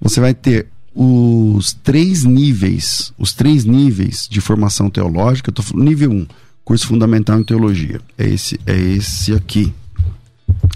Você 0.00 0.20
vai 0.20 0.34
ter 0.34 0.66
os 0.94 1.72
três 1.72 2.24
níveis, 2.24 3.12
os 3.18 3.32
três 3.32 3.64
níveis 3.64 4.26
de 4.28 4.40
formação 4.40 4.90
teológica. 4.90 5.50
Eu 5.50 5.54
tô 5.54 5.62
falando 5.62 5.86
nível 5.86 6.10
1, 6.10 6.14
um, 6.14 6.26
curso 6.64 6.86
fundamental 6.86 7.38
em 7.38 7.44
teologia. 7.44 8.00
É 8.18 8.28
esse, 8.28 8.60
é 8.66 8.78
esse 8.78 9.32
aqui, 9.32 9.72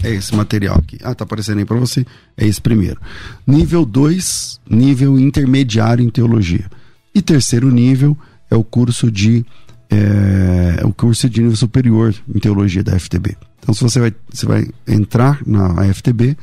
é 0.05 0.15
esse 0.15 0.35
material 0.35 0.77
aqui. 0.77 0.99
Ah, 1.03 1.15
tá 1.15 1.25
aparecendo 1.25 1.59
aí 1.59 1.65
para 1.65 1.79
você. 1.79 2.05
É 2.37 2.47
esse 2.47 2.61
primeiro. 2.61 3.01
Nível 3.47 3.85
2, 3.85 4.61
nível 4.69 5.19
intermediário 5.19 6.05
em 6.05 6.11
teologia. 6.11 6.67
E 7.15 7.23
terceiro 7.23 7.71
nível 7.71 8.17
é 8.51 8.57
o 8.57 8.63
curso 8.63 9.11
de 9.11 9.45
é, 9.91 10.85
o 10.85 10.93
curso 10.93 11.29
de 11.29 11.41
nível 11.41 11.57
superior 11.57 12.15
em 12.29 12.39
teologia 12.39 12.83
da 12.83 12.99
FTB. 12.99 13.37
Então, 13.61 13.75
se 13.75 13.83
você 13.83 14.01
vai, 14.01 14.15
você 14.31 14.47
vai 14.47 14.69
entrar 14.87 15.41
na 15.47 15.93
FTB 15.93 16.37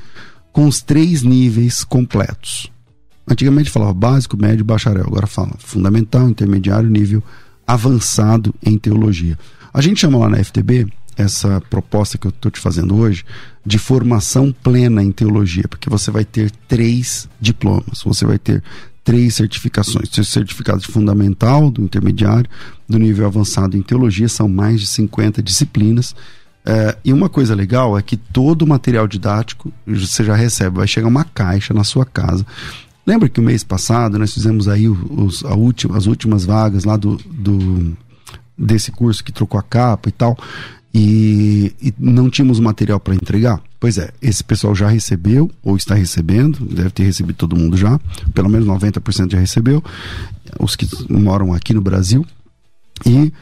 com 0.51 0.66
os 0.68 0.82
três 0.82 1.22
níveis 1.22 1.84
completos. 1.84 2.72
Antigamente 3.28 3.70
falava 3.70 3.93
básico, 3.93 4.38
médio, 4.38 4.66
bacharel. 4.66 5.05
Agora 5.05 5.28
fala 5.28 5.53
fundamental, 5.59 6.30
intermediário, 6.30 6.89
nível 6.89 7.24
avançado 7.68 8.53
em 8.64 8.78
teologia. 8.78 9.38
A 9.74 9.82
gente 9.82 10.01
chama 10.01 10.18
lá 10.18 10.30
na 10.30 10.43
FTB 10.43 10.88
essa 11.18 11.62
proposta 11.70 12.18
que 12.18 12.28
eu 12.28 12.30
estou 12.30 12.51
te 12.51 12.59
fazendo 12.59 12.95
hoje 12.95 13.24
de 13.66 13.78
formação 13.78 14.51
plena 14.51 15.03
em 15.03 15.12
teologia, 15.12 15.68
porque 15.68 15.89
você 15.89 16.09
vai 16.09 16.26
ter 16.26 16.51
três 16.68 17.30
diplomas, 17.39 18.01
você 18.03 18.26
vai 18.26 18.39
ter 18.39 18.64
três 19.03 19.36
certificações, 19.36 20.09
seu 20.12 20.24
certificado 20.24 20.80
de 20.80 20.88
fundamental, 20.88 21.72
do 21.72 21.82
intermediário, 21.82 22.49
do 22.88 22.97
nível 22.97 23.26
avançado 23.26 23.78
em 23.78 23.82
teologia, 23.82 24.30
são 24.30 24.47
mais 24.47 24.80
de 24.80 24.88
50 24.88 25.41
disciplinas. 25.41 26.16
É, 26.64 26.95
e 27.03 27.12
uma 27.12 27.28
coisa 27.28 27.55
legal 27.55 27.97
é 27.97 28.01
que 28.01 28.16
todo 28.16 28.62
o 28.62 28.68
material 28.68 29.07
didático 29.07 29.74
você 29.86 30.24
já 30.24 30.36
recebe, 30.36 30.78
vai 30.78 30.88
chegar 30.88 31.07
uma 31.07 31.24
caixa 31.24 31.74
na 31.74 31.84
sua 31.84 32.05
casa. 32.05 32.45
Lembra 33.05 33.28
que 33.28 33.39
o 33.39 33.43
mês 33.43 33.64
passado 33.64 34.20
nós 34.20 34.32
fizemos 34.32 34.68
aí 34.68 34.88
os, 34.88 35.43
a 35.43 35.55
última, 35.55 35.97
as 35.97 36.05
últimas 36.05 36.45
vagas 36.45 36.84
lá 36.84 36.95
do, 36.95 37.18
do 37.26 37.97
desse 38.55 38.91
curso 38.91 39.24
que 39.24 39.32
trocou 39.32 39.59
a 39.59 39.64
capa 39.64 40.09
e 40.09 40.12
tal 40.12 40.38
e, 40.93 41.73
e 41.81 41.93
não 41.97 42.29
tínhamos 42.29 42.59
material 42.59 42.99
para 42.99 43.15
entregar? 43.15 43.61
Pois 43.79 43.97
é, 43.97 44.11
esse 44.21 44.43
pessoal 44.43 44.75
já 44.75 44.87
recebeu, 44.87 45.49
ou 45.63 45.75
está 45.75 45.95
recebendo, 45.95 46.65
deve 46.65 46.91
ter 46.91 47.03
recebido 47.03 47.35
todo 47.35 47.55
mundo 47.55 47.77
já, 47.77 47.99
pelo 48.33 48.49
menos 48.49 48.67
90% 48.67 49.31
já 49.31 49.39
recebeu, 49.39 49.83
os 50.59 50.75
que 50.75 50.87
moram 51.09 51.53
aqui 51.53 51.73
no 51.73 51.81
Brasil. 51.81 52.25
E 53.05 53.17
uh, 53.17 53.33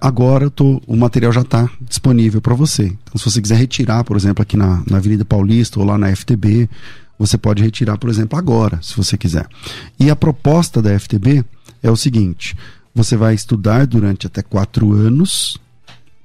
agora 0.00 0.48
tô, 0.48 0.80
o 0.86 0.96
material 0.96 1.32
já 1.32 1.42
está 1.42 1.68
disponível 1.82 2.40
para 2.40 2.54
você. 2.54 2.84
Então, 2.84 3.18
se 3.18 3.24
você 3.24 3.42
quiser 3.42 3.56
retirar, 3.56 4.04
por 4.04 4.16
exemplo, 4.16 4.42
aqui 4.42 4.56
na, 4.56 4.82
na 4.88 4.96
Avenida 4.96 5.24
Paulista 5.24 5.78
ou 5.78 5.84
lá 5.84 5.98
na 5.98 6.14
FTB, 6.14 6.68
você 7.18 7.36
pode 7.36 7.62
retirar, 7.62 7.98
por 7.98 8.08
exemplo, 8.08 8.38
agora, 8.38 8.78
se 8.82 8.96
você 8.96 9.18
quiser. 9.18 9.46
E 9.98 10.10
a 10.10 10.16
proposta 10.16 10.80
da 10.80 10.98
FTB 10.98 11.44
é 11.82 11.90
o 11.90 11.96
seguinte: 11.96 12.56
você 12.94 13.16
vai 13.16 13.34
estudar 13.34 13.86
durante 13.86 14.26
até 14.26 14.42
quatro 14.42 14.92
anos 14.92 15.58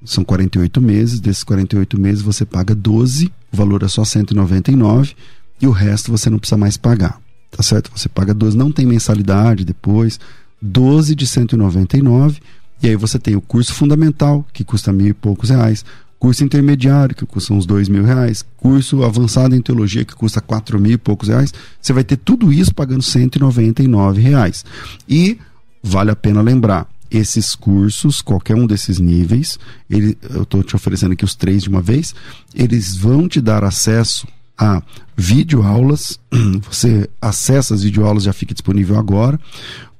são 0.03 0.23
48 0.23 0.81
meses, 0.81 1.19
desses 1.19 1.43
48 1.43 1.99
meses 1.99 2.21
você 2.21 2.45
paga 2.45 2.73
12, 2.73 3.31
o 3.51 3.57
valor 3.57 3.83
é 3.83 3.87
só 3.87 4.03
199 4.03 5.13
e 5.61 5.67
o 5.67 5.71
resto 5.71 6.11
você 6.11 6.29
não 6.29 6.39
precisa 6.39 6.57
mais 6.57 6.77
pagar. 6.77 7.19
Tá 7.51 7.63
certo? 7.63 7.91
Você 7.95 8.07
paga 8.07 8.33
12, 8.33 8.55
não 8.55 8.71
tem 8.71 8.85
mensalidade 8.85 9.65
depois, 9.65 10.19
12 10.61 11.15
de 11.15 11.25
199 11.25 12.39
e 12.81 12.87
aí 12.87 12.95
você 12.95 13.19
tem 13.19 13.35
o 13.35 13.41
curso 13.41 13.73
fundamental, 13.73 14.45
que 14.53 14.63
custa 14.63 14.93
mil 14.93 15.07
e 15.07 15.13
poucos 15.13 15.49
reais, 15.49 15.83
curso 16.17 16.43
intermediário, 16.43 17.15
que 17.15 17.25
custa 17.25 17.53
uns 17.53 17.65
dois 17.65 17.89
mil 17.89 18.03
reais, 18.03 18.43
curso 18.57 19.03
avançado 19.03 19.55
em 19.55 19.61
teologia, 19.61 20.05
que 20.05 20.15
custa 20.15 20.39
quatro 20.39 20.79
mil 20.79 20.93
e 20.93 20.97
poucos 20.97 21.27
reais. 21.27 21.53
Você 21.81 21.91
vai 21.91 22.03
ter 22.03 22.17
tudo 22.17 22.53
isso 22.53 22.73
pagando 22.73 23.01
199 23.01 24.21
reais. 24.21 24.63
E 25.07 25.37
vale 25.83 26.11
a 26.11 26.15
pena 26.15 26.41
lembrar, 26.41 26.87
esses 27.11 27.55
cursos, 27.55 28.21
qualquer 28.21 28.55
um 28.55 28.67
desses 28.67 28.99
níveis, 28.99 29.57
ele, 29.89 30.17
eu 30.29 30.43
estou 30.43 30.63
te 30.63 30.75
oferecendo 30.75 31.13
aqui 31.13 31.25
os 31.25 31.35
três 31.35 31.63
de 31.63 31.69
uma 31.69 31.81
vez, 31.81 32.13
eles 32.53 32.95
vão 32.95 33.27
te 33.27 33.41
dar 33.41 33.63
acesso 33.63 34.27
a 34.57 34.81
videoaulas, 35.15 36.19
você 36.69 37.09
acessa 37.21 37.73
as 37.73 37.83
videoaulas, 37.83 38.23
já 38.23 38.33
fica 38.33 38.53
disponível 38.53 38.97
agora. 38.97 39.39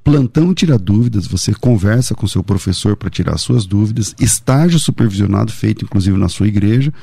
Plantão 0.04 0.54
tira 0.54 0.78
dúvidas, 0.78 1.28
você 1.28 1.54
conversa 1.54 2.16
com 2.16 2.28
seu 2.28 2.44
professor 2.44 2.96
para 2.96 3.10
tirar 3.10 3.38
suas 3.38 3.66
dúvidas, 3.66 4.16
estágio 4.20 4.80
supervisionado 4.80 5.52
feito 5.52 5.86
inclusive 5.86 6.18
na 6.18 6.30
sua 6.30 6.48
igreja 6.48 6.94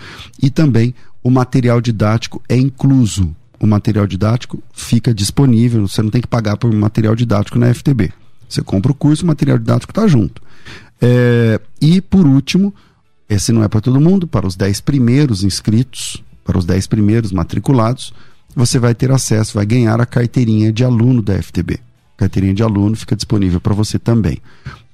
e 0.43 0.51
também 0.51 0.95
o 1.23 1.31
material 1.31 1.81
didático 1.81 2.43
é 2.49 2.57
incluso. 2.57 3.35
O 3.59 3.67
material 3.67 4.07
didático 4.07 4.63
fica 4.73 5.15
disponível, 5.15 5.87
você 5.89 6.03
não 6.03 6.11
tem 6.11 6.21
que 6.21 6.27
pagar 6.29 6.57
por 6.57 6.73
material 6.75 7.15
didático 7.15 7.59
na 7.59 7.73
FTB. 7.73 8.13
Você 8.49 8.63
compra 8.63 8.93
o 8.93 8.95
curso, 8.95 9.25
o 9.25 9.27
material 9.27 9.59
didático 9.59 9.91
está 9.91 10.07
junto. 10.07 10.43
É, 11.01 11.61
e, 11.81 12.01
por 12.01 12.27
último, 12.27 12.75
esse 13.29 13.53
não 13.53 13.63
é 13.63 13.69
para 13.69 13.81
todo 13.81 14.01
mundo, 14.01 14.27
para 14.27 14.47
os 14.47 14.57
10 14.57 14.81
primeiros 14.81 15.43
inscritos, 15.43 16.23
para 16.45 16.59
os 16.59 16.65
10 16.65 16.87
primeiros 16.87 17.33
matriculados, 17.33 18.13
você 18.55 18.79
vai 18.79 18.95
ter 18.95 19.11
acesso, 19.11 19.55
vai 19.55 19.67
ganhar 19.67 20.01
a 20.01 20.07
carteirinha 20.07 20.73
de 20.73 20.85
aluno 20.85 21.21
da 21.21 21.41
FTB. 21.43 21.79
Carteirinha 22.17 22.55
de 22.55 22.63
aluno 22.63 22.97
fica 22.97 23.15
disponível 23.15 23.61
para 23.61 23.75
você 23.75 23.99
também. 23.99 24.39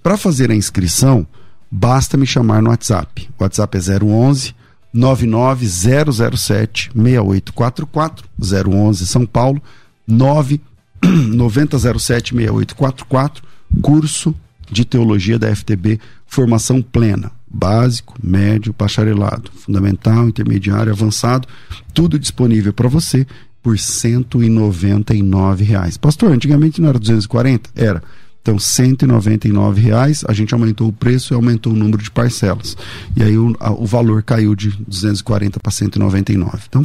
Para 0.03 0.17
fazer 0.17 0.51
a 0.51 0.55
inscrição, 0.55 1.27
basta 1.71 2.17
me 2.17 2.27
chamar 2.27 2.61
no 2.61 2.71
WhatsApp. 2.71 3.29
O 3.39 3.45
WhatsApp 3.45 3.79
é 3.79 4.05
011 4.05 4.55
99007 4.93 6.91
6844 6.95 8.29
011 8.69 9.07
São 9.07 9.25
Paulo 9.25 9.63
99007 10.09 10.72
6844 11.99 13.45
curso 13.81 14.35
de 14.71 14.85
teologia 14.85 15.39
da 15.39 15.55
FTB 15.55 15.99
formação 16.27 16.81
plena 16.81 17.31
básico, 17.53 18.15
médio, 18.23 18.75
bacharelado, 18.77 19.51
fundamental, 19.53 20.27
intermediário, 20.29 20.91
avançado, 20.91 21.47
tudo 21.93 22.19
disponível 22.19 22.73
para 22.73 22.89
você 22.89 23.27
por 23.63 23.79
199 23.79 25.63
reais. 25.63 25.97
Pastor, 25.97 26.33
antigamente 26.33 26.81
não 26.81 26.89
era 26.89 26.99
240? 26.99 27.71
Era. 27.77 28.03
Então, 28.41 28.57
R$ 28.57 29.81
reais, 29.81 30.25
a 30.27 30.33
gente 30.33 30.53
aumentou 30.53 30.89
o 30.89 30.93
preço 30.93 31.33
e 31.33 31.37
aumentou 31.37 31.73
o 31.73 31.77
número 31.77 32.03
de 32.03 32.11
parcelas. 32.11 32.77
E 33.15 33.23
aí 33.23 33.39
o, 33.39 33.55
a, 33.61 33.71
o 33.71 33.87
valor 33.87 34.21
caiu 34.25 34.57
de 34.57 34.71
240 34.71 35.61
para 35.61 35.71
199. 35.71 36.63
Então, 36.69 36.85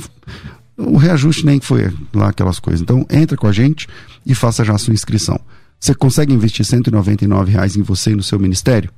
o 0.77 0.97
reajuste 0.97 1.45
nem 1.45 1.59
foi 1.59 1.91
lá 2.13 2.29
aquelas 2.29 2.59
coisas. 2.59 2.81
Então, 2.81 3.05
entra 3.09 3.35
com 3.35 3.47
a 3.47 3.51
gente 3.51 3.87
e 4.25 4.35
faça 4.35 4.63
já 4.63 4.75
a 4.75 4.77
sua 4.77 4.93
inscrição. 4.93 5.39
Você 5.79 5.93
consegue 5.93 6.33
investir 6.33 6.65
R$ 6.65 7.43
reais 7.45 7.75
em 7.75 7.81
você 7.81 8.11
e 8.11 8.15
no 8.15 8.23
seu 8.23 8.39
ministério? 8.39 8.91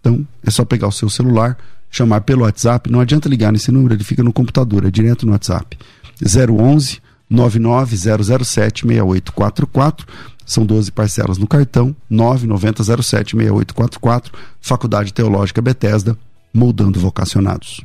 Então, 0.00 0.26
é 0.44 0.50
só 0.50 0.64
pegar 0.64 0.88
o 0.88 0.92
seu 0.92 1.08
celular, 1.08 1.56
chamar 1.90 2.20
pelo 2.20 2.42
WhatsApp. 2.42 2.90
Não 2.90 3.00
adianta 3.00 3.28
ligar 3.28 3.52
nesse 3.52 3.72
número, 3.72 3.94
ele 3.94 4.04
fica 4.04 4.22
no 4.22 4.32
computador, 4.32 4.84
é 4.84 4.90
direto 4.90 5.26
no 5.26 5.32
WhatsApp. 5.32 5.78
011 6.22 7.00
99007 7.28 8.86
6844. 8.86 10.06
São 10.44 10.64
12 10.64 10.92
parcelas 10.92 11.38
no 11.38 11.46
cartão, 11.46 11.94
99007 12.08 13.36
6844. 13.36 14.32
Faculdade 14.60 15.12
Teológica 15.12 15.60
Bethesda, 15.60 16.16
moldando 16.54 17.00
vocacionados. 17.00 17.84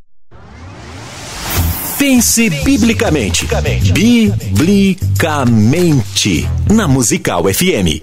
Pense 2.01 2.49
biblicamente. 2.49 3.45
Biblicamente. 3.93 6.49
Na 6.67 6.87
Musical 6.87 7.43
FM. 7.43 8.01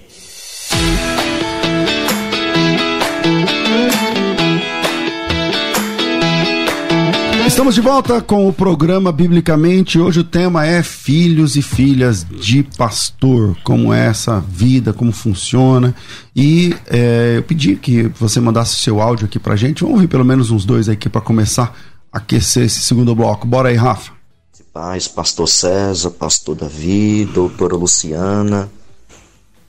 Estamos 7.44 7.74
de 7.74 7.80
volta 7.80 8.20
com 8.20 8.48
o 8.48 8.52
programa 8.52 9.10
Biblicamente. 9.10 9.98
Hoje 9.98 10.20
o 10.20 10.24
tema 10.24 10.64
é 10.64 10.80
filhos 10.80 11.56
e 11.56 11.62
filhas 11.62 12.24
de 12.24 12.62
pastor. 12.62 13.56
Como 13.64 13.92
é 13.92 14.06
essa 14.06 14.38
vida, 14.38 14.92
como 14.92 15.10
funciona. 15.10 15.92
E 16.36 16.72
é, 16.86 17.38
eu 17.38 17.42
pedi 17.42 17.74
que 17.74 18.04
você 18.16 18.38
mandasse 18.38 18.76
seu 18.76 19.00
áudio 19.00 19.26
aqui 19.26 19.40
pra 19.40 19.56
gente. 19.56 19.80
Vamos 19.80 19.96
ouvir 19.96 20.06
pelo 20.06 20.24
menos 20.24 20.52
uns 20.52 20.64
dois 20.64 20.88
aqui 20.88 21.08
para 21.08 21.20
começar 21.20 21.74
aquecer 22.18 22.64
esse 22.64 22.80
segundo 22.80 23.14
bloco. 23.14 23.46
Bora 23.46 23.70
aí, 23.70 23.76
Rafa. 23.76 24.12
Paz, 24.72 25.08
pastor 25.08 25.48
César, 25.48 26.10
pastor 26.10 26.54
Davi, 26.54 27.24
doutora 27.24 27.74
Luciana. 27.74 28.70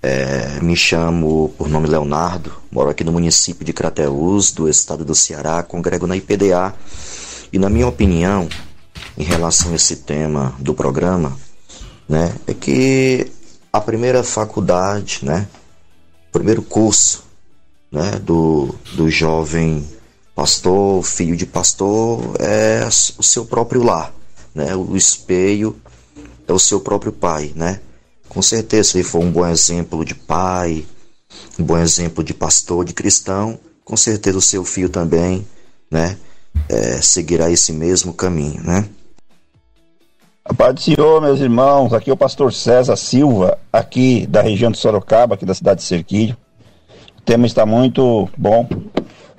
É, 0.02 0.60
me 0.62 0.76
chamo 0.76 1.54
por 1.58 1.68
nome 1.68 1.88
Leonardo, 1.88 2.54
moro 2.72 2.90
aqui 2.90 3.04
no 3.04 3.12
município 3.12 3.66
de 3.66 3.74
Crateús, 3.74 4.52
do 4.52 4.70
estado 4.70 5.04
do 5.04 5.14
Ceará, 5.14 5.62
congrego 5.62 6.08
na 6.08 6.16
IPDA. 6.16 6.74
E 7.52 7.60
na 7.60 7.70
minha 7.70 7.88
opinião, 7.88 8.48
em 9.18 9.24
relação 9.24 9.72
a 9.72 9.76
esse 9.76 9.98
tema 9.98 10.56
do 10.60 10.74
programa, 10.74 11.38
né, 12.08 12.34
é 12.48 12.54
que 12.54 13.32
a 13.74 13.82
primeira 13.82 14.24
faculdade, 14.24 15.20
né, 15.24 15.48
o 16.30 16.32
primeiro 16.32 16.62
curso, 16.62 17.24
né, 17.92 18.12
do, 18.24 18.74
do 18.94 19.10
jovem 19.10 19.86
pastor, 20.40 21.04
filho 21.04 21.36
de 21.36 21.46
pastor, 21.46 22.22
é 22.40 22.88
o 23.18 23.22
seu 23.22 23.44
próprio 23.44 23.84
lar, 23.84 24.14
né? 24.56 24.74
O 24.74 24.96
espelho 24.96 25.76
é 26.48 26.54
o 26.54 26.58
seu 26.58 26.80
próprio 26.80 27.12
pai, 27.12 27.52
né? 27.54 27.82
Com 28.30 28.42
certeza, 28.42 28.92
se 28.92 28.98
ele 29.00 29.04
for 29.04 29.20
um 29.20 29.30
bom 29.30 29.46
exemplo 29.46 30.06
de 30.06 30.16
pai, 30.16 30.86
um 31.60 31.64
bom 31.66 31.78
exemplo 31.78 32.24
de 32.24 32.34
pastor, 32.34 32.86
de 32.86 32.94
cristão, 32.94 33.60
com 33.84 33.98
certeza 33.98 34.38
o 34.38 34.42
seu 34.42 34.64
filho 34.64 34.88
também, 34.88 35.46
né? 35.92 36.16
É, 36.70 37.02
seguirá 37.02 37.52
esse 37.52 37.74
mesmo 37.74 38.14
caminho, 38.14 38.64
né? 38.64 38.88
A 40.46 40.54
paz 40.54 40.74
do 40.74 40.80
Senhor, 40.80 41.22
meus 41.22 41.42
irmãos, 41.42 41.92
aqui 41.92 42.10
é 42.10 42.14
o 42.14 42.18
pastor 42.18 42.54
César 42.54 42.96
Silva, 42.96 43.58
aqui 43.74 44.26
da 44.26 44.42
região 44.42 44.72
de 44.72 44.78
Sorocaba, 44.78 45.36
aqui 45.36 45.46
da 45.46 45.54
cidade 45.54 45.82
de 45.82 45.86
Cerquilho. 45.86 46.38
O 47.18 47.22
tema 47.24 47.46
está 47.46 47.66
muito 47.66 48.30
bom, 48.38 48.66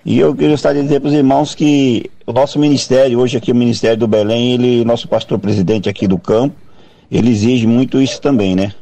e 0.05 0.18
eu 0.18 0.34
gostaria 0.34 0.80
de 0.80 0.88
dizer 0.88 1.01
para 1.01 1.09
os 1.09 1.14
irmãos 1.14 1.55
que 1.55 2.11
o 2.26 2.32
nosso 2.32 2.59
ministério, 2.59 3.18
hoje 3.18 3.36
aqui 3.36 3.53
o 3.53 3.55
Ministério 3.55 3.98
do 3.98 4.09
Belém, 4.09 4.55
ele, 4.55 4.84
nosso 4.84 5.07
pastor 5.07 5.38
presidente 5.38 5.88
aqui 5.88 6.07
do 6.07 6.18
campo, 6.18 6.55
ele 7.11 7.30
exige 7.30 7.66
muito 7.66 8.01
isso 8.01 8.20
também, 8.20 8.55
né? 8.55 8.72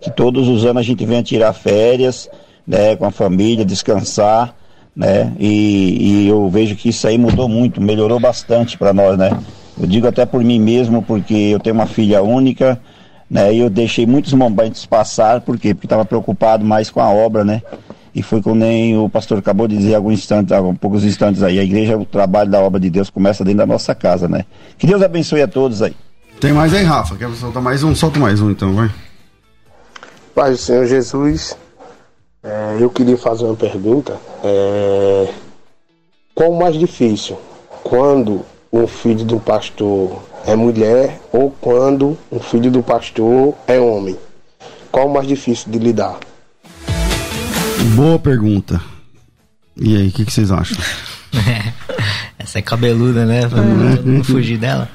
Que 0.00 0.10
todos 0.10 0.48
os 0.48 0.64
anos 0.64 0.80
a 0.80 0.82
gente 0.82 1.04
venha 1.04 1.22
tirar 1.22 1.52
férias, 1.52 2.28
né, 2.66 2.96
com 2.96 3.04
a 3.04 3.10
família, 3.10 3.64
descansar, 3.64 4.54
né? 4.94 5.32
E, 5.38 6.24
e 6.24 6.28
eu 6.28 6.48
vejo 6.48 6.76
que 6.76 6.88
isso 6.88 7.06
aí 7.06 7.18
mudou 7.18 7.48
muito, 7.48 7.80
melhorou 7.80 8.18
bastante 8.18 8.78
para 8.78 8.92
nós, 8.92 9.18
né? 9.18 9.30
Eu 9.78 9.86
digo 9.86 10.06
até 10.06 10.24
por 10.24 10.42
mim 10.42 10.58
mesmo, 10.58 11.02
porque 11.02 11.34
eu 11.34 11.58
tenho 11.58 11.74
uma 11.74 11.86
filha 11.86 12.22
única, 12.22 12.80
né? 13.28 13.52
E 13.52 13.58
eu 13.58 13.68
deixei 13.68 14.06
muitos 14.06 14.32
momentos 14.32 14.86
passar, 14.86 15.40
por 15.40 15.58
quê? 15.58 15.74
Porque 15.74 15.86
estava 15.86 16.04
preocupado 16.04 16.64
mais 16.64 16.88
com 16.88 17.00
a 17.00 17.10
obra, 17.10 17.44
né? 17.44 17.62
E 18.14 18.22
foi 18.22 18.42
como 18.42 18.56
nem 18.56 18.96
o 18.98 19.08
pastor 19.08 19.38
acabou 19.38 19.66
de 19.66 19.76
dizer 19.76 19.94
há 19.94 19.96
alguns 19.96 20.14
instantes, 20.14 20.52
há 20.52 20.60
poucos 20.74 21.04
instantes 21.04 21.42
aí. 21.42 21.58
A 21.58 21.64
igreja, 21.64 21.96
o 21.96 22.04
trabalho 22.04 22.50
da 22.50 22.60
obra 22.60 22.78
de 22.78 22.90
Deus 22.90 23.08
começa 23.08 23.42
dentro 23.42 23.58
da 23.58 23.66
nossa 23.66 23.94
casa, 23.94 24.28
né? 24.28 24.44
Que 24.76 24.86
Deus 24.86 25.02
abençoe 25.02 25.40
a 25.40 25.48
todos 25.48 25.80
aí. 25.80 25.96
Tem 26.38 26.52
mais 26.52 26.74
aí, 26.74 26.84
Rafa? 26.84 27.16
Quer 27.16 27.30
soltar 27.30 27.62
mais 27.62 27.82
um? 27.82 27.94
Solta 27.94 28.18
mais 28.18 28.40
um 28.40 28.50
então, 28.50 28.74
vai. 28.74 28.90
Pai 30.34 30.50
do 30.50 30.56
Senhor 30.56 30.86
Jesus, 30.86 31.56
é, 32.42 32.76
eu 32.80 32.90
queria 32.90 33.16
fazer 33.16 33.44
uma 33.44 33.54
pergunta. 33.56 34.16
É, 34.44 35.28
qual 36.34 36.50
o 36.50 36.58
mais 36.58 36.74
difícil? 36.74 37.38
Quando 37.82 38.44
um 38.72 38.86
filho 38.86 39.24
do 39.24 39.38
pastor 39.38 40.22
é 40.46 40.56
mulher 40.56 41.20
ou 41.32 41.50
quando 41.60 42.18
um 42.30 42.40
filho 42.40 42.70
do 42.70 42.82
pastor 42.82 43.54
é 43.66 43.78
homem? 43.78 44.18
Qual 44.90 45.06
o 45.06 45.14
mais 45.14 45.26
difícil 45.26 45.70
de 45.70 45.78
lidar? 45.78 46.18
Boa 47.94 48.18
pergunta. 48.18 48.80
E 49.76 49.96
aí, 49.96 50.08
o 50.08 50.12
que, 50.12 50.24
que, 50.24 50.32
vocês 50.32 50.50
acham? 50.50 50.76
Essa 52.38 52.58
é 52.58 52.62
cabeluda, 52.62 53.24
né? 53.26 53.48
Pra 53.48 53.60
não, 53.60 54.22
fugir 54.22 54.58
dela. 54.58 54.88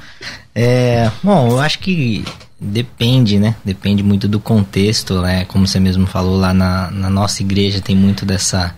É, 0.53 1.11
bom, 1.21 1.49
eu 1.49 1.59
acho 1.59 1.79
que 1.79 2.23
depende, 2.59 3.39
né? 3.39 3.55
Depende 3.63 4.01
muito 4.01 4.27
do 4.27 4.39
contexto, 4.39 5.21
né? 5.21 5.45
Como 5.45 5.67
você 5.67 5.79
mesmo 5.79 6.07
falou, 6.07 6.37
lá 6.37 6.53
na, 6.53 6.89
na 6.91 7.09
nossa 7.09 7.41
igreja 7.41 7.81
tem 7.81 7.95
muito 7.95 8.25
dessa 8.25 8.73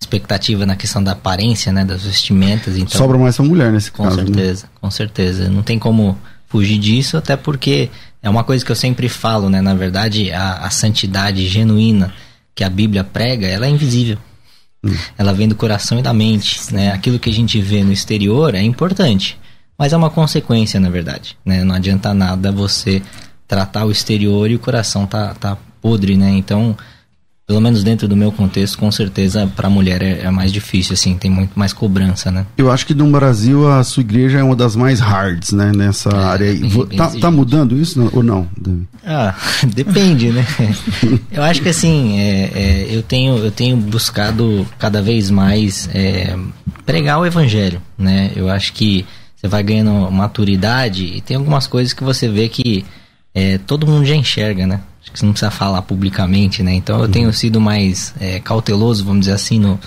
expectativa 0.00 0.64
na 0.64 0.76
questão 0.76 1.02
da 1.02 1.12
aparência, 1.12 1.72
né? 1.72 1.84
Das 1.84 2.04
vestimentas. 2.04 2.76
Então, 2.76 2.98
Sobra 2.98 3.18
mais 3.18 3.36
pra 3.36 3.44
mulher 3.44 3.70
nesse 3.70 3.90
com 3.90 4.04
caso. 4.04 4.18
Com 4.18 4.26
certeza, 4.26 4.62
né? 4.64 4.70
com 4.80 4.90
certeza. 4.90 5.48
Não 5.48 5.62
tem 5.62 5.78
como 5.78 6.18
fugir 6.46 6.78
disso, 6.78 7.16
até 7.16 7.36
porque 7.36 7.90
é 8.22 8.28
uma 8.28 8.42
coisa 8.42 8.64
que 8.64 8.72
eu 8.72 8.76
sempre 8.76 9.08
falo, 9.08 9.48
né? 9.48 9.60
Na 9.60 9.74
verdade, 9.74 10.32
a, 10.32 10.54
a 10.54 10.70
santidade 10.70 11.46
genuína 11.46 12.12
que 12.60 12.64
a 12.64 12.68
Bíblia 12.68 13.02
prega, 13.02 13.46
ela 13.46 13.64
é 13.64 13.70
invisível. 13.70 14.18
Hum. 14.84 14.94
Ela 15.16 15.32
vem 15.32 15.48
do 15.48 15.54
coração 15.54 15.98
e 15.98 16.02
da 16.02 16.12
mente, 16.12 16.60
né? 16.74 16.92
Aquilo 16.92 17.18
que 17.18 17.30
a 17.30 17.32
gente 17.32 17.58
vê 17.58 17.82
no 17.82 17.90
exterior 17.90 18.54
é 18.54 18.60
importante, 18.60 19.38
mas 19.78 19.94
é 19.94 19.96
uma 19.96 20.10
consequência, 20.10 20.78
na 20.78 20.90
verdade, 20.90 21.38
né? 21.42 21.64
Não 21.64 21.74
adianta 21.74 22.12
nada 22.12 22.52
você 22.52 23.00
tratar 23.48 23.86
o 23.86 23.90
exterior 23.90 24.50
e 24.50 24.56
o 24.56 24.58
coração 24.58 25.06
tá, 25.06 25.32
tá 25.32 25.56
podre, 25.80 26.18
né? 26.18 26.32
Então, 26.32 26.76
pelo 27.50 27.60
menos 27.60 27.82
dentro 27.82 28.06
do 28.06 28.16
meu 28.16 28.30
contexto, 28.30 28.78
com 28.78 28.92
certeza 28.92 29.44
para 29.56 29.66
a 29.66 29.70
mulher 29.70 30.00
é, 30.02 30.20
é, 30.20 30.30
mais 30.30 30.52
difícil, 30.52 30.94
assim, 30.94 31.16
tem 31.16 31.28
muito 31.28 31.58
mais 31.58 31.72
cobrança, 31.72 32.30
né? 32.30 32.46
Eu 32.56 32.70
acho 32.70 32.86
que 32.86 32.94
no 32.94 33.10
Brasil 33.10 33.68
a 33.68 33.82
sua 33.82 34.02
igreja 34.02 34.38
é 34.38 34.42
uma 34.44 34.54
das 34.54 34.76
mais 34.76 35.00
hards, 35.00 35.50
né, 35.50 35.72
nessa 35.74 36.10
é, 36.10 36.24
área 36.24 36.48
aí. 36.48 36.60
Bem, 36.60 36.86
bem 36.86 36.96
tá, 36.96 37.08
tá, 37.08 37.28
mudando 37.28 37.76
isso 37.76 38.08
ou 38.12 38.22
não? 38.22 38.46
Ah, 39.04 39.34
depende, 39.66 40.30
né? 40.30 40.46
eu 41.32 41.42
acho 41.42 41.60
que 41.60 41.68
assim, 41.68 42.20
é, 42.20 42.52
é, 42.54 42.88
eu, 42.88 43.02
tenho, 43.02 43.36
eu 43.38 43.50
tenho 43.50 43.76
buscado 43.76 44.64
cada 44.78 45.02
vez 45.02 45.28
mais 45.28 45.90
é, 45.92 46.38
pregar 46.86 47.18
o 47.18 47.26
evangelho, 47.26 47.82
né? 47.98 48.30
Eu 48.36 48.48
acho 48.48 48.72
que 48.74 49.04
você 49.34 49.48
vai 49.48 49.64
ganhando 49.64 50.08
maturidade 50.12 51.02
e 51.04 51.20
tem 51.20 51.36
algumas 51.36 51.66
coisas 51.66 51.92
que 51.92 52.04
você 52.04 52.28
vê 52.28 52.48
que 52.48 52.84
é, 53.34 53.58
todo 53.58 53.88
mundo 53.88 54.06
já 54.06 54.14
enxerga, 54.14 54.68
né? 54.68 54.82
Acho 55.02 55.12
que 55.12 55.18
você 55.18 55.24
não 55.26 55.32
precisa 55.32 55.50
falar 55.50 55.82
publicamente, 55.82 56.62
né? 56.62 56.74
Então 56.74 56.96
eu 56.98 57.04
uhum. 57.04 57.10
tenho 57.10 57.32
sido 57.32 57.60
mais 57.60 58.14
é, 58.20 58.38
cauteloso, 58.40 59.04
vamos 59.04 59.20
dizer 59.20 59.32
assim, 59.32 59.58
no, 59.58 59.78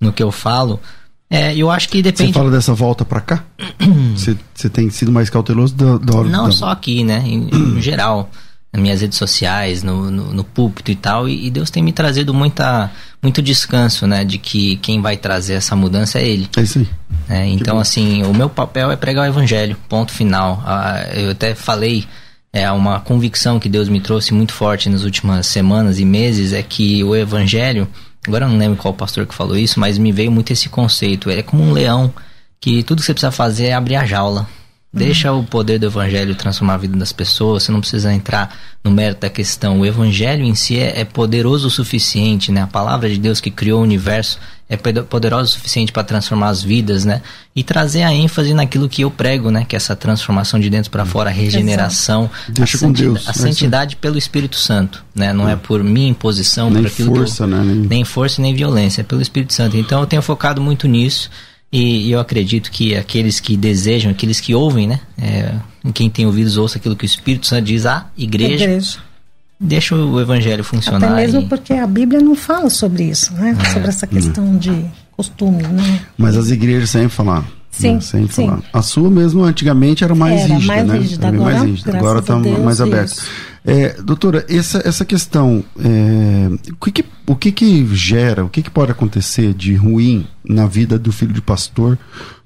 no 0.00 0.12
que 0.12 0.22
eu 0.22 0.32
falo. 0.32 0.80
É, 1.28 1.56
eu 1.56 1.70
acho 1.70 1.88
que 1.88 2.02
depende. 2.02 2.30
Você 2.30 2.38
fala 2.38 2.50
dessa 2.50 2.74
volta 2.74 3.06
para 3.06 3.20
cá? 3.20 3.44
você, 4.14 4.36
você 4.54 4.68
tem 4.68 4.90
sido 4.90 5.10
mais 5.10 5.30
cauteloso 5.30 5.74
da, 5.74 5.96
da 5.96 6.18
hora 6.18 6.28
Não 6.28 6.46
da... 6.46 6.52
só 6.52 6.68
aqui, 6.68 7.02
né? 7.02 7.22
Em, 7.24 7.48
em 7.78 7.80
geral, 7.80 8.30
nas 8.70 8.82
minhas 8.82 9.00
redes 9.00 9.16
sociais, 9.16 9.82
no, 9.82 10.10
no, 10.10 10.32
no 10.34 10.44
púlpito 10.44 10.90
e 10.90 10.94
tal. 10.94 11.26
E, 11.26 11.46
e, 11.46 11.50
Deus 11.50 11.70
tem 11.70 11.82
me 11.82 11.90
trazido 11.90 12.34
muita, 12.34 12.90
muito 13.22 13.40
descanso, 13.40 14.06
né? 14.06 14.26
De 14.26 14.36
que 14.36 14.76
quem 14.76 15.00
vai 15.00 15.16
trazer 15.16 15.54
essa 15.54 15.74
mudança 15.74 16.18
é 16.18 16.28
Ele. 16.28 16.48
É 16.54 16.60
isso 16.60 16.78
aí. 16.78 16.88
É, 17.30 17.46
então, 17.46 17.78
assim, 17.78 18.22
o 18.24 18.34
meu 18.34 18.50
papel 18.50 18.90
é 18.90 18.96
pregar 18.96 19.24
o 19.24 19.28
Evangelho, 19.28 19.76
ponto 19.88 20.12
final. 20.12 20.62
Ah, 20.66 21.02
eu 21.14 21.30
até 21.30 21.54
falei 21.54 22.04
é 22.52 22.70
uma 22.70 23.00
convicção 23.00 23.58
que 23.58 23.68
Deus 23.68 23.88
me 23.88 24.00
trouxe 24.00 24.34
muito 24.34 24.52
forte 24.52 24.90
nas 24.90 25.04
últimas 25.04 25.46
semanas 25.46 25.98
e 25.98 26.04
meses 26.04 26.52
é 26.52 26.62
que 26.62 27.02
o 27.02 27.16
evangelho, 27.16 27.88
agora 28.26 28.44
eu 28.44 28.50
não 28.50 28.58
lembro 28.58 28.76
qual 28.76 28.92
pastor 28.92 29.26
que 29.26 29.34
falou 29.34 29.56
isso, 29.56 29.80
mas 29.80 29.96
me 29.96 30.12
veio 30.12 30.30
muito 30.30 30.52
esse 30.52 30.68
conceito. 30.68 31.30
Ele 31.30 31.40
é 31.40 31.42
como 31.42 31.62
um 31.62 31.72
leão 31.72 32.12
que 32.60 32.82
tudo 32.82 33.00
que 33.00 33.06
você 33.06 33.14
precisa 33.14 33.32
fazer 33.32 33.66
é 33.66 33.72
abrir 33.72 33.96
a 33.96 34.04
jaula. 34.04 34.46
Deixa 34.94 35.32
o 35.32 35.42
poder 35.42 35.78
do 35.78 35.86
evangelho 35.86 36.34
transformar 36.34 36.74
a 36.74 36.78
vida 36.78 36.98
das 36.98 37.12
pessoas, 37.12 37.62
você 37.62 37.72
não 37.72 37.80
precisa 37.80 38.12
entrar 38.12 38.54
no 38.84 38.90
mérito 38.90 39.22
da 39.22 39.30
questão. 39.30 39.80
O 39.80 39.86
evangelho 39.86 40.44
em 40.44 40.54
si 40.54 40.78
é, 40.78 41.00
é 41.00 41.04
poderoso 41.04 41.68
o 41.68 41.70
suficiente, 41.70 42.52
né? 42.52 42.60
A 42.60 42.66
palavra 42.66 43.08
de 43.08 43.18
Deus 43.18 43.40
que 43.40 43.50
criou 43.50 43.80
o 43.80 43.82
universo 43.82 44.38
é 44.68 44.76
poderosa 44.76 45.44
o 45.44 45.52
suficiente 45.52 45.92
para 45.92 46.02
transformar 46.02 46.48
as 46.48 46.62
vidas, 46.62 47.06
né? 47.06 47.22
E 47.54 47.62
trazer 47.62 48.02
a 48.02 48.12
ênfase 48.12 48.52
naquilo 48.52 48.88
que 48.88 49.02
eu 49.02 49.10
prego, 49.10 49.50
né? 49.50 49.64
Que 49.66 49.76
é 49.76 49.78
essa 49.78 49.96
transformação 49.96 50.60
de 50.60 50.68
dentro 50.68 50.90
para 50.90 51.06
fora, 51.06 51.30
a 51.30 51.32
regeneração, 51.32 52.30
Deixa 52.48 52.76
a, 52.76 52.80
com 52.80 52.92
Deus, 52.92 53.28
a 53.28 53.32
santidade 53.32 53.96
pelo 53.96 54.18
Espírito 54.18 54.56
Santo, 54.56 55.04
né? 55.14 55.32
Não 55.32 55.48
é, 55.48 55.52
é 55.52 55.56
por 55.56 55.82
minha 55.82 56.08
imposição, 56.08 56.70
nem 56.70 56.82
por 56.82 56.90
aquilo 56.90 57.16
força, 57.16 57.44
eu, 57.44 57.48
né? 57.48 57.62
Nem... 57.62 57.76
nem 57.76 58.04
força 58.04 58.42
nem 58.42 58.54
violência, 58.54 59.00
é 59.00 59.04
pelo 59.04 59.22
Espírito 59.22 59.54
Santo. 59.54 59.76
Então 59.76 60.00
eu 60.00 60.06
tenho 60.06 60.22
focado 60.22 60.60
muito 60.60 60.86
nisso. 60.86 61.30
E, 61.72 62.08
e 62.08 62.12
eu 62.12 62.20
acredito 62.20 62.70
que 62.70 62.94
aqueles 62.94 63.40
que 63.40 63.56
desejam, 63.56 64.10
aqueles 64.10 64.38
que 64.40 64.54
ouvem, 64.54 64.86
né? 64.86 65.00
É, 65.16 65.54
quem 65.94 66.10
tem 66.10 66.26
ouvidos, 66.26 66.58
ouça 66.58 66.76
aquilo 66.76 66.94
que 66.94 67.04
o 67.04 67.06
Espírito 67.06 67.46
Santo 67.46 67.64
diz 67.64 67.86
à 67.86 68.06
igreja. 68.16 68.64
igreja. 68.64 68.98
Deixa 69.58 69.94
o 69.94 70.20
evangelho 70.20 70.62
funcionar. 70.62 71.06
Até 71.06 71.22
mesmo 71.22 71.40
e... 71.42 71.46
porque 71.46 71.72
a 71.72 71.86
Bíblia 71.86 72.20
não 72.20 72.34
fala 72.34 72.68
sobre 72.68 73.04
isso, 73.04 73.32
né? 73.34 73.56
É. 73.58 73.72
Sobre 73.72 73.88
essa 73.88 74.06
questão 74.06 74.56
de 74.58 74.84
costume, 75.12 75.62
né? 75.62 76.00
Mas 76.18 76.36
as 76.36 76.50
igrejas 76.50 76.90
sempre 76.90 77.08
falaram. 77.08 77.46
Sim, 77.70 77.94
né? 77.94 78.00
sempre 78.00 78.34
sim. 78.34 78.46
Falaram. 78.46 78.64
A 78.72 78.82
sua 78.82 79.10
mesmo 79.10 79.42
antigamente 79.42 80.04
era 80.04 80.14
mais 80.14 80.42
era 80.42 80.54
rígida, 80.54 80.74
mais 80.74 80.86
né? 80.86 80.98
Rígida. 80.98 81.28
Agora, 81.28 81.44
mais 81.44 81.62
rígida. 81.62 81.96
Agora 81.96 82.18
está 82.18 82.36
mais 82.36 82.80
aberta. 82.80 83.22
É, 83.64 84.00
doutora, 84.02 84.44
essa, 84.48 84.82
essa 84.84 85.04
questão, 85.04 85.64
é, 85.78 86.72
o, 86.72 86.76
que, 86.84 86.90
que, 86.90 87.04
o 87.26 87.36
que, 87.36 87.52
que 87.52 87.86
gera, 87.94 88.44
o 88.44 88.48
que, 88.48 88.62
que 88.62 88.70
pode 88.70 88.90
acontecer 88.90 89.54
de 89.54 89.74
ruim 89.74 90.26
na 90.44 90.66
vida 90.66 90.98
do 90.98 91.12
filho 91.12 91.32
de 91.32 91.40
pastor 91.40 91.96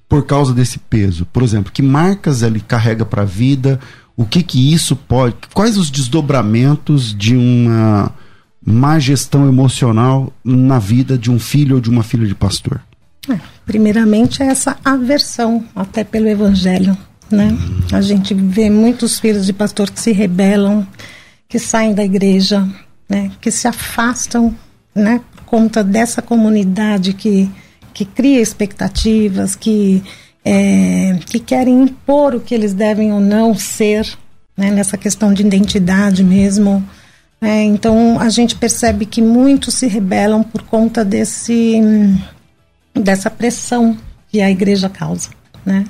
por 0.09 0.27
causa 0.27 0.53
desse 0.53 0.79
peso? 0.79 1.25
Por 1.27 1.43
exemplo, 1.43 1.73
que 1.73 1.83
marcas 1.83 2.43
ele 2.43 2.61
carrega 2.61 3.05
para 3.05 3.23
a 3.23 3.27
vida? 3.27 3.81
O 4.15 4.27
que 4.27 4.43
que 4.43 4.73
isso 4.73 4.95
pode? 4.95 5.37
Quais 5.55 5.79
os 5.79 5.91
desdobramentos 5.91 7.17
de 7.17 7.35
uma 7.35 8.13
má 8.65 8.99
gestão 8.99 9.49
emocional 9.49 10.33
na 10.45 10.79
vida 10.79 11.17
de 11.17 11.31
um 11.31 11.39
filho 11.39 11.77
ou 11.77 11.81
de 11.81 11.89
uma 11.89 12.03
filha 12.03 12.27
de 12.27 12.35
pastor? 12.35 12.81
É, 13.29 13.39
primeiramente 13.65 14.43
é 14.43 14.47
essa 14.47 14.77
aversão 14.85 15.65
até 15.75 16.05
pelo 16.05 16.29
evangelho 16.29 16.97
né? 17.31 17.57
A 17.93 18.01
gente 18.01 18.35
vê 18.35 18.71
muitos 18.71 19.19
filhos 19.19 19.47
de 19.47 19.53
pastor 19.53 19.91
que 19.91 20.01
se 20.01 20.13
rebelam, 20.13 20.87
que 21.49 21.59
saem 21.59 21.95
da 21.95 22.05
igreja, 22.05 22.67
né? 23.09 23.31
Que 23.41 23.51
se 23.51 23.67
afastam, 23.67 24.55
né? 24.95 25.21
Por 25.35 25.45
conta 25.45 25.83
dessa 25.83 26.23
comunidade 26.23 27.13
que, 27.13 27.51
que 27.93 28.05
cria 28.05 28.41
expectativas, 28.41 29.55
que, 29.55 30.03
é, 30.45 31.19
que 31.27 31.39
querem 31.39 31.83
impor 31.83 32.35
o 32.35 32.41
que 32.41 32.55
eles 32.55 32.75
devem 32.75 33.13
ou 33.13 33.21
não 33.21 33.55
ser, 33.55 34.07
né? 34.57 34.71
Nessa 34.71 34.97
questão 34.97 35.33
de 35.33 35.43
identidade 35.43 36.23
mesmo. 36.23 36.85
É, 37.41 37.63
então 37.63 38.19
a 38.19 38.29
gente 38.31 38.57
percebe 38.57 39.05
que 39.05 39.21
muitos 39.21 39.75
se 39.75 39.87
rebelam 39.87 40.43
por 40.43 40.63
conta 40.63 41.05
desse 41.05 41.81
dessa 42.95 43.31
pressão 43.31 43.97
que 44.29 44.41
a 44.41 44.51
igreja 44.51 44.89
causa, 44.89 45.29
né? 45.65 45.85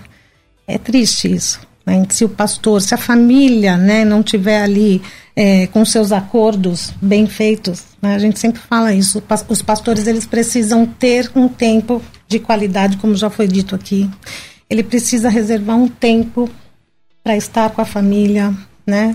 É 0.66 0.78
triste 0.78 1.32
isso. 1.32 1.60
Né? 1.86 2.04
Se 2.10 2.24
o 2.24 2.28
pastor, 2.28 2.82
se 2.82 2.94
a 2.94 2.98
família 2.98 3.76
né, 3.76 4.04
não 4.04 4.22
tiver 4.22 4.60
ali 4.60 5.00
é, 5.36 5.68
com 5.68 5.84
seus 5.84 6.10
acordos 6.10 6.92
bem 7.00 7.26
feitos, 7.26 7.84
né? 8.02 8.14
a 8.14 8.18
gente 8.18 8.38
sempre 8.38 8.60
fala 8.60 8.92
isso, 8.92 9.22
os 9.48 9.62
pastores 9.62 10.06
eles 10.06 10.26
precisam 10.26 10.84
ter 10.84 11.30
um 11.36 11.46
tempo 11.46 12.02
de 12.26 12.40
qualidade, 12.40 12.96
como 12.96 13.14
já 13.14 13.30
foi 13.30 13.46
dito 13.46 13.74
aqui. 13.74 14.10
Ele 14.68 14.82
precisa 14.82 15.28
reservar 15.28 15.76
um 15.76 15.86
tempo 15.86 16.50
para 17.22 17.36
estar 17.36 17.70
com 17.70 17.80
a 17.80 17.84
família, 17.84 18.52
né? 18.84 19.14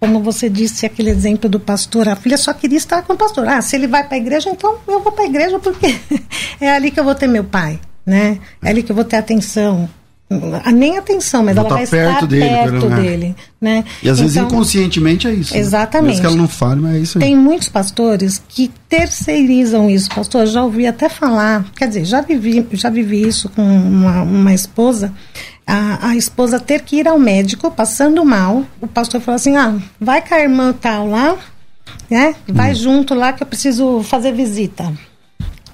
Como 0.00 0.22
você 0.22 0.48
disse, 0.48 0.86
aquele 0.86 1.10
exemplo 1.10 1.48
do 1.48 1.58
pastor, 1.58 2.08
a 2.08 2.14
filha 2.14 2.36
só 2.36 2.52
queria 2.52 2.78
estar 2.78 3.02
com 3.02 3.14
o 3.14 3.16
pastor. 3.16 3.48
Ah, 3.48 3.60
se 3.60 3.74
ele 3.74 3.88
vai 3.88 4.04
para 4.06 4.16
a 4.16 4.20
igreja, 4.20 4.48
então 4.50 4.78
eu 4.86 5.00
vou 5.00 5.10
para 5.10 5.24
a 5.24 5.26
igreja 5.26 5.58
porque 5.58 5.98
é 6.60 6.70
ali 6.70 6.92
que 6.92 7.00
eu 7.00 7.04
vou 7.04 7.16
ter 7.16 7.26
meu 7.26 7.42
pai, 7.42 7.80
né? 8.06 8.38
É 8.62 8.68
ali 8.68 8.84
que 8.84 8.92
eu 8.92 8.96
vou 8.96 9.04
ter 9.04 9.16
atenção 9.16 9.88
nem 10.72 10.98
atenção, 10.98 11.42
mas 11.42 11.56
ela 11.56 11.68
tá 11.68 11.76
vai 11.76 11.86
perto 11.86 12.14
estar 12.14 12.26
dele, 12.26 12.48
perto 12.48 12.88
dele, 12.90 13.36
né? 13.58 13.82
E 14.02 14.10
às 14.10 14.18
então, 14.18 14.28
vezes 14.28 14.36
inconscientemente 14.36 15.26
é 15.26 15.32
isso. 15.32 15.56
Exatamente. 15.56 16.02
Né? 16.02 16.08
Mesmo 16.08 16.20
que 16.20 16.26
ela 16.26 16.36
não 16.36 16.48
fale, 16.48 16.80
mas 16.82 16.94
é 16.94 16.98
isso 16.98 17.18
aí. 17.18 17.24
Tem 17.24 17.36
muitos 17.36 17.68
pastores 17.70 18.42
que 18.46 18.70
terceirizam 18.88 19.88
isso. 19.88 20.10
Pastor, 20.10 20.46
já 20.46 20.62
ouvi 20.62 20.86
até 20.86 21.08
falar, 21.08 21.64
quer 21.74 21.88
dizer, 21.88 22.04
já 22.04 22.20
vivi, 22.20 22.66
já 22.72 22.90
vivi 22.90 23.26
isso 23.26 23.48
com 23.48 23.62
uma, 23.62 24.22
uma 24.22 24.52
esposa. 24.52 25.12
A, 25.66 26.08
a 26.08 26.16
esposa 26.16 26.60
ter 26.60 26.82
que 26.82 26.96
ir 26.96 27.08
ao 27.08 27.18
médico, 27.18 27.70
passando 27.70 28.22
mal, 28.24 28.64
o 28.82 28.86
pastor 28.86 29.22
falou 29.22 29.36
assim: 29.36 29.56
ah, 29.56 29.76
vai 29.98 30.20
com 30.20 30.34
a 30.34 30.40
irmã 30.40 30.74
tal 30.78 31.08
lá, 31.08 31.36
né? 32.10 32.34
Vai 32.46 32.72
hum. 32.72 32.74
junto 32.74 33.14
lá 33.14 33.32
que 33.32 33.42
eu 33.42 33.46
preciso 33.46 34.02
fazer 34.02 34.32
visita. 34.32 34.92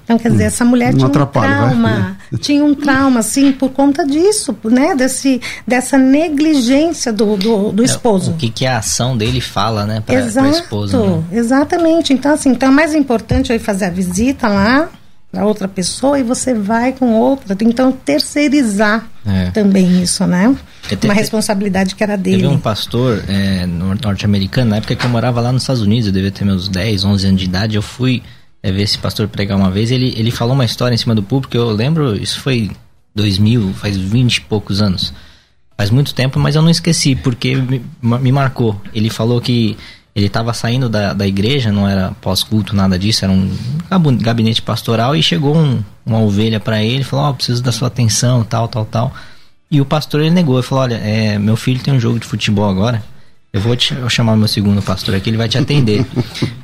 Então, 0.05 0.19
quer 0.19 0.31
dizer, 0.31 0.45
essa 0.45 0.65
mulher 0.65 0.93
tinha 0.93 1.07
um 1.07 1.11
trauma, 1.11 2.17
vai, 2.31 2.39
tinha 2.39 2.63
um 2.63 2.75
trauma, 2.75 3.21
assim, 3.21 3.53
por 3.53 3.71
conta 3.71 4.07
disso, 4.07 4.55
né? 4.65 4.95
Desse, 4.95 5.41
dessa 5.67 5.97
negligência 5.97 7.11
do, 7.11 7.37
do, 7.39 7.73
do 7.73 7.83
é, 7.83 7.87
esposo. 7.87 8.33
O 8.33 8.35
que, 8.35 8.51
que 8.51 8.67
a 8.67 8.79
ação 8.79 9.17
dele 9.17 9.41
fala, 9.41 9.87
né, 9.87 10.03
para 10.05 10.17
a 10.17 10.51
esposa. 10.51 10.99
Né? 10.99 11.25
Exatamente. 11.33 12.13
Então, 12.13 12.35
assim, 12.35 12.51
então 12.51 12.69
é 12.69 12.73
mais 12.73 12.95
importante 12.95 13.51
eu 13.51 13.57
ir 13.57 13.61
fazer 13.61 13.87
a 13.87 13.91
visita 13.91 14.47
lá 14.47 14.91
para 15.33 15.45
outra 15.45 15.67
pessoa 15.67 16.19
e 16.19 16.23
você 16.23 16.55
vai 16.55 16.93
com 16.93 17.15
outra. 17.15 17.57
Então, 17.63 17.91
terceirizar 17.91 19.09
é. 19.27 19.51
também 19.51 20.03
isso, 20.03 20.27
né? 20.27 20.55
Te, 20.89 20.99
Uma 21.07 21.15
responsabilidade 21.15 21.95
que 21.95 22.03
era 22.05 22.17
dele. 22.17 22.43
Teve 22.43 22.55
um 22.55 22.59
pastor 22.59 23.25
é, 23.27 23.67
norte-americano, 23.67 24.71
na 24.71 24.77
época 24.77 24.95
que 24.95 25.05
eu 25.05 25.11
morava 25.11 25.41
lá 25.41 25.51
nos 25.51 25.63
Estados 25.63 25.83
Unidos, 25.83 26.07
eu 26.07 26.13
devia 26.13 26.31
ter 26.31 26.45
meus 26.45 26.69
10, 26.69 27.05
11 27.05 27.27
anos 27.27 27.41
de 27.41 27.47
idade, 27.47 27.75
eu 27.75 27.83
fui 27.83 28.23
é, 28.65 28.73
ver 28.73 28.81
esse 28.81 28.97
pastor 28.97 29.29
pregar 29.29 29.59
uma 29.59 29.71
vez, 29.71 29.91
ele, 29.91 30.15
ele 30.17 30.31
falou 30.31 30.55
uma 30.55 30.65
história 30.65 30.95
em 30.95 30.99
cima 30.99 31.15
do 31.15 31.23
público, 31.23 31.55
eu 31.55 31.71
lembro, 31.71 32.17
isso 32.17 32.41
foi 32.41 32.71
2000, 33.15 33.75
faz 33.75 33.95
20 33.95 34.37
e 34.37 34.41
poucos 34.41 34.81
anos. 34.81 35.13
Faz 35.77 35.91
muito 35.91 36.15
tempo, 36.15 36.41
mas 36.41 36.57
eu 36.57 36.63
não 36.63 36.71
esqueci, 36.71 37.15
porque 37.15 37.57
me, 37.57 37.85
me 38.01 38.33
marcou. 38.33 38.81
Ele 38.95 39.11
falou 39.11 39.39
que 39.39 39.77
ele 40.17 40.29
estava 40.29 40.55
saindo 40.55 40.89
da, 40.89 41.13
da 41.13 41.27
igreja, 41.27 41.71
não 41.71 41.87
era 41.87 42.13
pós-culto, 42.23 42.75
nada 42.75 42.99
disso, 42.99 43.27
era 43.27 43.35
um 43.35 43.51
gabinete 44.17 44.63
pastoral, 44.63 45.15
e 45.15 45.23
chegou 45.23 45.55
um, 45.55 45.83
uma 46.07 46.23
ovelha 46.23 46.59
para 46.59 46.83
ele, 46.83 47.05
falou, 47.05 47.27
ó, 47.27 47.31
oh, 47.31 47.35
preciso 47.35 47.63
da 47.63 47.71
sua 47.71 47.89
atenção, 47.89 48.43
tal, 48.45 48.67
tal, 48.67 48.87
tal. 48.87 49.13
E 49.71 49.79
o 49.79 49.85
pastor, 49.85 50.23
ele 50.23 50.31
negou, 50.31 50.57
ele 50.57 50.67
falou, 50.67 50.85
olha, 50.85 50.95
é, 50.95 51.39
meu 51.39 51.57
filho 51.57 51.83
tem 51.83 51.93
um 51.93 52.01
jogo 52.01 52.19
de 52.19 52.27
futebol 52.27 52.71
agora, 52.71 53.05
eu 53.55 53.61
vou 53.61 53.77
te, 53.77 53.95
eu 53.95 54.11
chamar 54.11 54.37
meu 54.37 54.49
segundo 54.49 54.83
pastor 54.83 55.15
aqui, 55.15 55.31
ele 55.31 55.37
vai 55.37 55.49
te 55.49 55.57
atender. 55.57 56.05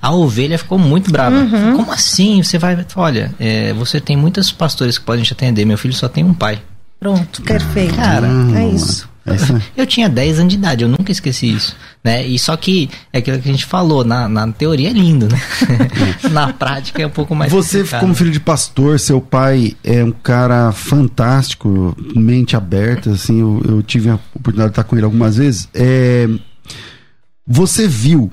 a 0.03 0.13
ovelha 0.13 0.59
ficou 0.59 0.77
muito 0.77 1.09
brava. 1.09 1.37
Uhum. 1.37 1.77
Como 1.77 1.93
assim? 1.93 2.43
Você 2.43 2.59
vai. 2.59 2.85
Olha, 2.97 3.33
é, 3.39 3.73
você 3.73 4.01
tem 4.01 4.17
muitos 4.17 4.51
pastores 4.51 4.99
que 4.99 5.05
podem 5.05 5.23
te 5.23 5.33
atender. 5.33 5.65
Meu 5.65 5.79
filho 5.79 5.95
só 5.95 6.09
tem 6.09 6.25
um 6.25 6.35
pai. 6.35 6.61
Pronto, 6.99 7.43
perfeito. 7.43 7.95
Cara, 7.95 8.27
é 8.57 8.75
isso. 8.75 9.09
É 9.25 9.37
isso. 9.37 9.63
Eu 9.77 9.87
tinha 9.87 10.09
10 10.09 10.41
anos 10.41 10.53
de 10.53 10.59
idade, 10.59 10.83
eu 10.83 10.89
nunca 10.89 11.13
esqueci 11.13 11.55
isso, 11.55 11.77
né? 12.03 12.27
E 12.27 12.39
só 12.39 12.57
que 12.57 12.91
é 13.13 13.19
aquilo 13.19 13.39
que 13.39 13.49
a 13.49 13.53
gente 13.53 13.67
falou, 13.67 14.05
na, 14.05 14.29
na 14.29 14.51
teoria 14.51 14.91
é 14.91 14.93
lindo, 14.93 15.29
né? 15.29 15.39
na 16.33 16.53
prática 16.53 17.03
é 17.03 17.07
um 17.07 17.11
pouco 17.11 17.35
mais 17.37 17.53
Você, 17.53 17.79
complicado. 17.79 18.01
como 18.01 18.15
filho 18.15 18.33
de 18.33 18.41
pastor, 18.41 18.99
seu 18.99 19.21
pai 19.21 19.77
é 19.85 20.03
um 20.03 20.11
cara 20.11 20.73
fantástico, 20.73 21.95
mente 22.17 22.57
aberta, 22.57 23.13
assim, 23.13 23.41
eu, 23.41 23.63
eu 23.69 23.83
tive 23.83 24.09
a 24.11 24.19
oportunidade 24.35 24.71
de 24.71 24.73
estar 24.73 24.85
com 24.85 24.97
ele 24.97 25.05
algumas 25.05 25.37
vezes. 25.37 25.69
É, 25.73 26.29
você 27.53 27.89
viu, 27.89 28.31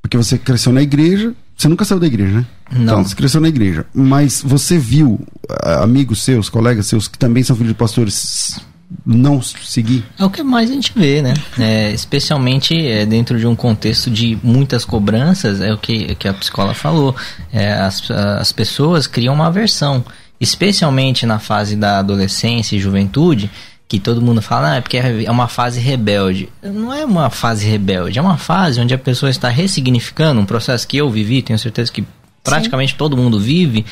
porque 0.00 0.16
você 0.16 0.38
cresceu 0.38 0.72
na 0.72 0.80
igreja, 0.80 1.34
você 1.54 1.68
nunca 1.68 1.84
saiu 1.84 2.00
da 2.00 2.06
igreja, 2.06 2.38
né? 2.38 2.46
Não. 2.72 2.82
Então, 2.82 3.04
você 3.04 3.14
cresceu 3.14 3.38
na 3.38 3.48
igreja, 3.48 3.84
mas 3.92 4.40
você 4.42 4.78
viu 4.78 5.20
ah, 5.62 5.82
amigos 5.82 6.22
seus, 6.22 6.48
colegas 6.48 6.86
seus, 6.86 7.06
que 7.06 7.18
também 7.18 7.42
são 7.42 7.54
filhos 7.54 7.72
de 7.72 7.78
pastores, 7.78 8.58
não 9.04 9.42
seguir? 9.42 10.02
É 10.18 10.24
o 10.24 10.30
que 10.30 10.42
mais 10.42 10.70
a 10.70 10.72
gente 10.72 10.92
vê, 10.96 11.20
né? 11.20 11.34
É, 11.58 11.90
especialmente 11.92 12.74
é, 12.74 13.04
dentro 13.04 13.38
de 13.38 13.46
um 13.46 13.54
contexto 13.54 14.10
de 14.10 14.38
muitas 14.42 14.82
cobranças, 14.82 15.60
é 15.60 15.70
o 15.70 15.76
que, 15.76 16.14
que 16.14 16.26
a 16.26 16.32
psicóloga 16.32 16.74
falou. 16.74 17.14
É, 17.52 17.74
as, 17.74 18.10
as 18.10 18.50
pessoas 18.50 19.06
criam 19.06 19.34
uma 19.34 19.48
aversão, 19.48 20.02
especialmente 20.40 21.26
na 21.26 21.38
fase 21.38 21.76
da 21.76 21.98
adolescência 21.98 22.76
e 22.76 22.80
juventude, 22.80 23.50
que 23.86 23.98
todo 23.98 24.22
mundo 24.22 24.40
fala, 24.40 24.72
ah, 24.72 24.76
é 24.76 24.80
porque 24.80 24.96
é 24.96 25.30
uma 25.30 25.46
fase 25.46 25.78
rebelde. 25.78 26.48
Não 26.62 26.92
é 26.92 27.04
uma 27.04 27.30
fase 27.30 27.66
rebelde, 27.66 28.18
é 28.18 28.22
uma 28.22 28.38
fase 28.38 28.80
onde 28.80 28.94
a 28.94 28.98
pessoa 28.98 29.30
está 29.30 29.48
ressignificando 29.48 30.40
um 30.40 30.46
processo 30.46 30.88
que 30.88 30.96
eu 30.96 31.10
vivi, 31.10 31.42
tenho 31.42 31.58
certeza 31.58 31.92
que 31.92 32.04
praticamente 32.42 32.94
todo 32.94 33.16
mundo 33.16 33.38
vive. 33.38 33.84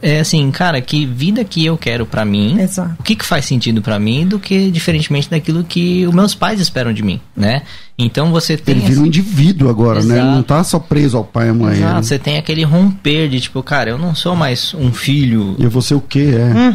É 0.00 0.20
assim, 0.20 0.48
cara, 0.52 0.80
que 0.80 1.04
vida 1.04 1.42
que 1.44 1.64
eu 1.64 1.76
quero 1.76 2.06
pra 2.06 2.24
mim, 2.24 2.60
Exato. 2.60 2.94
o 3.00 3.02
que, 3.02 3.16
que 3.16 3.24
faz 3.24 3.44
sentido 3.44 3.82
pra 3.82 3.98
mim 3.98 4.26
do 4.26 4.38
que 4.38 4.70
diferentemente 4.70 5.28
daquilo 5.28 5.64
que 5.64 6.06
os 6.06 6.14
meus 6.14 6.34
pais 6.36 6.60
esperam 6.60 6.92
de 6.92 7.02
mim, 7.02 7.20
né? 7.36 7.62
Então 8.00 8.30
você 8.30 8.56
tem 8.56 8.76
Ele 8.76 8.86
vira 8.86 9.00
um 9.00 9.02
esse- 9.02 9.08
indivíduo 9.08 9.68
agora, 9.68 10.00
né? 10.04 10.14
Ele 10.18 10.24
não 10.24 10.32
Exato. 10.34 10.44
tá 10.44 10.62
só 10.62 10.78
preso 10.78 11.16
ao 11.16 11.24
pai 11.24 11.48
e 11.48 11.50
à 11.50 11.54
mãe. 11.54 11.76
Exato, 11.78 11.94
Ele- 11.96 12.02
você 12.04 12.18
tem 12.18 12.38
aquele 12.38 12.62
romper 12.62 13.28
de 13.28 13.40
tipo, 13.40 13.60
cara, 13.60 13.90
eu 13.90 13.98
não 13.98 14.14
sou 14.14 14.36
mais 14.36 14.72
um 14.74 14.92
filho 14.92 15.56
E 15.58 15.66
você 15.66 15.94
o 15.94 16.00
quê? 16.00 16.30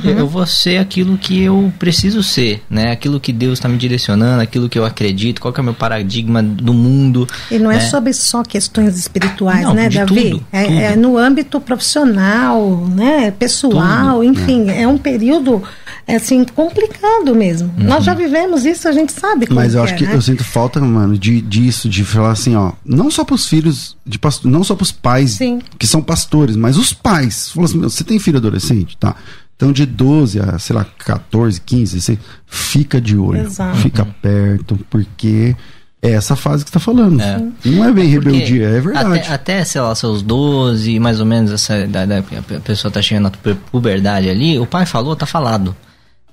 É. 0.06 0.20
eu 0.20 0.28
vou 0.28 0.46
ser 0.46 0.78
aquilo 0.80 1.18
que 1.18 1.42
eu 1.42 1.72
preciso 1.80 2.22
ser, 2.22 2.62
né? 2.70 2.92
Aquilo 2.92 3.22
que 3.22 3.32
Deus 3.32 3.54
está 3.54 3.70
me 3.70 3.78
direcionando, 3.78 4.42
aquilo 4.42 4.68
que 4.68 4.78
eu 4.78 4.84
acredito, 4.84 5.40
qual 5.40 5.54
que 5.54 5.60
é 5.60 5.62
o 5.62 5.64
meu 5.64 5.74
paradigma 5.74 6.44
do 6.44 6.74
mundo. 6.74 7.26
E 7.50 7.58
não 7.58 7.72
é 7.72 7.76
né? 7.76 7.80
sobre 7.82 8.12
só 8.12 8.44
questões 8.44 8.98
espirituais, 8.98 9.64
Não, 9.64 9.74
né, 9.74 9.88
de 9.88 10.00
Davi? 10.00 10.30
tudo, 10.32 10.44
é, 10.52 10.64
tudo. 10.66 10.78
é 10.78 10.96
no 10.98 11.18
âmbito 11.18 11.62
profissional, 11.62 12.86
né, 12.94 13.32
pessoal, 13.32 14.18
Tudo, 14.18 14.24
enfim, 14.26 14.70
é. 14.70 14.86
um 14.88 14.98
período 14.98 15.64
assim 16.06 16.44
complicado 16.44 17.34
mesmo. 17.34 17.72
Uhum. 17.78 17.86
Nós 17.86 18.04
já 18.04 18.14
vivemos 18.14 18.66
isso, 18.66 18.88
a 18.90 18.92
gente 18.92 19.14
sabe 19.14 19.48
como 19.48 19.58
Mas 19.60 19.74
eu 19.74 19.82
acho 19.84 19.94
é, 19.94 19.98
que 19.98 20.06
né? 20.06 20.14
eu 20.16 20.22
sinto 20.22 20.44
falta, 20.44 20.82
mano, 20.82 21.13
de, 21.18 21.42
disso, 21.42 21.88
de 21.90 22.04
falar 22.04 22.32
assim, 22.32 22.56
ó, 22.56 22.74
não 22.86 23.10
só 23.12 23.24
pros 23.24 23.48
filhos 23.48 23.96
de 24.06 24.18
pastor, 24.20 24.52
não 24.52 24.64
só 24.64 24.76
pros 24.76 24.92
pais 24.92 25.32
Sim. 25.32 25.60
que 25.78 25.86
são 25.88 26.02
pastores, 26.02 26.56
mas 26.56 26.78
os 26.78 26.94
pais. 26.94 27.50
Falou 27.50 27.66
assim, 27.66 27.80
você 27.80 28.04
tem 28.04 28.20
filho 28.20 28.38
adolescente, 28.38 28.98
tá? 28.98 29.16
Então 29.56 29.72
de 29.72 29.86
12 29.86 30.40
a, 30.40 30.58
sei 30.60 30.76
lá, 30.76 30.86
14, 30.98 31.62
15, 31.62 31.98
assim, 31.98 32.18
fica 32.48 33.00
de 33.00 33.16
olho, 33.18 33.42
Exato. 33.42 33.78
fica 33.78 34.04
perto, 34.22 34.78
porque 34.90 35.56
é 36.02 36.12
essa 36.12 36.36
fase 36.36 36.66
que 36.66 36.70
você 36.70 36.74
tá 36.74 36.80
falando. 36.82 37.22
É. 37.22 37.38
Não 37.64 37.86
é 37.86 37.92
bem 37.94 38.12
Porque 38.14 38.30
rebeldia, 38.30 38.66
é 38.68 38.82
verdade. 38.82 39.20
Até, 39.20 39.32
até, 39.34 39.64
sei 39.64 39.80
lá, 39.80 39.96
seus 39.96 40.22
12, 40.22 41.00
mais 41.00 41.20
ou 41.22 41.26
menos, 41.26 41.52
essa 41.52 41.78
idade 41.78 42.22
que 42.24 42.36
a 42.56 42.60
pessoa 42.60 42.92
tá 42.92 43.02
chegando 43.02 43.24
na 43.26 43.32
pu- 43.32 43.56
puberdade 43.72 44.30
ali, 44.30 44.60
o 44.60 44.66
pai 44.66 44.86
falou, 44.86 45.16
tá 45.16 45.26
falado. 45.26 45.74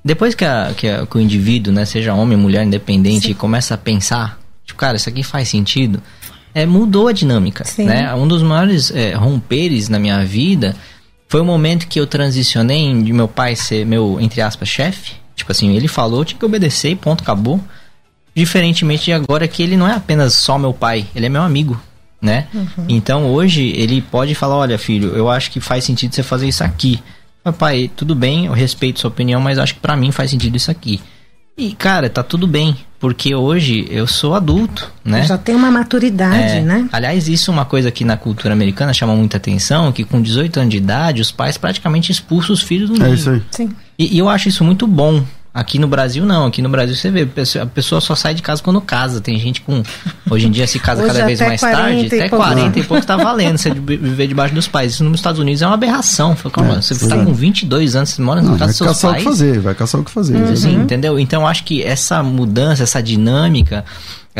Depois 0.04 0.34
que, 0.34 0.44
a- 0.44 0.72
que, 0.76 0.88
a- 0.88 1.06
que 1.06 1.16
o 1.16 1.20
indivíduo, 1.20 1.72
né, 1.72 1.84
seja 1.84 2.14
homem, 2.14 2.36
mulher, 2.36 2.64
independente, 2.66 3.32
começa 3.34 3.74
a 3.74 3.78
pensar, 3.78 4.39
tipo, 4.70 4.80
cara, 4.80 4.96
isso 4.96 5.08
aqui 5.08 5.22
faz 5.22 5.48
sentido, 5.48 6.02
é, 6.54 6.66
mudou 6.66 7.08
a 7.08 7.12
dinâmica, 7.12 7.64
Sim. 7.64 7.84
né? 7.84 8.12
Um 8.14 8.26
dos 8.26 8.42
maiores 8.42 8.90
é, 8.90 9.14
romperes 9.14 9.88
na 9.88 9.98
minha 9.98 10.24
vida 10.24 10.74
foi 11.28 11.40
o 11.40 11.44
momento 11.44 11.86
que 11.86 12.00
eu 12.00 12.06
transicionei 12.06 13.02
de 13.02 13.12
meu 13.12 13.28
pai 13.28 13.54
ser 13.54 13.86
meu, 13.86 14.18
entre 14.20 14.40
aspas, 14.40 14.68
chefe. 14.68 15.12
Tipo 15.36 15.52
assim, 15.52 15.74
ele 15.76 15.86
falou, 15.86 16.24
tinha 16.24 16.38
que 16.38 16.44
obedecer 16.44 16.90
e 16.90 16.96
ponto, 16.96 17.22
acabou. 17.22 17.60
Diferentemente 18.34 19.04
de 19.04 19.12
agora 19.12 19.46
que 19.46 19.62
ele 19.62 19.76
não 19.76 19.86
é 19.86 19.94
apenas 19.94 20.34
só 20.34 20.58
meu 20.58 20.72
pai, 20.72 21.06
ele 21.14 21.26
é 21.26 21.28
meu 21.28 21.42
amigo, 21.42 21.80
né? 22.20 22.48
Então 22.88 23.26
hoje 23.26 23.72
ele 23.76 24.00
pode 24.00 24.34
falar, 24.34 24.56
olha 24.56 24.78
filho, 24.78 25.14
eu 25.16 25.28
acho 25.28 25.50
que 25.50 25.60
faz 25.60 25.84
sentido 25.84 26.14
você 26.14 26.22
fazer 26.22 26.48
isso 26.48 26.64
aqui. 26.64 27.00
Mas, 27.44 27.56
pai, 27.56 27.90
tudo 27.94 28.14
bem, 28.14 28.46
eu 28.46 28.52
respeito 28.52 29.00
sua 29.00 29.08
opinião, 29.08 29.40
mas 29.40 29.58
acho 29.58 29.74
que 29.74 29.80
pra 29.80 29.96
mim 29.96 30.12
faz 30.12 30.30
sentido 30.30 30.56
isso 30.56 30.70
aqui. 30.70 31.00
E 31.56 31.72
cara, 31.72 32.08
tá 32.08 32.22
tudo 32.22 32.46
bem, 32.46 32.76
porque 32.98 33.34
hoje 33.34 33.86
eu 33.90 34.06
sou 34.06 34.34
adulto, 34.34 34.90
né? 35.04 35.22
Já 35.24 35.36
tem 35.36 35.54
uma 35.54 35.70
maturidade, 35.70 36.58
É, 36.58 36.60
né? 36.62 36.88
Aliás, 36.92 37.28
isso 37.28 37.50
é 37.50 37.54
uma 37.54 37.64
coisa 37.66 37.90
que 37.90 38.04
na 38.04 38.16
cultura 38.16 38.54
americana 38.54 38.92
chama 38.94 39.14
muita 39.14 39.36
atenção, 39.36 39.92
que 39.92 40.04
com 40.04 40.22
18 40.22 40.58
anos 40.60 40.70
de 40.70 40.78
idade 40.78 41.20
os 41.20 41.30
pais 41.30 41.58
praticamente 41.58 42.10
expulsam 42.10 42.54
os 42.54 42.62
filhos 42.62 42.88
do 42.88 42.96
É 42.96 43.04
ninho. 43.04 43.14
isso 43.14 43.30
aí. 43.30 43.42
Sim. 43.50 43.70
E, 43.98 44.16
e 44.16 44.18
eu 44.18 44.28
acho 44.28 44.48
isso 44.48 44.64
muito 44.64 44.86
bom. 44.86 45.22
Aqui 45.52 45.80
no 45.80 45.88
Brasil, 45.88 46.24
não. 46.24 46.46
Aqui 46.46 46.62
no 46.62 46.68
Brasil, 46.68 46.94
você 46.94 47.10
vê, 47.10 47.22
a 47.60 47.66
pessoa- 47.66 48.00
só 48.00 48.14
sai 48.14 48.34
de 48.34 48.40
casa 48.42 48.62
quando 48.62 48.80
casa. 48.80 49.20
Tem 49.20 49.36
gente 49.36 49.60
com. 49.62 49.82
Hoje 50.30 50.46
em 50.46 50.50
dia 50.50 50.64
se 50.66 50.78
casa 50.78 51.02
cada 51.06 51.26
vez 51.26 51.40
mais 51.40 51.60
40 51.60 51.82
tarde. 51.82 52.02
e 52.02 52.06
Até 52.06 52.28
pouco. 52.28 52.44
40 52.44 52.78
e 52.78 52.82
pouco 52.86 53.04
tá 53.04 53.16
valendo 53.16 53.58
você 53.58 53.70
viver 53.74 54.28
debaixo 54.28 54.54
dos 54.54 54.68
pais. 54.68 54.92
Isso 54.92 55.02
nos 55.02 55.18
Estados 55.18 55.40
Unidos 55.40 55.60
é 55.60 55.66
uma 55.66 55.74
aberração. 55.74 56.36
Fala, 56.36 56.54
calma, 56.54 56.74
É, 56.78 56.80
você 56.82 56.94
sim. 56.94 57.08
tá 57.08 57.16
com 57.24 57.34
22 57.34 57.96
anos, 57.96 58.10
você 58.10 58.22
mora 58.22 58.40
na 58.40 58.50
vai 58.50 58.58
casa 58.60 58.70
dos 58.70 58.76
seus 58.76 58.88
caçar 58.90 59.10
o 59.10 59.12
pais. 59.14 59.24
que 59.24 59.28
fazer, 59.30 59.58
vai 59.58 59.74
caçar 59.74 60.00
o 60.00 60.04
que 60.04 60.10
fazer. 60.12 60.36
Assim, 60.44 60.74
entendeu? 60.74 61.18
Então 61.18 61.42
eu 61.42 61.46
acho 61.48 61.64
que 61.64 61.82
essa 61.82 62.22
mudança, 62.22 62.84
essa 62.84 63.02
dinâmica, 63.02 63.84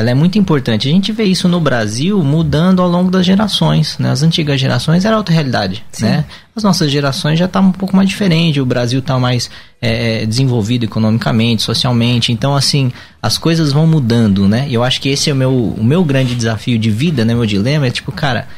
ela 0.01 0.11
é 0.11 0.15
muito 0.15 0.39
importante. 0.39 0.89
A 0.89 0.91
gente 0.91 1.13
vê 1.13 1.25
isso 1.25 1.47
no 1.47 1.61
Brasil 1.61 2.23
mudando 2.23 2.81
ao 2.81 2.89
longo 2.89 3.11
das 3.11 3.25
gerações. 3.25 3.99
Né? 3.99 4.11
As 4.11 4.23
antigas 4.23 4.61
gerações 4.61 5.05
era 5.05 5.17
outra 5.17 5.35
realidade. 5.35 5.85
Né? 6.01 6.25
As 6.57 6.63
nossas 6.63 6.91
gerações 6.91 7.39
já 7.39 7.45
estão 7.45 7.67
um 7.67 7.73
pouco 7.73 7.95
mais 7.95 8.09
diferente. 8.09 8.61
O 8.61 8.67
Brasil 8.67 9.01
está 9.01 9.19
mais 9.19 9.51
é, 9.81 10.27
desenvolvido 10.27 10.85
economicamente, 10.85 11.63
socialmente. 11.63 12.33
Então, 12.33 12.57
assim, 12.57 12.91
as 13.23 13.39
coisas 13.39 13.73
vão 13.73 13.87
mudando, 13.87 14.49
né? 14.49 14.67
E 14.69 14.75
eu 14.75 14.83
acho 14.83 15.01
que 15.01 15.09
esse 15.09 15.31
é 15.31 15.33
o 15.33 15.37
meu, 15.37 15.53
o 15.53 15.85
meu 15.85 16.05
grande 16.05 16.35
desafio 16.35 16.79
de 16.79 16.91
vida, 16.91 17.25
né? 17.25 17.35
Meu 17.35 17.47
dilema 17.47 17.87
é 17.87 17.91
tipo, 17.91 18.11
cara, 18.11 18.49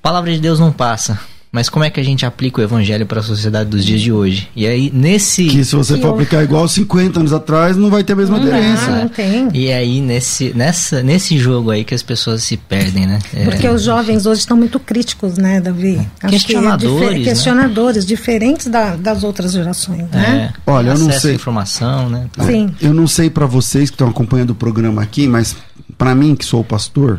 a 0.00 0.02
palavra 0.02 0.32
de 0.32 0.40
Deus 0.40 0.58
não 0.58 0.72
passa. 0.72 1.20
Mas 1.52 1.68
como 1.68 1.84
é 1.84 1.90
que 1.90 1.98
a 1.98 2.02
gente 2.04 2.24
aplica 2.24 2.60
o 2.60 2.64
evangelho 2.64 3.04
para 3.06 3.18
a 3.18 3.22
sociedade 3.24 3.68
dos 3.70 3.84
dias 3.84 4.00
de 4.00 4.12
hoje? 4.12 4.48
E 4.54 4.68
aí, 4.68 4.88
nesse. 4.94 5.46
Que 5.48 5.64
se 5.64 5.74
você 5.74 5.94
Que 5.94 6.00
for 6.00 6.06
eu- 6.08 6.14
aplicar 6.14 6.44
igual 6.44 6.68
50 6.68 7.18
anos 7.18 7.32
atrás, 7.32 7.76
não 7.76 7.90
vai 7.90 8.04
ter 8.04 8.12
a 8.12 8.16
mesma 8.16 8.36
aderência. 8.36 8.86
Ah, 8.86 8.98
não 9.00 9.08
tem. 9.08 9.48
E 9.52 9.72
aí, 9.72 10.00
nesse, 10.00 10.52
nessa, 10.54 11.02
nesse 11.02 11.36
jogo 11.38 11.72
aí 11.72 11.82
que 11.84 11.92
as 11.92 12.04
pessoas 12.04 12.44
se 12.44 12.56
perdem, 12.56 13.04
né? 13.04 13.18
É, 13.34 13.44
Porque 13.46 13.66
os 13.68 13.82
jovens 13.82 14.26
hoje 14.26 14.42
estão 14.42 14.56
muito 14.56 14.78
críticos, 14.78 15.38
né, 15.38 15.60
Davi? 15.60 15.96
Acho 15.98 16.06
que 16.20 16.26
é 16.26 16.28
Questionadores, 16.30 17.00
dife- 17.08 17.18
né? 17.18 17.24
questionadores, 17.24 18.06
diferentes 18.06 18.66
da- 18.68 18.94
das 18.94 19.24
outras 19.24 19.52
gerações, 19.52 20.08
né? 20.10 20.52
é, 20.54 20.70
Olha, 20.70 20.90
eu 20.90 20.98
não 20.98 21.10
sei. 21.10 21.34
informação, 21.34 22.08
né? 22.08 22.26
Sim. 22.46 22.70
Eu 22.80 22.94
não 22.94 23.08
sei 23.08 23.28
pra 23.28 23.46
vocês 23.46 23.90
que 23.90 23.94
estão 23.94 24.08
acompanhando 24.08 24.50
o 24.50 24.54
programa 24.54 25.02
aqui, 25.02 25.26
mas 25.26 25.56
pra 25.98 26.14
mim 26.14 26.36
que 26.36 26.44
sou 26.44 26.60
o 26.60 26.64
pastor, 26.64 27.18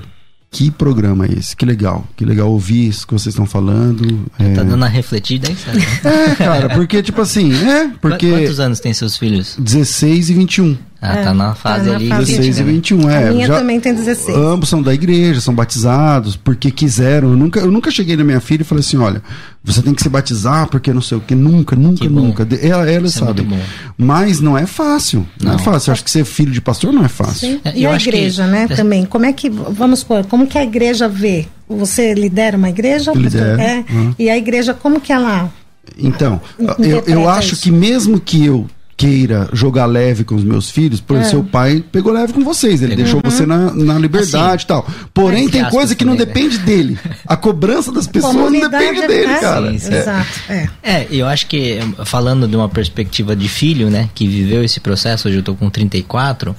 que 0.53 0.69
programa 0.69 1.25
é 1.25 1.31
esse? 1.39 1.55
Que 1.55 1.65
legal, 1.65 2.05
que 2.17 2.25
legal 2.25 2.51
ouvir 2.51 2.89
isso 2.89 3.07
que 3.07 3.13
vocês 3.13 3.33
estão 3.33 3.45
falando. 3.45 4.25
É, 4.37 4.53
Tá 4.53 4.63
dando 4.63 4.75
uma 4.75 4.87
refletida 4.89 5.47
aí, 5.47 5.55
sabe? 5.55 5.79
é, 6.03 6.35
cara, 6.35 6.69
porque 6.69 7.01
tipo 7.01 7.21
assim, 7.21 7.53
é, 7.53 7.89
porque 8.01 8.29
Quantos 8.29 8.59
anos 8.59 8.79
tem 8.81 8.93
seus 8.93 9.15
filhos? 9.17 9.55
16 9.57 10.29
e 10.29 10.33
21. 10.33 10.77
Ah, 11.01 11.15
É, 11.15 11.23
tá 11.23 11.33
na 11.33 11.49
tá 11.49 11.55
fase 11.55 11.89
na 11.89 11.95
ali. 11.95 12.09
fase 12.09 12.25
16 12.37 12.59
e 12.59 12.63
né? 12.63 12.71
21, 12.73 13.09
é. 13.09 13.27
A 13.29 13.31
minha 13.31 13.47
já- 13.47 13.57
também 13.57 13.79
tem 13.79 13.95
16. 13.95 14.37
Ambos 14.37 14.69
são 14.69 14.83
da 14.83 14.93
igreja, 14.93 15.39
são 15.41 15.55
batizados, 15.55 16.35
porque 16.35 16.69
quiseram. 16.69 17.29
Eu 17.31 17.37
nunca, 17.37 17.59
eu 17.61 17.71
nunca 17.71 17.89
cheguei 17.89 18.15
na 18.17 18.23
minha 18.23 18.39
filha 18.41 18.61
e 18.61 18.65
falei 18.65 18.81
assim: 18.81 18.97
olha, 18.97 19.23
você 19.63 19.81
tem 19.81 19.93
que 19.93 20.01
se 20.01 20.09
batizar 20.09 20.67
porque 20.67 20.91
não 20.91 21.01
sei 21.01 21.17
o 21.17 21.21
que. 21.21 21.35
Nunca, 21.35 21.75
nunca, 21.75 22.01
Que 22.01 22.09
nunca. 22.09 22.43
De- 22.45 22.65
Ela, 22.67 22.89
ela 22.89 23.05
Isso 23.07 23.23
é 23.23 23.27
sabe. 23.27 23.41
muito 23.43 23.55
bom. 23.55 23.63
Mas 23.97 24.39
não 24.41 24.57
é 24.57 24.65
fácil. 24.65 25.25
Não, 25.41 25.51
é 25.51 25.55
Não. 25.57 25.59
fácil. 25.63 25.89
Eu 25.89 25.93
acho 25.93 26.03
que 26.03 26.09
ser 26.11 26.25
filho 26.25 26.51
de 26.51 26.59
pastor 26.61 26.91
não 26.91 27.05
é 27.05 27.07
fácil. 27.07 27.49
Sim. 27.51 27.61
É, 27.63 27.77
E 27.77 27.83
eu 27.83 27.91
a 27.91 27.95
acho 27.95 28.05
que- 28.09 28.15
igreja, 28.15 28.47
né, 28.47 28.67
é- 28.69 28.75
também. 28.75 29.05
Como 29.05 29.25
é 29.25 29.33
que, 29.33 29.49
vamos 29.49 29.99
supor, 29.99 30.25
como 30.25 30.47
que 30.47 30.57
a 30.57 30.63
igreja 30.63 31.07
vê? 31.07 31.45
Você 31.69 32.13
lidera 32.13 32.57
uma 32.57 32.69
igreja? 32.69 33.11
Lidero, 33.13 33.61
É. 33.61 33.85
uhum. 33.89 34.15
E 34.17 34.29
a 34.29 34.37
igreja, 34.37 34.73
como 34.73 34.99
que 34.99 35.13
ela... 35.13 35.49
Então, 35.97 36.39
eu, 36.79 37.03
eu 37.05 37.29
acho 37.29 37.53
isso. 37.53 37.63
que 37.63 37.71
mesmo 37.71 38.19
que 38.19 38.45
eu 38.45 38.67
queira 39.01 39.49
jogar 39.53 39.85
leve 39.85 40.23
com 40.23 40.35
os 40.35 40.43
meus 40.43 40.69
filhos, 40.69 40.99
por 41.01 41.15
É. 41.15 41.19
exemplo, 41.21 41.39
seu 41.41 41.43
pai 41.43 41.83
pegou 41.91 42.11
leve 42.13 42.33
com 42.33 42.43
vocês, 42.43 42.81
ele 42.81 42.95
deixou 42.95 43.19
você 43.23 43.45
na, 43.45 43.73
na 43.73 43.97
liberdade 43.97 44.63
e 44.63 44.67
tal. 44.67 44.87
Porém, 45.13 45.49
tem 45.49 45.63
coisa 45.69 45.95
que 45.95 46.05
não 46.05 46.15
também, 46.15 46.27
né? 46.27 46.33
depende 46.33 46.57
dele. 46.59 46.99
A 47.27 47.35
cobrança 47.35 47.91
das 47.91 48.07
pessoas 48.07 48.35
não 48.35 48.51
depende 48.51 49.07
dele, 49.07 49.31
é, 49.31 49.39
cara. 49.39 49.71
Sim, 49.71 49.77
sim. 49.79 49.93
É. 49.93 49.99
Exato, 49.99 50.29
é. 50.49 50.69
É, 50.83 51.07
eu 51.11 51.27
acho 51.27 51.47
que 51.47 51.79
falando 52.05 52.47
de 52.47 52.55
uma 52.55 52.69
perspectiva 52.69 53.35
de 53.35 53.47
filho, 53.49 53.89
né, 53.89 54.09
que 54.13 54.27
viveu 54.27 54.63
esse 54.63 54.79
processo, 54.79 55.27
hoje 55.27 55.37
eu 55.37 55.43
tô 55.43 55.55
com 55.55 55.69
34, 55.69 56.55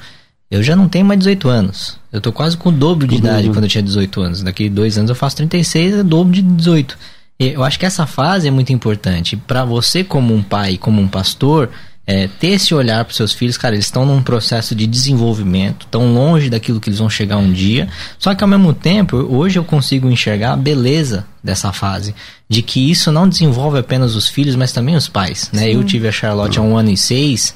eu 0.51 0.63
já 0.63 0.77
não 0.77 0.89
tenho 0.89 1.05
mais 1.05 1.19
18 1.19 1.49
anos. 1.49 1.99
Eu 2.13 2.21
tô 2.21 2.31
quase 2.33 2.57
com 2.57 2.69
o 2.69 2.73
dobro 2.73 3.07
de 3.07 3.15
Uhum. 3.15 3.21
idade 3.21 3.49
quando 3.51 3.65
eu 3.65 3.69
tinha 3.71 3.83
18 3.83 4.21
anos. 4.21 4.43
Daqui 4.43 4.69
dois 4.69 4.99
anos 4.99 5.09
eu 5.09 5.15
faço 5.17 5.37
36, 5.37 5.95
é 5.95 6.01
o 6.01 6.05
dobro 6.05 6.33
de 6.35 6.43
18. 6.43 6.99
E 7.41 7.49
eu 7.49 7.65
acho 7.65 7.79
que 7.79 7.87
essa 7.87 8.07
fase 8.07 8.47
é 8.47 8.51
muito 8.51 8.73
importante. 8.73 9.37
Para 9.37 9.65
você, 9.65 10.05
como 10.05 10.35
um 10.35 10.43
pai, 10.43 10.77
como 10.77 11.01
um 11.01 11.09
pastor, 11.09 11.71
é, 12.07 12.27
ter 12.27 12.49
esse 12.49 12.75
olhar 12.75 13.05
para 13.05 13.15
seus 13.15 13.33
filhos, 13.33 13.57
cara, 13.57 13.75
eles 13.75 13.85
estão 13.85 14.05
num 14.05 14.23
processo 14.23 14.75
de 14.75 14.87
desenvolvimento, 14.87 15.87
tão 15.91 16.13
longe 16.13 16.51
daquilo 16.51 16.81
que 16.81 16.89
eles 16.89 16.99
vão 16.99 17.09
chegar 17.09 17.37
um 17.37 17.53
dia. 17.53 17.89
Só 18.19 18.35
que 18.35 18.43
ao 18.43 18.49
mesmo 18.49 18.73
tempo, 18.75 19.17
hoje 19.17 19.59
eu 19.59 19.65
consigo 19.65 20.11
enxergar 20.11 20.55
a 20.55 20.57
beleza 20.57 21.25
dessa 21.43 21.73
fase, 21.73 22.15
de 22.49 22.61
que 22.61 22.91
isso 22.91 23.13
não 23.13 23.29
desenvolve 23.29 23.79
apenas 23.79 24.15
os 24.15 24.29
filhos, 24.29 24.57
mas 24.57 24.73
também 24.73 24.97
os 24.97 25.09
pais, 25.09 25.49
né? 25.53 25.73
Eu 25.73 25.83
tive 25.85 26.09
a 26.09 26.13
Charlotte 26.13 26.59
há 26.59 26.63
um 26.63 26.77
ano 26.77 26.91
e 26.91 26.97
seis, 26.97 27.55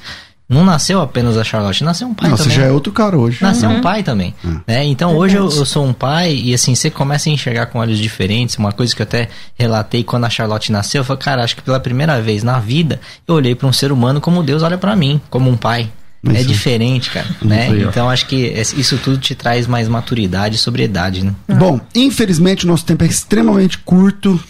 não 0.49 0.64
nasceu 0.64 1.01
apenas 1.01 1.36
a 1.36 1.42
Charlotte, 1.42 1.82
nasceu 1.82 2.07
um 2.07 2.14
pai 2.14 2.30
Não, 2.30 2.36
também. 2.36 2.53
você 2.53 2.61
já 2.61 2.66
é 2.66 2.70
outro 2.70 2.92
cara 2.92 3.18
hoje. 3.18 3.38
Nasceu 3.42 3.68
um 3.68 3.80
pai 3.80 4.03
também. 4.05 4.32
Né? 4.66 4.84
Então 4.84 5.16
hoje 5.16 5.36
eu, 5.36 5.44
eu 5.44 5.66
sou 5.66 5.84
um 5.84 5.92
pai 5.92 6.34
e 6.34 6.55
assim, 6.55 6.74
você 6.74 6.88
começa 6.88 7.28
a 7.28 7.32
enxergar 7.32 7.66
com 7.66 7.80
olhos 7.80 7.99
diferentes. 7.99 8.57
Uma 8.57 8.70
coisa 8.70 8.94
que 8.94 9.03
eu 9.03 9.05
até 9.05 9.28
relatei 9.57 10.05
quando 10.05 10.24
a 10.24 10.30
Charlotte 10.30 10.70
nasceu, 10.70 11.01
eu 11.01 11.05
falei, 11.05 11.22
cara, 11.22 11.42
acho 11.42 11.57
que 11.57 11.62
pela 11.62 11.80
primeira 11.80 12.20
vez 12.20 12.44
na 12.44 12.61
vida 12.61 13.01
eu 13.26 13.34
olhei 13.34 13.55
para 13.57 13.66
um 13.66 13.72
ser 13.72 13.90
humano 13.90 14.20
como 14.20 14.42
Deus 14.42 14.62
olha 14.62 14.78
para 14.78 14.94
mim, 14.94 15.20
como 15.28 15.51
um 15.51 15.57
pai. 15.57 15.90
É 16.28 16.40
Isso. 16.40 16.49
diferente, 16.49 17.11
cara, 17.11 17.26
né? 17.40 17.68
Então 17.88 18.11
acho 18.11 18.26
que 18.26 18.36
isso 18.76 18.99
tudo 18.99 19.16
te 19.18 19.32
traz 19.34 19.66
mais 19.68 19.86
maturidade 19.86 20.57
e 20.57 20.59
sobriedade, 20.59 21.24
né? 21.24 21.32
Bom, 21.47 21.80
infelizmente 21.94 22.64
o 22.64 22.68
nosso 22.68 22.84
tempo 22.84 23.05
é 23.05 23.07
extremamente 23.07 23.78
curto. 23.78 24.40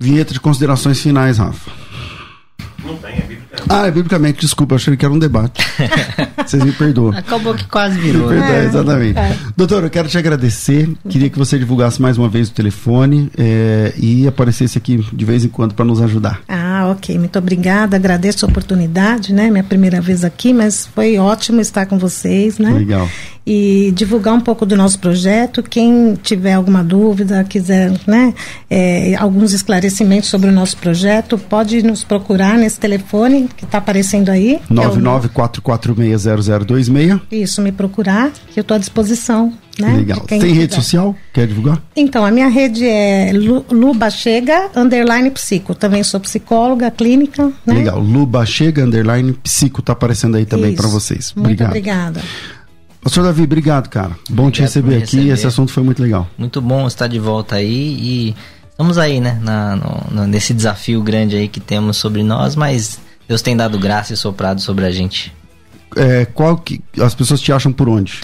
Vinheta 0.00 0.32
de 0.32 0.40
considerações 0.40 1.00
finais, 1.00 1.36
Rafa. 1.38 1.70
Não 2.86 2.96
tem, 2.96 3.14
é. 3.14 3.26
Ah, 3.68 3.86
é 3.86 3.90
biblicamente, 3.90 4.40
desculpa, 4.40 4.74
eu 4.74 4.76
achei 4.76 4.96
que 4.96 5.04
era 5.04 5.12
um 5.12 5.18
debate. 5.18 5.64
Vocês 6.46 6.62
me 6.62 6.72
perdoam. 6.72 7.16
Acabou 7.16 7.54
que 7.54 7.66
quase 7.66 7.98
virou. 7.98 8.28
Verdade, 8.28 8.52
né? 8.52 8.64
exatamente. 8.66 9.20
Doutor, 9.56 9.82
eu 9.82 9.90
quero 9.90 10.08
te 10.08 10.16
agradecer. 10.16 10.88
Queria 11.08 11.28
que 11.28 11.38
você 11.38 11.58
divulgasse 11.58 12.00
mais 12.00 12.16
uma 12.16 12.28
vez 12.28 12.48
o 12.48 12.52
telefone 12.52 13.30
é, 13.36 13.92
e 13.96 14.28
aparecesse 14.28 14.78
aqui 14.78 15.04
de 15.12 15.24
vez 15.24 15.44
em 15.44 15.48
quando 15.48 15.74
para 15.74 15.84
nos 15.84 16.00
ajudar. 16.00 16.40
Ah, 16.48 16.88
ok. 16.92 17.18
Muito 17.18 17.38
obrigada. 17.38 17.96
Agradeço 17.96 18.46
a 18.46 18.48
oportunidade, 18.48 19.32
né? 19.32 19.50
Minha 19.50 19.64
primeira 19.64 20.00
vez 20.00 20.24
aqui, 20.24 20.52
mas 20.52 20.86
foi 20.86 21.18
ótimo 21.18 21.60
estar 21.60 21.86
com 21.86 21.98
vocês, 21.98 22.58
né? 22.58 22.70
Legal. 22.70 23.08
E 23.44 23.92
divulgar 23.94 24.34
um 24.34 24.40
pouco 24.40 24.64
do 24.64 24.76
nosso 24.76 24.98
projeto. 24.98 25.62
Quem 25.62 26.14
tiver 26.22 26.52
alguma 26.52 26.84
dúvida, 26.84 27.42
quiser, 27.44 27.92
né? 28.06 28.34
é, 28.70 29.14
alguns 29.16 29.52
esclarecimentos 29.52 30.28
sobre 30.28 30.48
o 30.48 30.52
nosso 30.52 30.76
projeto, 30.76 31.38
pode 31.38 31.82
nos 31.82 32.02
procurar 32.02 32.58
nesse 32.58 32.75
telefone 32.80 33.48
que 33.56 33.64
está 33.64 33.78
aparecendo 33.78 34.30
aí. 34.30 34.58
que 34.66 34.80
é 34.80 34.88
o- 34.88 34.96
994460026. 34.96 37.20
Isso, 37.30 37.60
me 37.62 37.70
procurar, 37.72 38.30
que 38.52 38.58
eu 38.58 38.62
estou 38.62 38.74
à 38.74 38.78
disposição. 38.78 39.52
Né? 39.78 39.92
Legal. 39.94 40.20
Tem 40.20 40.40
rede 40.40 40.74
social? 40.74 41.14
Quer 41.34 41.46
divulgar? 41.46 41.82
Então, 41.94 42.24
a 42.24 42.30
minha 42.30 42.48
rede 42.48 42.86
é 42.86 43.30
Lu, 43.34 43.64
Luba 43.70 44.08
Chega, 44.08 44.70
underline 44.74 45.30
psico. 45.30 45.74
Também 45.74 46.02
sou 46.02 46.18
psicóloga 46.18 46.90
clínica, 46.90 47.52
né? 47.66 47.74
Legal. 47.74 48.00
Luba 48.00 48.46
Chega, 48.46 48.82
underline, 48.84 49.34
psico, 49.34 49.82
tá 49.82 49.92
aparecendo 49.92 50.36
aí 50.36 50.46
também 50.46 50.74
para 50.74 50.88
vocês. 50.88 51.32
Muito 51.36 51.44
Obrigado. 51.46 51.68
obrigada. 51.68 52.22
Pastor 53.02 53.22
Davi, 53.24 53.42
obrigado, 53.44 53.88
cara. 53.88 54.12
Bom 54.30 54.50
te 54.50 54.62
Obrigado 54.62 54.64
receber 54.66 54.94
por 54.96 55.02
aqui. 55.02 55.16
receber. 55.16 55.34
Esse 55.34 55.46
assunto 55.46 55.70
foi 55.70 55.82
muito 55.82 56.02
legal. 56.02 56.26
Muito 56.38 56.60
bom 56.62 56.86
estar 56.88 57.06
de 57.06 57.18
volta 57.20 57.56
aí 57.56 57.96
e 58.00 58.34
estamos 58.76 58.98
aí, 58.98 59.20
né? 59.20 59.38
Na, 59.42 59.74
no- 60.10 60.26
nesse 60.26 60.52
desafio 60.52 61.02
grande 61.02 61.34
aí 61.34 61.48
que 61.48 61.60
temos 61.60 61.96
sobre 61.96 62.22
nós, 62.22 62.54
mas 62.54 63.00
Deus 63.26 63.40
tem 63.40 63.56
dado 63.56 63.78
graça 63.78 64.12
e 64.12 64.16
soprado 64.16 64.60
sobre 64.60 64.84
a 64.84 64.90
gente. 64.90 65.32
É, 65.96 66.26
qual 66.26 66.58
que 66.58 66.82
as 67.00 67.14
pessoas 67.14 67.40
te 67.40 67.50
acham 67.52 67.72
por 67.72 67.88
onde? 67.88 68.20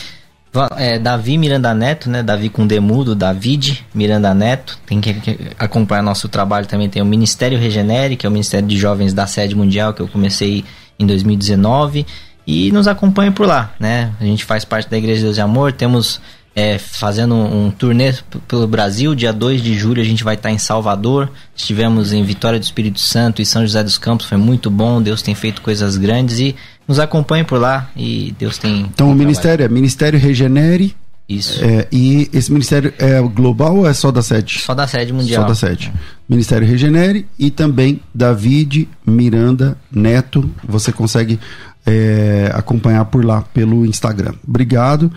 É, 0.76 0.98
Davi 0.98 1.38
Miranda 1.38 1.72
Neto, 1.72 2.10
né? 2.10 2.22
Davi 2.22 2.50
com 2.50 2.66
Demudo, 2.66 3.14
David 3.14 3.82
Miranda 3.94 4.34
Neto. 4.34 4.78
Tem 4.84 5.00
que, 5.00 5.16
acompanhar 5.58 6.02
nosso 6.02 6.28
trabalho 6.28 6.66
também. 6.66 6.90
Tem 6.90 7.00
o 7.00 7.06
Ministério 7.06 7.58
Regenere, 7.58 8.16
que 8.16 8.26
é 8.26 8.28
o 8.28 8.32
Ministério 8.32 8.68
de 8.68 8.76
Jovens 8.76 9.14
da 9.14 9.26
Sede 9.26 9.54
Mundial, 9.54 9.94
que 9.94 10.02
eu 10.02 10.08
comecei 10.08 10.62
em 10.98 11.06
2019. 11.06 12.04
E 12.46 12.70
nos 12.72 12.86
acompanhe 12.86 13.30
por 13.30 13.46
lá, 13.46 13.72
né? 13.80 14.12
A 14.20 14.24
gente 14.24 14.44
faz 14.44 14.62
parte 14.66 14.90
da 14.90 14.98
Igreja 14.98 15.20
de 15.20 15.24
Deus 15.24 15.38
e 15.38 15.40
Amor. 15.40 15.72
Temos 15.72 16.20
é, 16.54 16.78
fazendo 16.78 17.34
um, 17.34 17.66
um 17.66 17.70
turnê 17.70 18.14
pelo 18.46 18.66
Brasil. 18.66 19.14
Dia 19.14 19.32
2 19.32 19.62
de 19.62 19.74
julho 19.74 20.02
a 20.02 20.04
gente 20.04 20.22
vai 20.22 20.34
estar 20.34 20.50
em 20.50 20.58
Salvador. 20.58 21.30
Estivemos 21.54 22.12
em 22.12 22.22
Vitória 22.22 22.58
do 22.58 22.62
Espírito 22.62 23.00
Santo 23.00 23.40
e 23.40 23.46
São 23.46 23.62
José 23.62 23.82
dos 23.82 23.98
Campos. 23.98 24.26
Foi 24.26 24.38
muito 24.38 24.70
bom. 24.70 25.00
Deus 25.00 25.22
tem 25.22 25.34
feito 25.34 25.62
coisas 25.62 25.96
grandes 25.96 26.38
e 26.38 26.54
nos 26.86 26.98
acompanhe 26.98 27.44
por 27.44 27.58
lá. 27.58 27.90
E 27.96 28.34
Deus 28.38 28.58
tem. 28.58 28.80
Então, 28.80 29.10
o 29.10 29.14
ministério 29.14 29.64
é 29.64 29.68
Ministério 29.68 30.18
Regenere. 30.18 30.94
Isso. 31.28 31.64
é, 31.64 31.86
e 31.90 32.28
esse 32.32 32.52
ministério 32.52 32.92
é 32.98 33.20
global 33.22 33.76
ou 33.76 33.88
é 33.88 33.94
só 33.94 34.10
da 34.10 34.20
sede? 34.20 34.58
Só 34.58 34.74
da 34.74 34.86
sede 34.86 35.12
mundial. 35.12 35.42
Só 35.42 35.48
da 35.48 35.54
sede. 35.54 35.90
Ministério 36.28 36.66
Regenere 36.66 37.26
e 37.38 37.50
também 37.50 38.00
David 38.12 38.86
Miranda 39.06 39.78
Neto. 39.90 40.50
Você 40.68 40.92
consegue 40.92 41.38
é, 41.84 42.50
acompanhar 42.54 43.04
por 43.06 43.24
lá 43.24 43.42
pelo 43.42 43.84
Instagram. 43.84 44.34
Obrigado. 44.46 45.10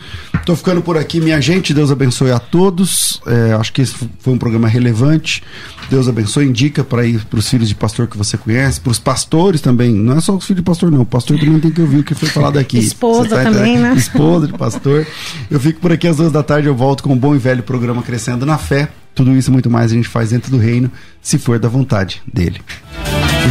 Tô 0.45 0.55
ficando 0.55 0.81
por 0.81 0.97
aqui, 0.97 1.19
minha 1.21 1.39
gente. 1.39 1.73
Deus 1.73 1.91
abençoe 1.91 2.31
a 2.31 2.39
todos. 2.39 3.21
É, 3.27 3.53
acho 3.53 3.71
que 3.71 3.81
esse 3.81 3.93
foi 4.19 4.33
um 4.33 4.37
programa 4.37 4.67
relevante. 4.67 5.43
Deus 5.89 6.07
abençoe. 6.07 6.45
Indica 6.45 6.83
para 6.83 7.05
ir 7.05 7.23
para 7.25 7.39
os 7.39 7.47
filhos 7.47 7.69
de 7.69 7.75
pastor 7.75 8.07
que 8.07 8.17
você 8.17 8.37
conhece, 8.37 8.79
para 8.81 8.91
os 8.91 8.99
pastores 8.99 9.61
também. 9.61 9.93
Não 9.93 10.17
é 10.17 10.21
só 10.21 10.35
os 10.35 10.45
filhos 10.45 10.61
de 10.61 10.65
pastor, 10.65 10.91
não. 10.91 11.01
O 11.01 11.05
pastor 11.05 11.39
também 11.39 11.59
tem 11.59 11.71
que 11.71 11.81
ouvir 11.81 11.99
o 11.99 12.03
que 12.03 12.15
foi 12.15 12.29
falado 12.29 12.57
aqui. 12.57 12.79
Esposa 12.79 13.29
Você 13.29 13.43
também, 13.43 13.77
né? 13.77 13.93
Esposa 13.95 14.47
de 14.47 14.53
pastor. 14.53 15.05
Eu 15.49 15.59
fico 15.59 15.79
por 15.79 15.91
aqui 15.91 16.07
às 16.07 16.17
duas 16.17 16.31
da 16.31 16.41
tarde. 16.41 16.67
Eu 16.67 16.75
volto 16.75 17.03
com 17.03 17.13
um 17.13 17.17
bom 17.17 17.35
e 17.35 17.37
velho 17.37 17.61
programa 17.61 18.01
Crescendo 18.01 18.45
na 18.45 18.57
Fé. 18.57 18.89
Tudo 19.13 19.35
isso 19.35 19.49
e 19.49 19.53
muito 19.53 19.69
mais 19.69 19.91
a 19.91 19.95
gente 19.95 20.09
faz 20.09 20.31
dentro 20.31 20.51
do 20.51 20.57
reino, 20.57 20.91
se 21.21 21.37
for 21.37 21.57
da 21.57 21.69
vontade 21.69 22.21
dele. 22.31 22.59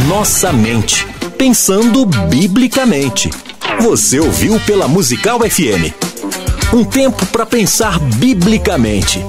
Nossa 0.03 0.51
mente. 0.51 1.07
Pensando 1.37 2.05
biblicamente. 2.05 3.29
Você 3.79 4.19
ouviu 4.19 4.59
pela 4.65 4.87
Musical 4.87 5.39
FM. 5.39 5.93
Um 6.73 6.83
tempo 6.83 7.25
para 7.27 7.45
pensar 7.45 7.97
biblicamente. 7.99 9.23